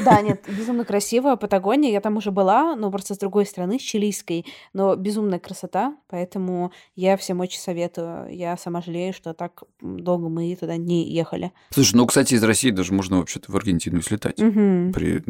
Да, 0.06 0.22
нет, 0.22 0.44
безумно 0.48 0.84
красиво, 0.86 1.36
Патагония, 1.36 1.92
я 1.92 2.02
там 2.02 2.18
уже 2.18 2.32
была, 2.32 2.76
но 2.76 2.92
просто 2.92 3.14
с 3.16 3.18
другой 3.18 3.46
стороны, 3.46 3.80
с 3.80 3.82
чилийской, 3.82 4.46
но 4.74 4.96
безумная 4.96 5.40
красота, 5.40 5.96
поэтому 6.08 6.72
я 6.96 7.18
всем 7.18 7.40
очень 7.40 7.60
советую. 7.60 8.28
Я 8.36 8.58
сама 8.58 8.82
жалею, 8.82 9.14
что 9.14 9.34
так 9.34 9.64
долго 9.82 10.30
мы 10.30 10.56
туда 10.56 10.78
не 10.78 11.10
ехали. 11.12 11.52
Слушай, 11.72 11.96
ну, 11.96 12.06
кстати, 12.08 12.34
из 12.34 12.44
России 12.44 12.72
даже 12.72 12.94
можно 12.94 13.18
вообще-то 13.18 13.52
в 13.52 13.56
Аргентину 13.56 14.02
слетать. 14.02 14.40
Мгм. 14.40 14.92
При 14.94 15.24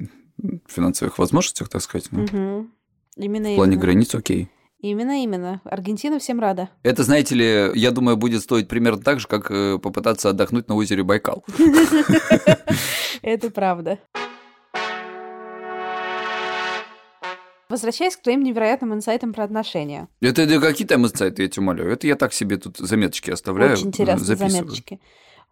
финансовых 0.67 1.17
возможностях, 1.19 1.69
так 1.69 1.81
сказать. 1.81 2.07
Ну, 2.11 2.21
Мгм. 2.23 2.71
Именно, 3.17 3.51
В 3.51 3.55
плане 3.55 3.73
именно. 3.73 3.81
границ 3.81 4.13
окей. 4.13 4.49
Именно, 4.85 5.23
именно. 5.23 5.61
Аргентина 5.63 6.19
всем 6.19 6.39
рада. 6.39 6.69
Это, 6.83 7.01
знаете 7.01 7.33
ли, 7.33 7.71
я 7.73 7.89
думаю, 7.89 8.17
будет 8.17 8.43
стоить 8.43 8.67
примерно 8.67 9.01
так 9.01 9.19
же, 9.19 9.27
как 9.27 9.49
э, 9.49 9.79
попытаться 9.79 10.29
отдохнуть 10.29 10.67
на 10.67 10.75
озере 10.75 11.01
Байкал. 11.01 11.43
Это 13.23 13.49
правда. 13.49 13.97
Возвращаясь 17.67 18.15
к 18.15 18.21
твоим 18.21 18.43
невероятным 18.43 18.93
инсайтам 18.93 19.33
про 19.33 19.45
отношения. 19.45 20.07
Это 20.21 20.45
да 20.45 20.59
какие 20.59 20.85
там 20.87 21.03
инсайты, 21.03 21.41
я 21.41 21.49
тебя 21.49 21.63
умоляю. 21.63 21.91
Это 21.91 22.05
я 22.05 22.15
так 22.15 22.31
себе 22.31 22.57
тут 22.57 22.77
заметочки 22.77 23.31
оставляю. 23.31 23.73
Очень 23.73 23.87
интересные 23.87 24.37
заметочки. 24.37 24.99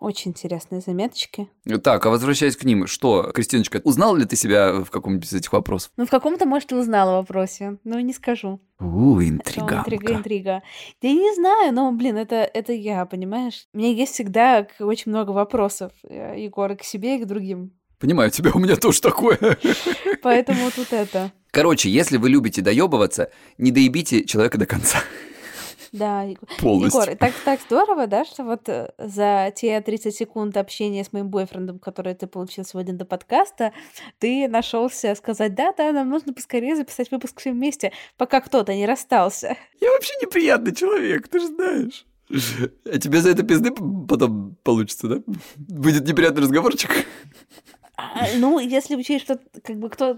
Очень 0.04 0.32
интересные 0.32 0.82
заметочки. 0.82 1.48
Так, 1.82 2.06
а 2.06 2.10
возвращаясь 2.10 2.58
к 2.58 2.66
ним, 2.66 2.88
что, 2.88 3.32
Кристиночка, 3.34 3.80
узнал 3.86 4.18
ли 4.18 4.26
ты 4.26 4.36
себя 4.36 4.74
в 4.84 4.90
каком-нибудь 4.90 5.26
из 5.26 5.32
этих 5.32 5.54
вопросов? 5.54 5.94
Ну, 5.96 6.06
в 6.06 6.10
каком-то, 6.10 6.46
может, 6.46 6.68
ты 6.68 6.76
узнала 6.76 7.22
вопросе, 7.22 7.78
но 7.86 8.02
не 8.02 8.12
скажу. 8.12 8.60
У, 8.82 9.22
интрига. 9.22 9.78
Интрига, 9.78 10.14
интрига. 10.14 10.64
Да 11.02 11.08
я 11.08 11.14
не 11.14 11.34
знаю, 11.36 11.74
но, 11.74 11.90
блин, 11.94 12.18
это, 12.18 12.36
это 12.36 12.74
я, 12.74 13.06
понимаешь? 13.06 13.66
У 13.74 13.78
меня 13.78 13.94
есть 13.94 14.12
всегда 14.12 14.68
очень 14.82 15.10
много 15.10 15.32
вопросов, 15.32 15.94
э, 16.04 16.36
Егор, 16.38 16.70
и 16.74 16.76
к 16.76 16.84
себе, 16.84 17.18
и 17.18 17.24
к 17.24 17.26
другим. 17.26 17.72
Понимаю 17.98 18.30
тебя, 18.30 18.52
у 18.54 18.60
меня 18.60 18.76
тоже 18.76 19.00
такое. 19.00 19.58
Поэтому 20.22 20.70
тут 20.72 20.92
это... 20.92 21.32
Короче, 21.52 21.90
если 21.90 22.18
вы 22.18 22.30
любите 22.30 22.62
доебываться, 22.62 23.32
не 23.58 23.72
доебите 23.72 24.26
человека 24.26 24.58
до 24.58 24.66
конца. 24.66 24.98
Да. 25.94 26.26
Полностью. 26.60 27.02
Егор, 27.02 27.16
так, 27.16 27.34
так 27.46 27.62
здорово, 27.62 28.08
да, 28.08 28.26
что 28.26 28.44
вот 28.44 28.68
э, 28.68 28.92
за 28.98 29.54
те 29.56 29.80
30 29.80 30.14
секунд 30.14 30.58
общения 30.58 31.04
с 31.04 31.14
моим 31.14 31.30
бойфрендом, 31.30 31.78
которые 31.78 32.16
ты 32.16 32.26
получил 32.26 32.66
сегодня 32.66 32.96
до 32.96 33.06
подкаста, 33.06 33.74
ты 34.18 34.48
нашелся 34.48 35.14
сказать, 35.14 35.54
да, 35.54 35.72
да, 35.78 35.92
нам 35.92 36.10
нужно 36.10 36.34
поскорее 36.34 36.76
записать 36.76 37.12
выпуск 37.12 37.40
все 37.40 37.52
вместе, 37.52 37.92
пока 38.18 38.42
кто-то 38.42 38.74
не 38.74 38.88
расстался. 38.88 39.56
Я 39.80 39.92
вообще 39.92 40.14
неприятный 40.20 40.74
человек, 40.74 41.28
ты 41.28 41.40
же 41.40 41.48
знаешь. 41.48 42.06
А 42.86 42.98
тебе 42.98 43.22
за 43.22 43.30
это 43.30 43.44
пизды 43.44 43.70
потом 43.72 44.58
получится, 44.64 45.08
да? 45.08 45.24
Будет 45.58 46.08
неприятный 46.08 46.42
разговорчик. 46.42 46.90
А, 47.96 48.26
ну, 48.38 48.58
если 48.58 48.96
учесть, 48.96 49.26
что 49.26 49.40
как 49.64 49.78
бы 49.78 49.90
кто 49.90 50.18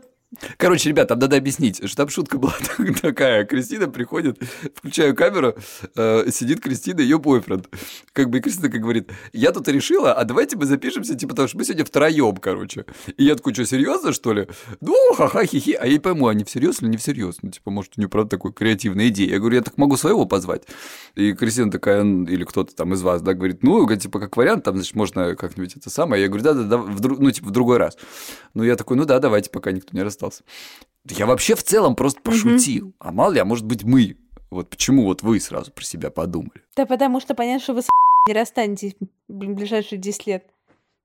Короче, 0.57 0.89
ребят, 0.89 1.07
там 1.07 1.19
надо 1.19 1.37
объяснить, 1.37 1.85
что 1.87 1.97
там 1.97 2.09
шутка 2.09 2.37
была 2.37 2.55
такая. 3.01 3.45
Кристина 3.45 3.87
приходит, 3.87 4.41
включаю 4.73 5.15
камеру, 5.15 5.55
э, 5.95 6.29
сидит 6.31 6.61
Кристина, 6.61 7.01
ее 7.01 7.19
бойфренд. 7.19 7.67
Как 8.13 8.29
бы 8.29 8.39
Кристина 8.39 8.69
как 8.69 8.81
говорит, 8.81 9.09
я 9.33 9.51
тут 9.51 9.67
решила, 9.67 10.13
а 10.13 10.23
давайте 10.23 10.57
мы 10.57 10.65
запишемся, 10.65 11.15
типа, 11.15 11.31
потому 11.31 11.47
что 11.47 11.57
мы 11.57 11.65
сегодня 11.65 11.85
втроем, 11.85 12.37
короче. 12.37 12.85
И 13.17 13.23
я 13.23 13.35
такой, 13.35 13.53
что, 13.53 13.65
серьезно, 13.65 14.13
что 14.13 14.33
ли? 14.33 14.47
Ну, 14.81 14.95
ха-ха, 15.15 15.45
хи-хи. 15.45 15.73
А 15.73 15.85
я 15.85 15.93
не 15.93 15.99
пойму, 15.99 16.27
они 16.27 16.43
всерьез 16.43 16.81
или 16.81 16.89
не 16.89 16.97
всерьез? 16.97 17.37
Ну, 17.41 17.51
типа, 17.51 17.71
может, 17.71 17.93
у 17.95 18.01
нее, 18.01 18.09
правда, 18.09 18.29
такой 18.31 18.53
креативная 18.53 19.07
идея. 19.09 19.31
Я 19.31 19.39
говорю, 19.39 19.55
я 19.55 19.61
так 19.61 19.77
могу 19.77 19.97
своего 19.97 20.25
позвать. 20.25 20.63
И 21.15 21.33
Кристина 21.33 21.71
такая, 21.71 22.03
или 22.03 22.43
кто-то 22.43 22.75
там 22.75 22.93
из 22.93 23.01
вас, 23.01 23.21
да, 23.21 23.33
говорит, 23.33 23.63
ну, 23.63 23.87
типа, 23.95 24.19
как 24.19 24.37
вариант, 24.37 24.63
там, 24.63 24.75
значит, 24.75 24.95
можно 24.95 25.35
как-нибудь 25.35 25.75
это 25.75 25.89
самое. 25.89 26.21
Я 26.21 26.27
говорю, 26.27 26.43
да-да-да, 26.43 26.77
ну, 26.77 27.31
типа, 27.31 27.47
в 27.47 27.51
другой 27.51 27.77
раз. 27.77 27.97
Ну, 28.53 28.63
я 28.63 28.75
такой, 28.75 28.97
ну 28.97 29.05
да, 29.05 29.19
давайте, 29.19 29.49
пока 29.49 29.71
никто 29.71 29.95
не 29.95 30.03
расстался. 30.03 30.24
Я 31.07 31.25
вообще 31.25 31.55
в 31.55 31.63
целом 31.63 31.95
просто 31.95 32.21
пошутил. 32.21 32.93
А 32.99 33.11
мало 33.11 33.33
ли, 33.33 33.39
а 33.39 33.45
может 33.45 33.65
быть, 33.65 33.83
мы. 33.83 34.17
Вот 34.49 34.69
почему 34.69 35.03
вот 35.03 35.21
вы 35.21 35.39
сразу 35.39 35.71
про 35.71 35.83
себя 35.83 36.09
подумали? 36.09 36.63
Да 36.75 36.85
потому 36.85 37.19
что 37.19 37.35
понятно, 37.35 37.61
что 37.63 37.73
вы 37.73 37.81
с 37.81 37.87
не 38.27 38.33
расстанетесь 38.33 38.95
в 39.27 39.33
ближайшие 39.33 39.99
10 39.99 40.27
лет. 40.27 40.45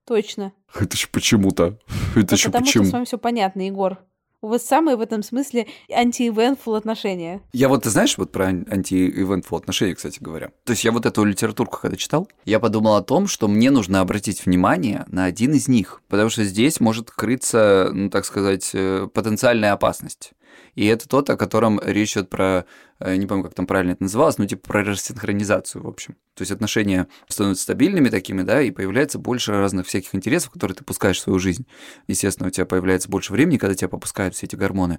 Точно. 0.06 0.52
Это 0.74 0.96
же 0.96 1.06
почему-то. 1.08 1.78
Это 2.16 2.36
Да 2.36 2.36
потому 2.46 2.64
почему? 2.64 2.84
что 2.84 2.90
с 2.90 2.92
вами 2.94 3.04
все 3.04 3.18
понятно, 3.18 3.66
Егор. 3.66 3.98
У 4.42 4.48
вас 4.48 4.64
самые 4.64 4.96
в 4.96 5.02
этом 5.02 5.22
смысле 5.22 5.66
анти-ивентфул 5.94 6.74
отношения. 6.74 7.42
Я 7.52 7.68
вот, 7.68 7.82
ты 7.82 7.90
знаешь, 7.90 8.16
вот 8.16 8.32
про 8.32 8.46
ан- 8.46 8.66
анти-ивентфул 8.70 9.58
отношения, 9.58 9.94
кстати 9.94 10.18
говоря. 10.18 10.50
То 10.64 10.70
есть 10.72 10.82
я 10.82 10.92
вот 10.92 11.04
эту 11.04 11.24
литературку, 11.24 11.78
когда 11.78 11.98
читал, 11.98 12.26
я 12.46 12.58
подумал 12.58 12.96
о 12.96 13.02
том, 13.02 13.26
что 13.26 13.48
мне 13.48 13.70
нужно 13.70 14.00
обратить 14.00 14.46
внимание 14.46 15.04
на 15.08 15.26
один 15.26 15.52
из 15.52 15.68
них, 15.68 16.00
потому 16.08 16.30
что 16.30 16.44
здесь 16.44 16.80
может 16.80 17.10
крыться, 17.10 17.90
ну, 17.92 18.08
так 18.08 18.24
сказать, 18.24 18.70
э, 18.72 19.08
потенциальная 19.12 19.72
опасность. 19.72 20.32
И 20.74 20.86
это 20.86 21.06
тот, 21.06 21.28
о 21.28 21.36
котором 21.36 21.78
речь 21.84 22.12
идет 22.12 22.30
про, 22.30 22.64
не 23.00 23.26
помню, 23.26 23.44
как 23.44 23.54
там 23.54 23.66
правильно 23.66 23.92
это 23.92 24.02
называлось, 24.02 24.38
ну, 24.38 24.46
типа 24.46 24.68
про 24.68 24.84
рассинхронизацию, 24.84 25.82
в 25.82 25.88
общем. 25.88 26.16
То 26.34 26.42
есть 26.42 26.52
отношения 26.52 27.08
становятся 27.28 27.64
стабильными 27.64 28.08
такими, 28.08 28.42
да, 28.42 28.62
и 28.62 28.70
появляется 28.70 29.18
больше 29.18 29.52
разных 29.52 29.86
всяких 29.86 30.14
интересов, 30.14 30.50
которые 30.50 30.76
ты 30.76 30.84
пускаешь 30.84 31.18
в 31.18 31.22
свою 31.22 31.38
жизнь. 31.38 31.66
Естественно, 32.08 32.48
у 32.48 32.50
тебя 32.50 32.66
появляется 32.66 33.08
больше 33.08 33.32
времени, 33.32 33.58
когда 33.58 33.74
тебя 33.74 33.88
попускают 33.88 34.34
все 34.34 34.46
эти 34.46 34.56
гормоны. 34.56 34.98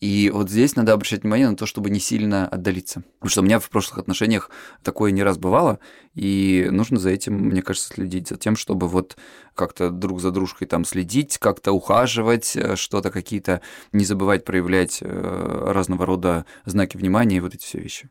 И 0.00 0.30
вот 0.34 0.50
здесь 0.50 0.74
надо 0.74 0.94
обращать 0.94 1.22
внимание 1.22 1.48
на 1.48 1.56
то, 1.56 1.64
чтобы 1.64 1.88
не 1.90 2.00
сильно 2.00 2.48
отдалиться. 2.48 3.04
Потому 3.20 3.30
что 3.30 3.40
у 3.40 3.44
меня 3.44 3.60
в 3.60 3.70
прошлых 3.70 3.98
отношениях 3.98 4.50
такое 4.82 5.12
не 5.12 5.22
раз 5.22 5.38
бывало, 5.38 5.78
и 6.14 6.68
нужно 6.70 6.98
за 6.98 7.10
этим, 7.10 7.34
мне 7.34 7.62
кажется, 7.62 7.94
следить, 7.94 8.28
за 8.28 8.36
тем, 8.36 8.56
чтобы 8.56 8.88
вот 8.88 9.16
как-то 9.54 9.90
друг 9.90 10.20
за 10.20 10.30
дружкой 10.30 10.66
там 10.66 10.84
следить, 10.84 11.38
как-то 11.38 11.72
ухаживать, 11.72 12.56
э, 12.56 12.76
что-то 12.76 13.10
какие-то, 13.10 13.60
не 13.92 14.04
забывать 14.04 14.44
проявлять 14.44 14.98
э, 15.02 15.64
разного 15.72 16.04
рода 16.04 16.46
знаки 16.64 16.96
внимания 16.96 17.40
вот 17.42 17.54
эти 17.54 17.64
все 17.64 17.78
вещи. 17.78 18.08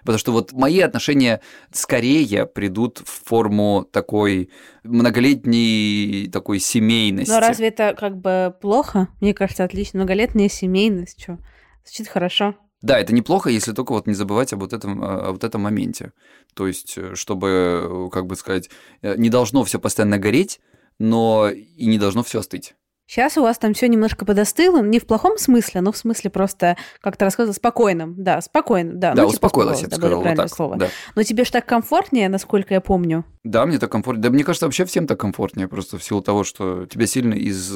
Потому 0.00 0.18
что 0.18 0.32
вот 0.32 0.52
мои 0.52 0.80
отношения 0.80 1.40
скорее 1.70 2.46
придут 2.46 2.98
в 2.98 3.24
форму 3.24 3.86
такой 3.90 4.50
многолетней 4.82 6.28
такой 6.28 6.58
семейности. 6.58 7.30
Но 7.30 7.38
разве 7.38 7.68
это 7.68 7.94
как 7.98 8.16
бы 8.18 8.54
плохо? 8.60 9.08
Мне 9.20 9.32
кажется, 9.32 9.62
отлично. 9.64 10.00
Многолетняя 10.00 10.48
семейность, 10.48 11.22
что? 11.22 11.38
Звучит 11.84 12.08
хорошо. 12.08 12.56
Да, 12.80 12.98
это 12.98 13.14
неплохо, 13.14 13.48
если 13.48 13.72
только 13.72 13.92
вот 13.92 14.08
не 14.08 14.14
забывать 14.14 14.52
об 14.52 14.60
вот 14.60 14.72
этом, 14.72 15.02
о 15.02 15.32
вот 15.32 15.44
этом 15.44 15.62
моменте. 15.62 16.12
То 16.54 16.66
есть, 16.66 16.98
э, 16.98 17.14
чтобы, 17.14 17.48
э, 17.48 18.08
как 18.10 18.26
бы 18.26 18.34
сказать, 18.34 18.70
э, 19.02 19.14
не 19.16 19.30
должно 19.30 19.62
все 19.62 19.78
постоянно 19.78 20.18
гореть, 20.18 20.60
но 20.98 21.48
и 21.48 21.86
не 21.86 21.98
должно 21.98 22.24
все 22.24 22.40
остыть. 22.40 22.74
Сейчас 23.06 23.36
у 23.36 23.42
вас 23.42 23.58
там 23.58 23.74
все 23.74 23.88
немножко 23.88 24.24
подостыло, 24.24 24.82
не 24.82 24.98
в 24.98 25.06
плохом 25.06 25.36
смысле, 25.36 25.80
но 25.80 25.92
в 25.92 25.96
смысле 25.96 26.30
просто, 26.30 26.76
как 27.00 27.16
ты 27.16 27.24
рассказывал, 27.24 27.54
спокойным. 27.54 28.14
Да, 28.16 28.40
спокойным, 28.40 28.98
да. 28.98 29.12
Да, 29.12 29.24
ну, 29.24 29.28
типа 29.28 29.46
успокоилась, 29.46 29.82
я 29.82 29.88
бы 29.88 29.94
забыла 29.96 30.10
сказал, 30.10 30.22
вот 30.22 30.36
так. 30.36 30.48
слово. 30.48 30.76
Да. 30.76 30.88
Но 31.14 31.22
тебе 31.22 31.44
же 31.44 31.52
так 31.52 31.66
комфортнее, 31.66 32.28
насколько 32.28 32.74
я 32.74 32.80
помню. 32.80 33.24
Да, 33.44 33.66
мне 33.66 33.78
так 33.78 33.90
комфортно. 33.90 34.22
Да, 34.22 34.30
мне 34.30 34.44
кажется, 34.44 34.66
вообще 34.66 34.84
всем 34.84 35.08
так 35.08 35.18
комфортнее, 35.18 35.66
просто 35.66 35.98
в 35.98 36.04
силу 36.04 36.22
того, 36.22 36.44
что 36.44 36.86
тебя 36.86 37.06
сильно 37.06 37.34
из, 37.34 37.72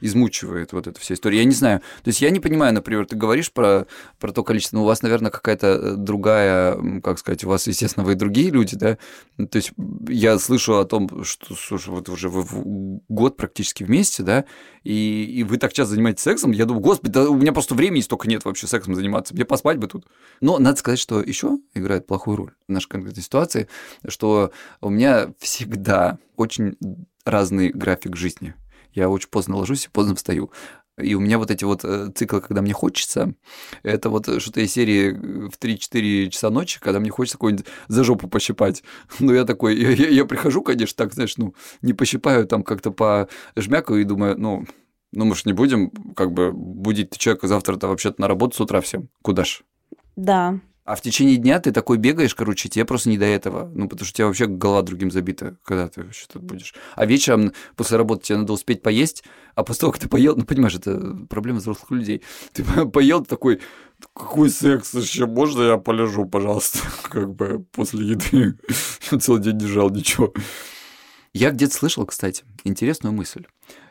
измучивает 0.00 0.72
вот 0.72 0.86
эта 0.86 0.98
вся 0.98 1.14
история. 1.14 1.38
Я 1.38 1.44
не 1.44 1.52
знаю. 1.52 1.80
То 2.02 2.08
есть 2.08 2.22
я 2.22 2.30
не 2.30 2.40
понимаю, 2.40 2.72
например, 2.72 3.04
ты 3.04 3.16
говоришь 3.16 3.52
про, 3.52 3.86
про 4.18 4.32
то 4.32 4.42
количество, 4.42 4.76
ну, 4.76 4.84
у 4.84 4.86
вас, 4.86 5.02
наверное, 5.02 5.30
какая-то 5.30 5.66
э, 5.66 5.96
другая, 5.96 7.00
как 7.02 7.18
сказать, 7.18 7.44
у 7.44 7.48
вас, 7.48 7.66
естественно, 7.66 8.04
вы 8.04 8.12
и 8.12 8.14
другие 8.16 8.50
люди, 8.50 8.76
да? 8.76 8.96
Ну, 9.36 9.46
То 9.46 9.56
есть 9.56 9.72
я 10.08 10.38
слышу 10.38 10.78
о 10.78 10.86
том, 10.86 11.22
что, 11.22 11.54
слушай, 11.54 11.90
вот 11.90 12.08
уже 12.08 12.30
вы 12.30 13.02
год 13.08 13.36
практически 13.36 13.84
вместе, 13.84 14.22
да, 14.22 14.46
и, 14.82 15.24
и 15.24 15.44
вы 15.44 15.58
так 15.58 15.72
часто 15.72 15.94
занимаетесь 15.94 16.22
сексом, 16.22 16.52
я 16.52 16.64
думаю, 16.64 16.82
господи, 16.82 17.12
да 17.12 17.28
у 17.28 17.36
меня 17.36 17.52
просто 17.52 17.74
времени 17.74 18.00
столько 18.00 18.28
нет 18.28 18.44
вообще 18.44 18.66
сексом 18.66 18.94
заниматься, 18.94 19.34
мне 19.34 19.44
поспать 19.44 19.78
бы 19.78 19.86
тут. 19.86 20.06
Но 20.40 20.58
надо 20.58 20.78
сказать, 20.78 20.98
что 20.98 21.20
еще 21.20 21.58
играет 21.74 22.06
плохую 22.06 22.36
роль 22.36 22.52
в 22.66 22.72
нашей 22.72 22.88
конкретной 22.88 23.22
ситуации, 23.22 23.68
что 24.08 24.52
у 24.80 24.90
меня 24.90 25.32
всегда 25.38 26.18
очень 26.36 26.76
разный 27.24 27.70
график 27.70 28.16
жизни. 28.16 28.54
Я 28.92 29.08
очень 29.08 29.28
поздно 29.28 29.56
ложусь 29.56 29.86
и 29.86 29.88
поздно 29.88 30.16
встаю. 30.16 30.50
И 31.02 31.14
у 31.14 31.20
меня 31.20 31.38
вот 31.38 31.50
эти 31.50 31.64
вот 31.64 31.84
э, 31.84 32.10
циклы, 32.14 32.40
когда 32.40 32.62
мне 32.62 32.72
хочется, 32.72 33.34
это 33.82 34.10
вот 34.10 34.26
что-то 34.40 34.60
из 34.60 34.72
серии 34.72 35.12
э, 35.12 35.48
в 35.48 35.58
3-4 35.58 36.30
часа 36.30 36.50
ночи, 36.50 36.78
когда 36.80 37.00
мне 37.00 37.10
хочется 37.10 37.38
какой-нибудь 37.38 37.66
за 37.88 38.04
жопу 38.04 38.28
пощипать. 38.28 38.82
Ну, 39.20 39.32
я 39.34 39.44
такой, 39.44 39.76
я, 39.76 39.90
я- 39.90 40.08
я 40.08 40.24
прихожу, 40.24 40.62
конечно, 40.62 40.94
так, 40.96 41.12
знаешь, 41.14 41.36
ну, 41.36 41.54
не 41.82 41.92
пощипаю, 41.92 42.46
там 42.46 42.62
как-то 42.62 42.90
по 42.90 43.28
жмякаю 43.56 44.00
и 44.00 44.04
думаю, 44.04 44.34
ну, 44.38 44.64
ну, 45.12 45.24
мы 45.24 45.34
ж 45.34 45.44
не 45.44 45.52
будем 45.52 45.90
как 46.14 46.32
бы 46.32 46.52
будить 46.52 47.16
человека 47.18 47.48
завтра-то 47.48 47.88
вообще-то 47.88 48.20
на 48.20 48.28
работу 48.28 48.56
с 48.56 48.60
утра 48.60 48.80
всем. 48.80 49.08
Куда 49.22 49.44
ж? 49.44 49.62
Да. 50.16 50.60
А 50.90 50.96
в 50.96 51.02
течение 51.02 51.36
дня 51.36 51.60
ты 51.60 51.70
такой 51.70 51.98
бегаешь, 51.98 52.34
короче, 52.34 52.68
тебе 52.68 52.84
просто 52.84 53.10
не 53.10 53.16
до 53.16 53.24
этого. 53.24 53.70
Ну, 53.72 53.88
потому 53.88 54.04
что 54.04 54.12
у 54.12 54.16
тебя 54.16 54.26
вообще 54.26 54.46
голова 54.46 54.82
другим 54.82 55.12
забита, 55.12 55.56
когда 55.62 55.86
ты 55.86 56.02
вообще 56.02 56.26
тут 56.26 56.42
будешь. 56.42 56.74
А 56.96 57.06
вечером 57.06 57.52
после 57.76 57.96
работы 57.96 58.24
тебе 58.24 58.38
надо 58.38 58.52
успеть 58.52 58.82
поесть, 58.82 59.22
а 59.54 59.62
после 59.62 59.82
того, 59.82 59.92
как 59.92 60.00
ты 60.00 60.08
поел, 60.08 60.34
ну, 60.34 60.44
понимаешь, 60.44 60.74
это 60.74 61.16
проблема 61.28 61.60
взрослых 61.60 61.92
людей. 61.92 62.22
Ты 62.52 62.64
поел, 62.92 63.24
такой, 63.24 63.60
какой 64.16 64.50
секс 64.50 64.92
еще? 64.94 65.26
Можно 65.26 65.62
я 65.62 65.76
полежу, 65.76 66.26
пожалуйста? 66.26 66.80
Как 67.04 67.32
бы 67.36 67.64
после 67.70 68.08
еды. 68.08 68.58
Целый 69.20 69.42
день 69.42 69.58
не 69.58 69.66
жал 69.68 69.90
ничего. 69.90 70.34
Я 71.32 71.52
где-то 71.52 71.72
слышал, 71.72 72.04
кстати, 72.04 72.42
интересную 72.64 73.12
мысль. 73.12 73.46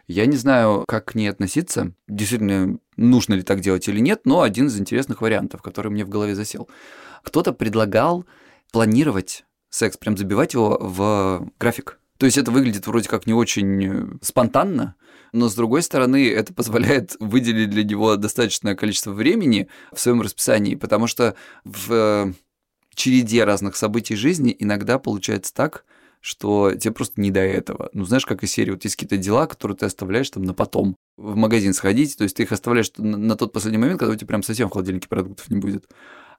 Я 0.10 0.26
не 0.26 0.38
знаю, 0.38 0.86
как 0.88 1.06
к 1.06 1.16
ней 1.16 1.28
относиться, 1.28 1.94
действительно, 2.08 2.80
нужно 2.98 3.36
ли 3.36 3.44
так 3.44 3.60
делать 3.60 3.88
или 3.88 4.00
нет, 4.00 4.22
но 4.26 4.42
один 4.42 4.66
из 4.66 4.80
интересных 4.80 5.22
вариантов, 5.22 5.62
который 5.62 5.92
мне 5.92 6.04
в 6.04 6.10
голове 6.10 6.34
засел. 6.34 6.68
Кто-то 7.24 7.54
предлагал 7.54 8.26
планировать 8.72 9.46
секс, 9.70 9.98
прям 9.98 10.18
забивать 10.18 10.56
его 10.56 10.80
в 10.82 11.52
график. 11.60 12.00
То 12.18 12.26
есть 12.26 12.40
это 12.40 12.50
выглядит 12.50 12.88
вроде 12.88 13.08
как 13.08 13.28
не 13.28 13.36
очень 13.36 13.86
э, 13.86 14.08
спонтанно, 14.24 14.96
но 15.32 15.48
с 15.48 15.54
другой 15.54 15.84
стороны 15.84 16.28
это 16.28 16.56
позволяет 16.56 17.16
выделить 17.20 17.70
для 17.70 17.84
него 17.84 18.16
достаточное 18.16 18.74
количество 18.74 19.12
времени 19.12 19.70
в 19.92 20.00
своем 20.00 20.22
расписании, 20.22 20.74
потому 20.74 21.06
что 21.06 21.36
в 21.64 21.94
э, 21.94 22.34
череде 22.96 23.44
разных 23.44 23.76
событий 23.76 24.16
жизни 24.16 24.56
иногда 24.58 24.98
получается 24.98 25.54
так, 25.54 25.86
что 26.22 26.74
тебе 26.76 26.94
просто 26.94 27.22
не 27.22 27.32
до 27.32 27.40
этого. 27.40 27.90
Ну, 27.94 28.04
знаешь, 28.06 28.26
как 28.26 28.44
из 28.44 28.52
серии, 28.52 28.72
вот 28.72 28.84
есть 28.84 28.96
какие-то 28.96 29.18
дела, 29.18 29.48
которые 29.48 29.78
ты 29.78 29.86
оставляешь 29.86 30.30
там 30.30 30.44
на 30.44 30.54
потом. 30.54 30.96
В 31.18 31.36
магазин 31.36 31.74
сходить, 31.74 32.18
то 32.18 32.24
есть 32.24 32.36
ты 32.36 32.44
их 32.44 32.52
оставляешь 32.52 32.92
на 32.98 33.36
тот 33.36 33.54
последний 33.54 33.78
момент, 33.78 34.00
когда 34.00 34.14
у 34.14 34.16
тебя 34.16 34.28
прям 34.28 34.44
совсем 34.44 34.70
в 34.70 34.72
холодильнике 34.72 35.08
продуктов 35.08 35.50
не 35.50 35.60
будет. 35.60 35.86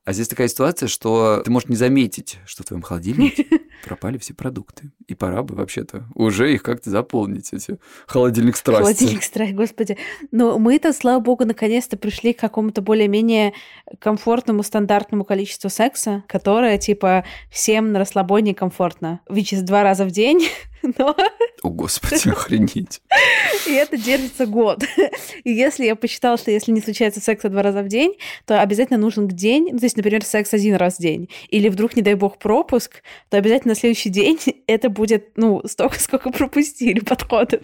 А 0.04 0.12
здесь 0.12 0.28
такая 0.28 0.48
ситуация, 0.48 0.88
что 0.88 1.42
ты 1.44 1.50
можешь 1.50 1.68
не 1.68 1.76
заметить, 1.76 2.38
что 2.46 2.62
в 2.62 2.66
твоем 2.66 2.82
холодильнике 2.82 3.46
пропали 3.84 4.16
все 4.16 4.32
продукты. 4.32 4.90
И 5.06 5.14
пора 5.14 5.42
бы 5.42 5.54
вообще-то 5.54 6.04
уже 6.14 6.52
их 6.52 6.62
как-то 6.62 6.88
заполнить, 6.88 7.52
эти 7.52 7.78
холодильник 8.06 8.56
страсти. 8.56 8.82
Холодильник 8.82 9.22
страх, 9.22 9.50
господи. 9.50 9.98
Но 10.30 10.58
мы-то, 10.58 10.94
слава 10.94 11.20
богу, 11.20 11.44
наконец-то 11.44 11.98
пришли 11.98 12.32
к 12.32 12.40
какому-то 12.40 12.80
более-менее 12.80 13.52
комфортному, 13.98 14.62
стандартному 14.62 15.24
количеству 15.24 15.68
секса, 15.68 16.24
которое, 16.28 16.78
типа, 16.78 17.24
всем 17.50 17.92
на 17.92 17.98
расслабоне 17.98 18.54
комфортно. 18.54 19.20
Which 19.28 19.52
is 19.52 19.62
два 19.62 19.82
раза 19.82 20.06
в 20.06 20.10
день, 20.10 20.48
но 20.98 21.14
О, 21.62 21.68
господи, 21.68 22.28
охренеть. 22.30 23.02
и 23.66 23.72
это 23.72 23.96
держится 23.96 24.46
год. 24.46 24.84
И 25.44 25.52
если 25.52 25.84
я 25.84 25.96
посчитала, 25.96 26.36
что 26.36 26.50
если 26.50 26.72
не 26.72 26.80
случается 26.80 27.20
секса 27.20 27.48
два 27.48 27.62
раза 27.62 27.82
в 27.82 27.88
день, 27.88 28.14
то 28.46 28.60
обязательно 28.60 28.98
нужен 28.98 29.26
день, 29.28 29.70
ну, 29.72 29.78
то 29.78 29.84
есть, 29.84 29.96
например, 29.96 30.24
секс 30.24 30.52
один 30.52 30.76
раз 30.76 30.96
в 30.96 31.00
день, 31.00 31.28
или 31.48 31.68
вдруг, 31.68 31.96
не 31.96 32.02
дай 32.02 32.14
бог, 32.14 32.38
пропуск, 32.38 33.02
то 33.28 33.36
обязательно 33.36 33.72
на 33.72 33.74
следующий 33.74 34.10
день 34.10 34.38
это 34.66 34.90
будет, 34.90 35.36
ну, 35.36 35.62
столько, 35.66 35.98
сколько 36.00 36.30
пропустили 36.30 37.00
подходов. 37.00 37.62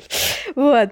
Вот. 0.54 0.90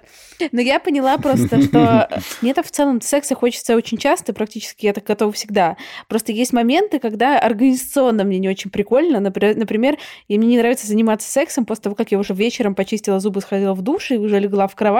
Но 0.53 0.61
я 0.61 0.81
поняла 0.81 1.19
просто, 1.19 1.63
что 1.63 2.09
мне-то 2.43 2.63
в 2.63 2.71
целом 2.71 3.01
секса 3.01 3.35
хочется 3.35 3.77
очень 3.77 3.99
часто, 3.99 4.33
практически 4.33 4.87
я 4.87 4.93
так 4.93 5.05
готова 5.05 5.33
всегда. 5.33 5.77
Просто 6.09 6.33
есть 6.33 6.53
моменты, 6.53 6.99
когда 6.99 7.39
организационно 7.39 8.25
мне 8.25 8.39
не 8.39 8.49
очень 8.49 8.71
прикольно. 8.71 9.21
Например, 9.21 9.57
например, 9.57 9.99
и 10.29 10.39
мне 10.39 10.49
не 10.49 10.59
нравится 10.59 10.87
заниматься 10.87 11.31
сексом 11.31 11.65
после 11.65 11.85
того, 11.85 11.95
как 11.95 12.13
я 12.13 12.19
уже 12.19 12.35
вечером 12.35 12.75
почистила 12.75 13.21
зубы, 13.21 13.41
сходила 13.41 13.75
в 13.75 13.83
душ 13.83 14.11
и 14.11 14.17
уже 14.17 14.39
легла 14.39 14.67
в 14.67 14.75
кровать, 14.75 14.94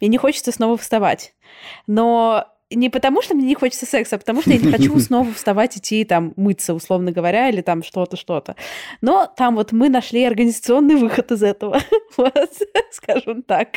мне 0.00 0.08
не 0.08 0.18
хочется 0.18 0.52
снова 0.52 0.76
вставать. 0.76 1.34
Но 1.86 2.46
не 2.70 2.88
потому, 2.88 3.20
что 3.20 3.34
мне 3.34 3.46
не 3.46 3.54
хочется 3.54 3.84
секса, 3.84 4.16
а 4.16 4.18
потому 4.18 4.42
что 4.42 4.50
я 4.50 4.58
не 4.58 4.70
хочу 4.70 4.98
снова 5.00 5.32
вставать, 5.32 5.76
идти 5.76 6.04
там 6.04 6.32
мыться, 6.36 6.74
условно 6.74 7.10
говоря, 7.12 7.48
или 7.48 7.60
там 7.62 7.82
что-то, 7.82 8.16
что-то. 8.16 8.56
Но 9.00 9.32
там 9.36 9.56
вот 9.56 9.72
мы 9.72 9.88
нашли 9.88 10.24
организационный 10.24 10.94
выход 10.94 11.32
из 11.32 11.42
этого, 11.42 11.80
вот, 12.16 12.32
скажем 12.92 13.42
так. 13.42 13.68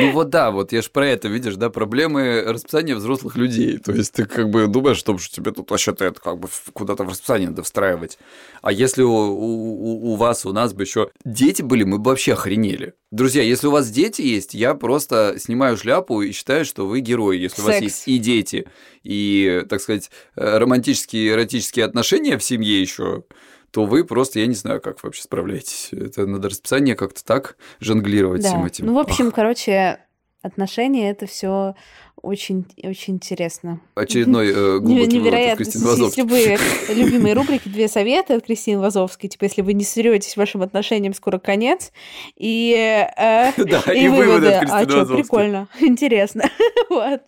Ну 0.00 0.12
вот 0.12 0.30
да, 0.30 0.50
вот 0.50 0.72
я 0.72 0.82
же 0.82 0.90
про 0.90 1.06
это, 1.06 1.28
видишь, 1.28 1.56
да, 1.56 1.70
проблемы 1.70 2.42
расписания 2.46 2.94
взрослых 2.94 3.36
людей. 3.36 3.78
То 3.78 3.92
есть 3.92 4.12
ты 4.12 4.24
как 4.24 4.50
бы 4.50 4.66
думаешь, 4.68 4.98
что 4.98 5.16
тебе 5.18 5.50
тут 5.50 5.70
вообще-то 5.70 6.04
это 6.04 6.20
как 6.20 6.38
бы 6.38 6.48
куда-то 6.72 7.04
в 7.04 7.08
расписание 7.08 7.48
надо 7.48 7.62
встраивать. 7.62 8.18
А 8.62 8.70
если 8.70 9.02
у, 9.02 9.12
у, 9.12 10.12
у 10.12 10.16
вас, 10.16 10.46
у 10.46 10.52
нас 10.52 10.72
бы 10.72 10.82
еще 10.82 11.10
дети 11.24 11.62
были, 11.62 11.82
мы 11.82 11.98
бы 11.98 12.10
вообще 12.10 12.34
охренели. 12.34 12.94
Друзья, 13.10 13.42
если 13.42 13.68
у 13.68 13.70
вас 13.70 13.90
дети 13.90 14.20
есть, 14.20 14.52
я 14.52 14.74
просто 14.74 15.36
снимаю 15.38 15.78
шляпу 15.78 16.20
и 16.20 16.32
считаю, 16.32 16.66
что 16.66 16.86
вы 16.86 17.00
герои. 17.00 17.38
Если 17.38 17.56
Секс. 17.56 17.64
у 17.64 17.72
вас 17.72 17.80
есть 17.80 18.02
и 18.06 18.18
дети, 18.18 18.68
и, 19.02 19.64
так 19.68 19.80
сказать, 19.80 20.10
э, 20.36 20.58
романтические, 20.58 21.30
эротические 21.30 21.86
отношения 21.86 22.36
в 22.36 22.44
семье 22.44 22.80
еще, 22.80 23.24
то 23.70 23.86
вы 23.86 24.04
просто, 24.04 24.40
я 24.40 24.46
не 24.46 24.54
знаю, 24.54 24.82
как 24.82 25.02
вы 25.02 25.08
вообще 25.08 25.22
справляетесь. 25.22 25.88
Это 25.92 26.26
надо 26.26 26.50
расписание 26.50 26.96
как-то 26.96 27.24
так 27.24 27.56
жонглировать 27.80 28.42
да. 28.42 28.48
всем 28.48 28.66
этим. 28.66 28.86
Ну, 28.86 28.94
в 28.94 28.98
общем, 28.98 29.28
Ах. 29.28 29.34
короче, 29.34 30.00
отношения 30.42 31.10
это 31.10 31.26
все 31.26 31.76
очень, 32.22 32.66
очень 32.82 33.14
интересно. 33.14 33.80
Очередной 33.94 34.48
э, 34.48 34.78
глубокий 34.78 35.18
Невероятно. 35.18 35.64
Кристины 35.64 35.84
Вазовской. 35.84 36.24
Если 36.24 36.58
вы 36.88 36.94
любимые 36.94 37.34
рубрики 37.34 37.68
«Две 37.68 37.88
советы» 37.88 38.34
от 38.34 38.44
Кристины 38.44 38.80
Вазовской, 38.80 39.28
типа, 39.28 39.44
если 39.44 39.62
вы 39.62 39.72
не 39.72 39.84
сретесь 39.84 40.36
вашим 40.36 40.62
отношениям, 40.62 41.14
скоро 41.14 41.38
конец, 41.38 41.92
и, 42.36 42.74
э, 42.74 43.52
да, 43.56 43.82
и, 43.92 44.04
и 44.04 44.08
выводы, 44.08 44.48
от 44.48 44.60
Кристины 44.60 44.82
А 44.82 45.04
что, 45.04 45.16
прикольно, 45.16 45.68
интересно. 45.80 46.50
вот. 46.88 47.20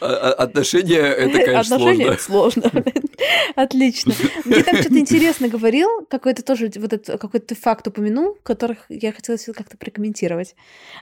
а, 0.00 0.06
а, 0.06 0.32
отношения– 0.32 0.96
это, 0.98 1.38
конечно, 1.38 1.76
отношения 1.76 2.18
сложно. 2.18 2.62
сложно. 2.70 2.92
Отлично. 3.54 4.14
Мне 4.44 4.62
там 4.62 4.76
что-то 4.76 4.98
интересно 4.98 5.48
говорил, 5.48 6.06
какой-то 6.08 6.42
тоже 6.42 6.70
вот 6.76 6.92
этот, 6.92 7.20
какой-то 7.20 7.54
факт 7.54 7.86
упомянул, 7.88 8.36
которых 8.42 8.78
я 8.88 9.12
хотела 9.12 9.36
как-то 9.52 9.76
прокомментировать. 9.76 10.54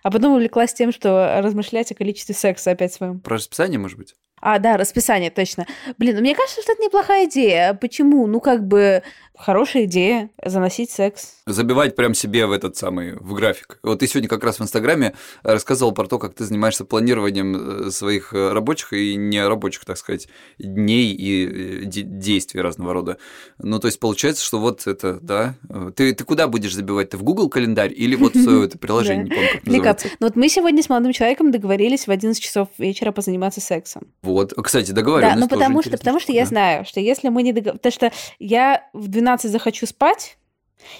А 0.02 0.10
потом 0.10 0.34
увлеклась 0.34 0.72
тем, 0.72 0.92
что 0.92 1.40
размышлять 1.42 1.90
о 1.92 1.94
количестве 1.94 2.34
секса 2.34 2.70
опять 2.70 2.92
своем. 2.92 3.20
Про 3.20 3.33
расписание, 3.34 3.78
может 3.78 3.98
быть? 3.98 4.14
А, 4.40 4.58
да, 4.58 4.76
расписание, 4.76 5.30
точно. 5.30 5.66
Блин, 5.96 6.16
ну, 6.16 6.20
мне 6.20 6.34
кажется, 6.34 6.60
что 6.60 6.72
это 6.72 6.82
неплохая 6.82 7.26
идея. 7.26 7.72
Почему? 7.72 8.26
Ну, 8.26 8.40
как 8.40 8.66
бы, 8.66 9.02
хорошая 9.36 9.84
идея 9.84 10.30
заносить 10.42 10.90
секс. 10.90 11.42
Забивать 11.46 11.96
прям 11.96 12.14
себе 12.14 12.46
в 12.46 12.52
этот 12.52 12.76
самый, 12.76 13.16
в 13.16 13.34
график. 13.34 13.78
Вот 13.82 13.98
ты 13.98 14.06
сегодня 14.06 14.28
как 14.28 14.44
раз 14.44 14.58
в 14.58 14.62
Инстаграме 14.62 15.14
рассказывал 15.42 15.92
про 15.92 16.06
то, 16.06 16.18
как 16.18 16.34
ты 16.34 16.44
занимаешься 16.44 16.84
планированием 16.84 17.86
э, 17.86 17.90
своих 17.90 18.32
э, 18.32 18.52
рабочих 18.52 18.92
и 18.92 19.16
нерабочих, 19.16 19.84
так 19.84 19.98
сказать, 19.98 20.28
дней 20.58 21.12
и 21.12 21.82
э, 21.82 21.84
действий 21.84 22.60
разного 22.60 22.92
рода. 22.92 23.18
Ну, 23.58 23.80
то 23.80 23.86
есть 23.86 23.98
получается, 23.98 24.44
что 24.44 24.60
вот 24.60 24.86
это, 24.86 25.18
да. 25.20 25.56
Ты, 25.96 26.14
ты 26.14 26.24
куда 26.24 26.46
будешь 26.46 26.74
забивать? 26.74 27.10
Ты 27.10 27.16
в 27.16 27.24
Google 27.24 27.48
календарь 27.48 27.92
или 27.94 28.14
вот 28.14 28.34
в 28.34 28.42
свое 28.42 28.66
это 28.66 28.78
приложение, 28.78 29.24
не 29.64 29.80
помню? 29.80 30.04
Ну, 30.20 30.26
вот 30.26 30.36
мы 30.36 30.48
сегодня 30.48 30.82
с 30.82 30.88
молодым 30.88 31.12
человеком 31.12 31.50
договорились 31.50 32.06
в 32.06 32.10
11 32.10 32.42
часов 32.42 32.68
вечера 32.78 33.10
позаниматься 33.10 33.60
сексом. 33.60 34.02
Вот, 34.22 34.54
кстати, 34.62 34.92
договоренность 34.92 35.34
Да, 35.34 35.40
ну 35.40 35.48
потому 35.48 35.82
что, 35.82 35.90
потому 35.90 36.20
что 36.20 36.32
я 36.32 36.46
знаю, 36.46 36.84
что 36.84 37.00
если 37.00 37.28
мы 37.28 37.42
не 37.42 37.52
договоримся... 37.52 37.78
Потому 37.78 37.92
что 37.92 38.12
я 38.38 38.88
в 38.92 39.08
12 39.08 39.23
захочу 39.48 39.86
спать, 39.86 40.38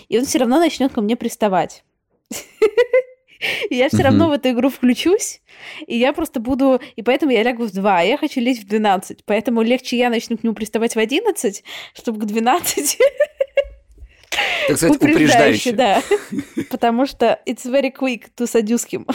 и 0.08 0.18
он 0.18 0.24
все 0.24 0.38
равно 0.38 0.58
начнет 0.58 0.92
ко 0.92 1.00
мне 1.00 1.16
приставать. 1.16 1.84
И 3.70 3.74
я 3.76 3.88
все 3.88 4.02
равно 4.02 4.28
в 4.28 4.32
эту 4.32 4.50
игру 4.50 4.70
включусь, 4.70 5.42
и 5.86 5.96
я 5.96 6.12
просто 6.12 6.40
буду... 6.40 6.80
И 6.96 7.02
поэтому 7.02 7.32
я 7.32 7.42
лягу 7.42 7.64
в 7.64 7.72
2, 7.72 7.98
а 7.98 8.02
я 8.02 8.16
хочу 8.16 8.40
лечь 8.40 8.60
в 8.60 8.66
12. 8.66 9.24
Поэтому 9.24 9.62
легче 9.62 9.96
я 9.96 10.10
начну 10.10 10.36
к 10.36 10.44
нему 10.44 10.54
приставать 10.54 10.94
в 10.94 10.98
11, 10.98 11.64
чтобы 11.94 12.20
к 12.20 12.24
12... 12.24 12.98
Так 14.66 14.76
сказать, 14.76 14.96
упреждающе. 15.02 15.72
да. 15.72 16.02
Потому 16.70 17.06
что 17.06 17.40
it's 17.46 17.64
very 17.64 17.92
quick 17.92 18.28
to 18.36 18.46
him. 18.90 19.06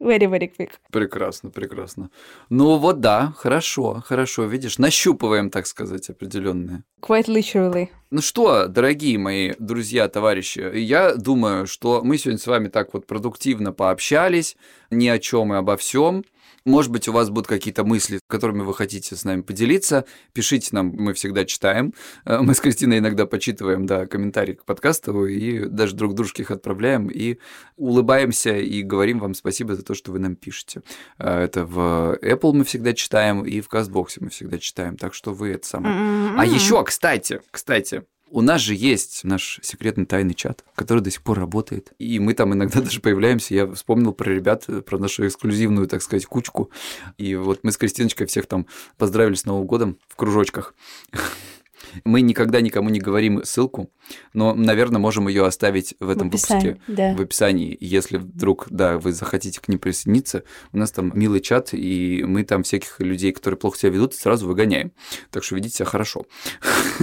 Very, 0.00 0.26
very 0.26 0.50
quick. 0.56 0.70
Прекрасно, 0.90 1.50
прекрасно. 1.50 2.10
Ну 2.48 2.78
вот 2.78 3.00
да, 3.00 3.34
хорошо, 3.36 4.02
хорошо. 4.04 4.44
Видишь, 4.44 4.78
нащупываем, 4.78 5.50
так 5.50 5.66
сказать, 5.66 6.08
определенные. 6.08 6.84
Quite 7.02 7.26
literally. 7.26 7.88
Ну 8.10 8.22
что, 8.22 8.66
дорогие 8.66 9.18
мои 9.18 9.52
друзья, 9.58 10.08
товарищи, 10.08 10.60
я 10.74 11.14
думаю, 11.14 11.66
что 11.66 12.00
мы 12.02 12.16
сегодня 12.16 12.38
с 12.38 12.46
вами 12.46 12.68
так 12.68 12.94
вот 12.94 13.06
продуктивно 13.06 13.72
пообщались, 13.72 14.56
ни 14.90 15.06
о 15.06 15.18
чем 15.18 15.52
и 15.52 15.56
обо 15.56 15.76
всем. 15.76 16.24
Может 16.64 16.90
быть, 16.90 17.08
у 17.08 17.12
вас 17.12 17.30
будут 17.30 17.46
какие-то 17.46 17.84
мысли, 17.84 18.20
которыми 18.26 18.62
вы 18.62 18.74
хотите 18.74 19.16
с 19.16 19.24
нами 19.24 19.40
поделиться. 19.42 20.04
Пишите 20.32 20.68
нам, 20.72 20.88
мы 20.88 21.14
всегда 21.14 21.44
читаем. 21.44 21.94
Э, 22.24 22.40
мы 22.40 22.54
с 22.54 22.60
Кристиной 22.60 22.98
иногда 22.98 23.26
почитываем 23.26 23.86
да, 23.86 24.06
комментарии 24.06 24.54
к 24.54 24.64
подкасту 24.64 25.26
и 25.26 25.66
даже 25.66 25.94
друг 25.94 26.14
дружке 26.14 26.42
их 26.42 26.50
отправляем 26.50 27.08
и 27.08 27.38
улыбаемся 27.76 28.56
и 28.56 28.82
говорим 28.82 29.18
вам 29.18 29.34
спасибо 29.34 29.74
за 29.74 29.82
то, 29.82 29.94
что 29.94 30.12
вы 30.12 30.18
нам 30.18 30.36
пишете. 30.36 30.82
Э, 31.18 31.44
это 31.44 31.64
в 31.64 32.18
Apple 32.22 32.52
мы 32.52 32.64
всегда 32.64 32.92
читаем 32.92 33.42
и 33.42 33.60
в 33.60 33.68
Казбоксе 33.68 34.20
мы 34.20 34.30
всегда 34.30 34.58
читаем. 34.58 34.96
Так 34.96 35.14
что 35.14 35.32
вы 35.32 35.50
это 35.50 35.66
самое. 35.66 36.34
А 36.36 36.44
еще, 36.44 36.82
кстати, 36.84 37.40
кстати, 37.50 38.04
у 38.30 38.40
нас 38.42 38.60
же 38.60 38.74
есть 38.74 39.24
наш 39.24 39.58
секретный 39.62 40.06
тайный 40.06 40.34
чат, 40.34 40.64
который 40.74 41.00
до 41.00 41.10
сих 41.10 41.22
пор 41.22 41.38
работает. 41.38 41.92
И 41.98 42.18
мы 42.18 42.34
там 42.34 42.54
иногда 42.54 42.80
даже 42.82 43.00
появляемся. 43.00 43.54
Я 43.54 43.66
вспомнил 43.72 44.12
про 44.12 44.30
ребят, 44.30 44.66
про 44.86 44.98
нашу 44.98 45.26
эксклюзивную, 45.26 45.88
так 45.88 46.02
сказать, 46.02 46.26
кучку. 46.26 46.70
И 47.18 47.34
вот 47.34 47.60
мы 47.62 47.72
с 47.72 47.76
Кристиночкой 47.76 48.26
всех 48.26 48.46
там 48.46 48.66
поздравили 48.96 49.34
с 49.34 49.44
Новым 49.44 49.66
годом 49.66 49.98
в 50.08 50.16
кружочках. 50.16 50.74
Мы 52.04 52.20
никогда 52.20 52.60
никому 52.60 52.88
не 52.88 53.00
говорим 53.00 53.44
ссылку, 53.44 53.90
но, 54.32 54.54
наверное, 54.54 54.98
можем 54.98 55.28
ее 55.28 55.46
оставить 55.46 55.94
в 56.00 56.08
этом 56.08 56.28
в 56.28 56.32
выпуске, 56.32 56.80
да. 56.86 57.14
в 57.14 57.20
описании. 57.20 57.76
Если 57.80 58.16
вдруг, 58.16 58.66
да, 58.70 58.98
вы 58.98 59.12
захотите 59.12 59.60
к 59.60 59.68
ним 59.68 59.78
присоединиться, 59.78 60.44
у 60.72 60.78
нас 60.78 60.90
там 60.90 61.12
милый 61.14 61.40
чат, 61.40 61.70
и 61.72 62.24
мы 62.26 62.44
там 62.44 62.62
всяких 62.62 63.00
людей, 63.00 63.32
которые 63.32 63.58
плохо 63.58 63.78
себя 63.78 63.92
ведут, 63.92 64.14
сразу 64.14 64.46
выгоняем. 64.46 64.92
Так 65.30 65.44
что 65.44 65.54
ведите 65.54 65.76
себя 65.76 65.86
хорошо, 65.86 66.26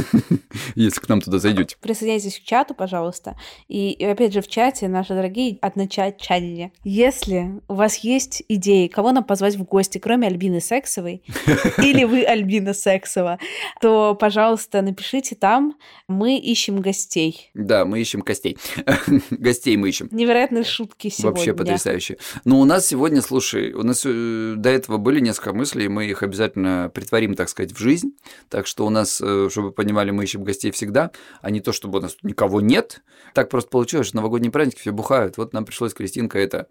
если 0.75 0.99
к 0.99 1.09
нам 1.09 1.21
туда 1.21 1.39
зайдете. 1.39 1.77
Присоединяйтесь 1.81 2.39
к 2.39 2.43
чату, 2.43 2.73
пожалуйста. 2.73 3.37
И, 3.67 3.91
и 3.91 4.05
опять 4.05 4.33
же, 4.33 4.41
в 4.41 4.47
чате, 4.47 4.87
наши 4.87 5.13
дорогие 5.13 5.57
одночатчане, 5.61 6.71
если 6.83 7.61
у 7.67 7.75
вас 7.75 7.97
есть 7.97 8.43
идеи, 8.47 8.87
кого 8.87 9.11
нам 9.11 9.23
позвать 9.23 9.55
в 9.55 9.63
гости, 9.63 9.97
кроме 9.97 10.27
Альбины 10.27 10.61
Сексовой, 10.61 11.23
или 11.77 12.03
вы 12.03 12.23
Альбина 12.23 12.73
Сексова, 12.73 13.39
то, 13.81 14.15
пожалуйста, 14.15 14.66
напишите 14.73 15.35
там. 15.35 15.75
Мы 16.07 16.37
ищем 16.37 16.81
гостей. 16.81 17.49
Да, 17.53 17.85
мы 17.85 18.01
ищем 18.01 18.21
гостей. 18.21 18.57
гостей 19.31 19.77
мы 19.77 19.89
ищем. 19.89 20.09
Невероятные 20.11 20.63
шутки 20.63 21.09
сегодня. 21.09 21.31
Вообще 21.31 21.53
потрясающие. 21.53 22.17
Но 22.45 22.59
у 22.59 22.65
нас 22.65 22.85
сегодня, 22.85 23.21
слушай, 23.21 23.73
у 23.73 23.83
нас 23.83 24.03
э, 24.05 24.55
до 24.57 24.69
этого 24.69 24.97
были 24.97 25.19
несколько 25.19 25.53
мыслей, 25.53 25.87
мы 25.87 26.05
их 26.05 26.23
обязательно 26.23 26.91
притворим, 26.93 27.35
так 27.35 27.49
сказать, 27.49 27.71
в 27.71 27.77
жизнь. 27.77 28.11
Так 28.49 28.67
что 28.67 28.85
у 28.85 28.89
нас, 28.89 29.21
э, 29.21 29.49
чтобы 29.51 29.67
вы 29.67 29.73
понимали, 29.73 30.11
мы 30.11 30.23
ищем 30.23 30.43
гостей 30.43 30.71
всегда, 30.71 31.11
а 31.41 31.51
не 31.51 31.61
то, 31.61 31.71
чтобы 31.71 31.99
у 31.99 32.01
нас 32.01 32.13
тут 32.13 32.23
никого 32.23 32.61
нет. 32.61 33.01
Так 33.33 33.49
просто 33.49 33.69
получилось, 33.69 34.07
что 34.07 34.17
новогодние 34.17 34.51
праздники 34.51 34.79
все 34.79 34.91
бухают. 34.91 35.37
Вот 35.37 35.53
нам 35.53 35.65
пришлось, 35.65 35.93
Кристинка, 35.93 36.39
это 36.39 36.67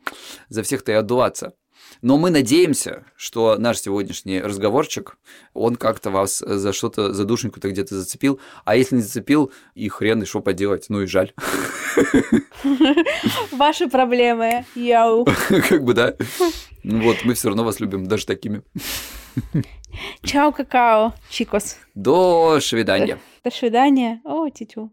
за 0.48 0.62
всех-то 0.62 0.92
и 0.92 0.94
отдуваться. 0.94 1.54
Но 2.02 2.18
мы 2.18 2.30
надеемся, 2.30 3.04
что 3.16 3.56
наш 3.58 3.80
сегодняшний 3.80 4.40
разговорчик, 4.40 5.18
он 5.54 5.76
как-то 5.76 6.10
вас 6.10 6.38
за 6.38 6.72
что-то, 6.72 7.12
за 7.12 7.24
душеньку-то 7.24 7.70
где-то 7.70 7.94
зацепил. 7.94 8.40
А 8.64 8.76
если 8.76 8.96
не 8.96 9.02
зацепил, 9.02 9.52
и 9.74 9.88
хрен, 9.88 10.22
и 10.22 10.26
что 10.26 10.40
поделать, 10.40 10.86
ну 10.88 11.02
и 11.02 11.06
жаль. 11.06 11.32
Ваши 13.52 13.88
проблемы, 13.88 14.64
яу. 14.74 15.24
Как 15.68 15.82
бы, 15.82 15.94
да. 15.94 16.14
Вот, 16.84 17.16
мы 17.24 17.34
все 17.34 17.48
равно 17.48 17.64
вас 17.64 17.80
любим, 17.80 18.06
даже 18.06 18.26
такими. 18.26 18.62
Чао, 20.22 20.52
какао, 20.52 21.14
чикос. 21.30 21.78
До 21.94 22.60
свидания. 22.60 23.18
До 23.42 23.50
свидания. 23.50 24.20
О, 24.24 24.48
тетю. 24.50 24.92